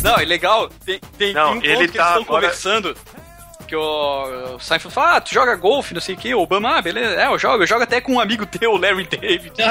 [0.03, 0.69] Não, é legal.
[0.86, 2.98] Tem, tem, Não, tem um ponto ele que tá eles estão agora- conversando.
[3.68, 6.36] Que o, Seinfeld fala, ah, tu joga golfe, não sei o que.
[6.36, 7.16] O Obama, ah, beleza.
[7.20, 7.64] É, eu jogo.
[7.64, 9.54] Eu jogo até com um amigo teu, o Larry David.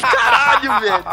[0.00, 1.04] Caralho, velho.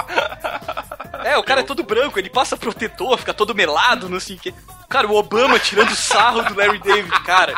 [1.23, 4.39] É, o cara é todo branco, ele passa protetor, fica todo melado, não sei o
[4.39, 4.53] que.
[4.89, 7.53] Cara, o Obama tirando sarro do Larry David, cara.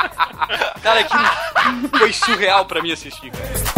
[0.83, 3.75] Cara, aquilo foi surreal pra mim assistir, cara.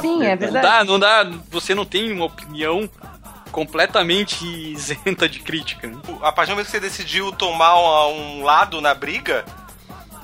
[0.00, 0.66] Sim, é Não verdade.
[0.66, 1.26] dá, não dá.
[1.50, 2.88] Você não tem uma opinião
[3.54, 5.86] completamente isenta de crítica.
[5.86, 5.96] né?
[6.20, 7.78] A partir do momento que você decidiu tomar
[8.08, 9.44] um, um lado na briga,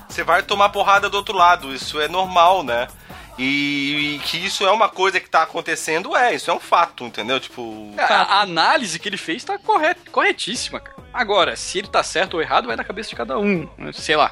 [0.09, 1.73] você vai tomar porrada do outro lado.
[1.73, 2.89] Isso é normal, né?
[3.39, 7.05] E, e que isso é uma coisa que tá acontecendo, é, isso é um fato,
[7.05, 7.39] entendeu?
[7.39, 7.93] Tipo.
[7.97, 10.97] A, a análise que ele fez tá corret, corretíssima, cara.
[11.13, 13.67] Agora, se ele tá certo ou errado, vai na cabeça de cada um.
[13.77, 13.91] né?
[13.93, 14.29] Sei lá.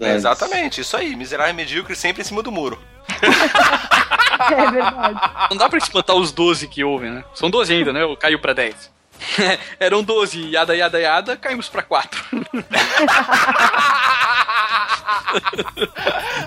[0.00, 1.16] É, exatamente, isso aí.
[1.16, 2.78] Miserável e medíocre sempre em cima do muro.
[4.50, 5.20] É verdade.
[5.50, 7.24] Não dá pra espantar os 12 que ouvem, né?
[7.34, 8.02] São 12 ainda, né?
[8.02, 8.90] Eu caiu pra 10.
[9.78, 12.24] Eram 12, yada, yada, yada, caímos pra 4.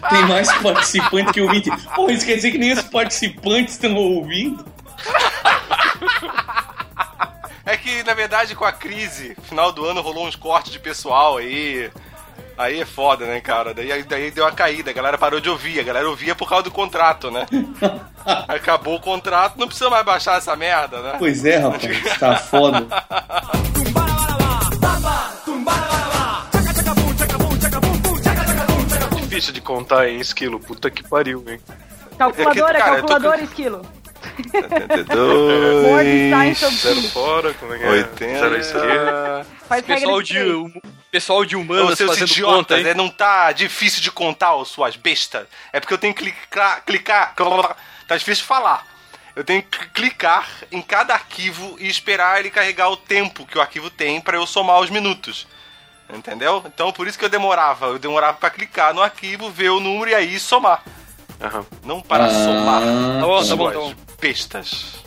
[0.09, 1.71] Tem mais participante que ouvinte.
[1.95, 4.65] Pô, isso quer dizer que nem os participantes estão ouvindo?
[7.65, 11.37] É que, na verdade, com a crise, final do ano rolou uns cortes de pessoal
[11.37, 11.89] aí.
[12.57, 13.73] Aí é foda, né, cara?
[13.73, 15.79] Daí, daí deu uma caída, a galera parou de ouvir.
[15.79, 17.45] A galera ouvia por causa do contrato, né?
[18.47, 21.15] Acabou o contrato, não precisa mais baixar essa merda, né?
[21.19, 21.83] Pois é, rapaz,
[22.17, 22.87] tá foda.
[29.17, 31.59] Difícil de contar em esquilo, puta que pariu, hein?
[32.17, 33.81] Calculadora, É que, cara, eu tô calculadora, esquilo.
[35.05, 37.09] Dois, Seinfeld, Zero filho.
[37.11, 37.89] fora, como é que é?
[37.89, 38.39] 80.
[38.39, 39.47] Zero esquerda.
[39.85, 40.81] Pessoal de
[41.11, 42.87] pessoal de Ô, humanas seus fazendo idiotas, conta, hein?
[42.87, 45.47] é, não tá difícil de contar, ô, suas bestas.
[45.71, 47.33] É porque eu tenho que clicar, clicar.
[48.07, 48.85] Tá difícil de falar.
[49.35, 53.61] Eu tenho que clicar em cada arquivo e esperar ele carregar o tempo que o
[53.61, 55.47] arquivo tem pra eu somar os minutos.
[56.13, 56.63] Entendeu?
[56.67, 57.87] Então por isso que eu demorava.
[57.87, 60.83] Eu demorava pra clicar no arquivo, ver o número e aí somar.
[61.83, 62.29] Não para Ah.
[62.29, 62.81] somar.
[62.81, 63.93] Tá bom, tá bom, tá bom.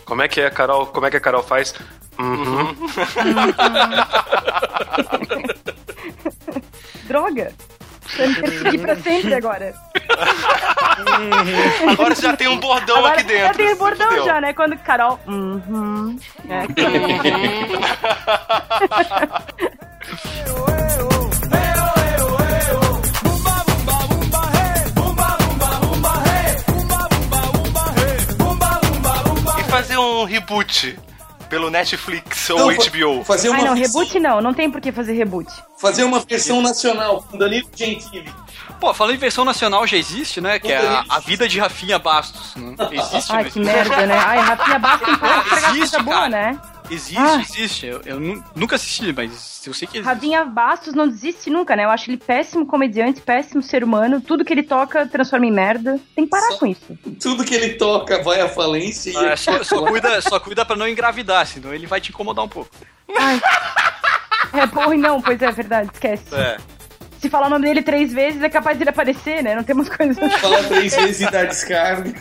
[0.05, 0.86] Como é que é a Carol?
[0.86, 1.74] Como é que a Carol faz?
[2.18, 2.74] Uhum.
[7.06, 7.52] Droga.
[8.09, 9.74] Você vai seguir pra sempre agora.
[11.90, 13.46] Agora você já tem um bordão Agora aqui dentro.
[13.48, 14.52] já tem o bordão já, né?
[14.55, 15.18] Quando Carol.
[15.26, 16.18] Uhum.
[16.48, 16.64] É,
[29.69, 30.99] fazer um reboot
[31.49, 33.24] pelo Netflix ou Não, HBO.
[33.24, 34.40] fazer uma não, versão- reboot não.
[34.40, 35.51] Não tem por que fazer reboot.
[35.81, 38.32] Fazer uma versão nacional com Danilo Gentili.
[38.81, 40.59] Pô, falando em versão nacional já existe, né?
[40.59, 42.55] Que é a, a vida de Rafinha Bastos.
[42.55, 42.74] Né?
[42.93, 44.16] Existe, Ai, mas- que merda, né?
[44.16, 45.19] Ai, Rafinha Bastos tem
[45.78, 46.61] coisa boa, né?
[46.90, 47.40] Existe, Ah.
[47.40, 47.86] existe.
[47.86, 50.12] Eu, eu nu- nunca assisti, mas eu sei que existe.
[50.12, 51.85] Rafinha Bastos não desiste nunca, né?
[51.85, 54.20] Eu acho ele péssimo comediante, péssimo ser humano.
[54.20, 56.01] Tudo que ele toca transforma em merda.
[56.16, 56.98] Tem que parar com isso.
[57.20, 59.16] Tudo que ele toca vai à falência e.
[59.16, 62.48] Ah, só, só cuida, só cuida pra não engravidar, senão ele vai te incomodar um
[62.48, 62.70] pouco.
[63.19, 63.40] Ai.
[64.55, 66.35] É, porra, não, pois é, verdade, esquece.
[66.35, 66.56] É.
[67.20, 69.55] Se falar o nome dele três vezes, é capaz dele aparecer, né?
[69.55, 70.16] Não tem umas coisas.
[70.40, 72.15] Fala três vezes e dá descarga.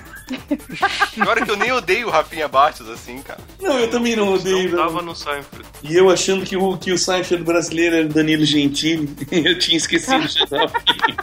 [1.19, 3.39] Agora que eu nem odeio o Rafinha Bastos assim, cara.
[3.61, 4.71] Não, eu também não odeio.
[4.71, 4.85] Não.
[4.85, 5.65] tava no Seinfeld.
[5.83, 9.09] E eu achando que o, que o Seinfeld brasileiro era o Danilo Gentili.
[9.31, 11.15] Eu tinha esquecido já do Rafinha.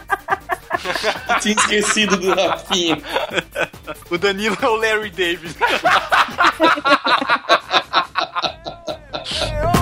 [1.28, 3.02] Eu tinha esquecido do Rafinha.
[4.10, 5.54] O Danilo é o Larry David.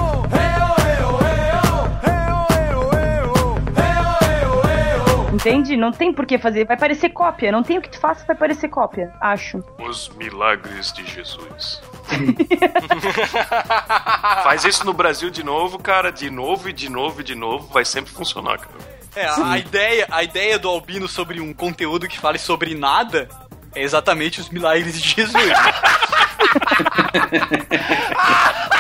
[5.33, 5.77] Entende?
[5.77, 6.67] Não tem por que fazer.
[6.67, 7.51] Vai parecer cópia.
[7.51, 9.13] Não tem o que tu faça, vai parecer cópia.
[9.21, 9.65] Acho.
[9.79, 11.81] Os milagres de Jesus.
[14.45, 17.67] Faz isso no Brasil de novo, cara, de novo e de novo e de novo,
[17.69, 18.75] vai sempre funcionar, cara.
[19.15, 23.29] É, a, a ideia, a ideia do Albino sobre um conteúdo que fale sobre nada
[23.75, 25.33] é exatamente os milagres de Jesus.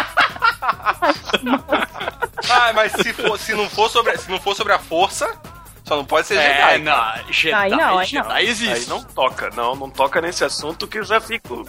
[2.50, 5.32] Ah, mas se, for, se, não for sobre, se não for sobre a força,
[5.92, 6.78] só não pode ser É, Jedi.
[6.78, 7.32] não.
[7.32, 8.38] Jedi, Aí não, aí Jedi não.
[8.38, 8.72] existe.
[8.72, 11.68] Aí não toca, não, não toca nesse assunto que eu já fico.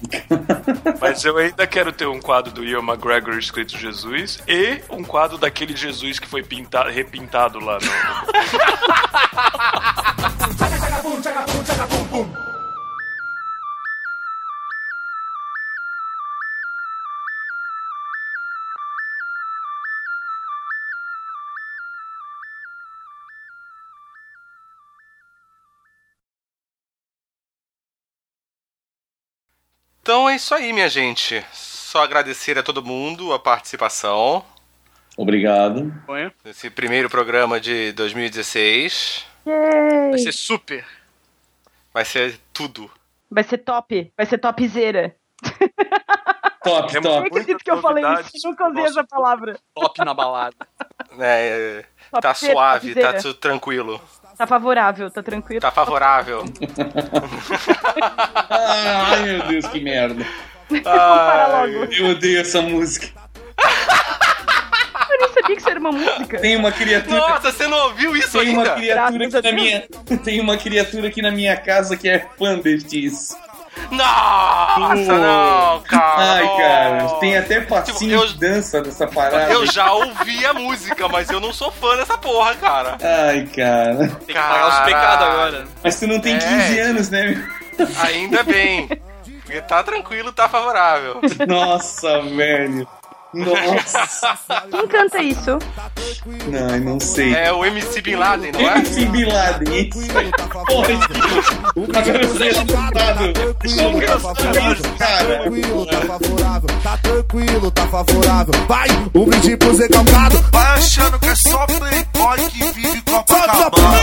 [1.00, 5.36] Mas eu ainda quero ter um quadro do Ian McGregor escrito Jesus e um quadro
[5.36, 7.90] daquele Jesus que foi pintado, repintado lá no.
[30.10, 31.40] Então é isso aí, minha gente.
[31.52, 34.44] Só agradecer a todo mundo a participação
[35.16, 35.94] Obrigado.
[36.44, 39.24] nesse primeiro programa de 2016.
[39.46, 40.10] Yay.
[40.10, 40.84] Vai ser super.
[41.94, 42.90] Vai ser tudo.
[43.30, 44.12] Vai ser top.
[44.16, 45.14] Vai ser topzera.
[46.62, 47.26] Top, Eu top.
[47.28, 48.46] acredito que eu falei isso.
[48.46, 49.58] Eu nunca usei essa palavra.
[49.74, 50.54] Top na balada.
[51.18, 53.22] É, é, tá Topzera, suave, tá topzera.
[53.22, 53.98] tu- tranquilo.
[54.40, 55.60] Tá favorável, tá tranquilo.
[55.60, 56.46] Tá favorável.
[58.48, 60.24] Ai, meu Deus, que merda.
[60.70, 61.92] Logo.
[61.92, 63.08] Eu odeio essa música.
[65.10, 66.38] Eu nem sabia que isso era uma música.
[66.38, 67.18] Tem uma criatura.
[67.18, 68.74] Nossa, você não ouviu isso Tem uma ainda?
[68.76, 69.88] criatura Graças aqui na minha.
[70.24, 73.36] Tem uma criatura aqui na minha casa que é fã destes.
[73.90, 76.14] Nossa, não, cara.
[76.16, 77.08] Ai, cara.
[77.20, 79.50] Tem até passinho eu- de dança dessa parada.
[79.52, 82.96] Eu já ouvi a música, mas eu não sou fã dessa porra, cara.
[83.02, 83.96] Ai, cara.
[84.26, 85.64] Tem que pagar os pecados agora.
[85.82, 86.38] Mas tu não tem É.
[86.38, 87.22] 15 anos, né?
[87.78, 87.88] meu?
[88.04, 88.88] Ainda bem.
[89.44, 91.20] Porque tá tranquilo, tá favorável.
[91.48, 92.86] Nossa, velho.
[93.32, 94.38] Nossa!
[94.70, 95.58] Quem canta isso?
[96.48, 97.34] Não, eu não sei.
[97.34, 98.78] É o MC Bin Laden, não é?
[98.78, 100.00] MC Bin Laden, isso.
[100.66, 100.88] Porra,
[101.76, 103.32] o cabelo é desmontado.
[104.98, 105.24] Tá, tá,
[105.86, 108.54] tá favorável, tá tranquilo, tá favorável.
[108.66, 110.38] Vai, o brinde pro Zé Calcado.
[110.50, 114.00] Vai achando que é só playboy que vive Copacabana.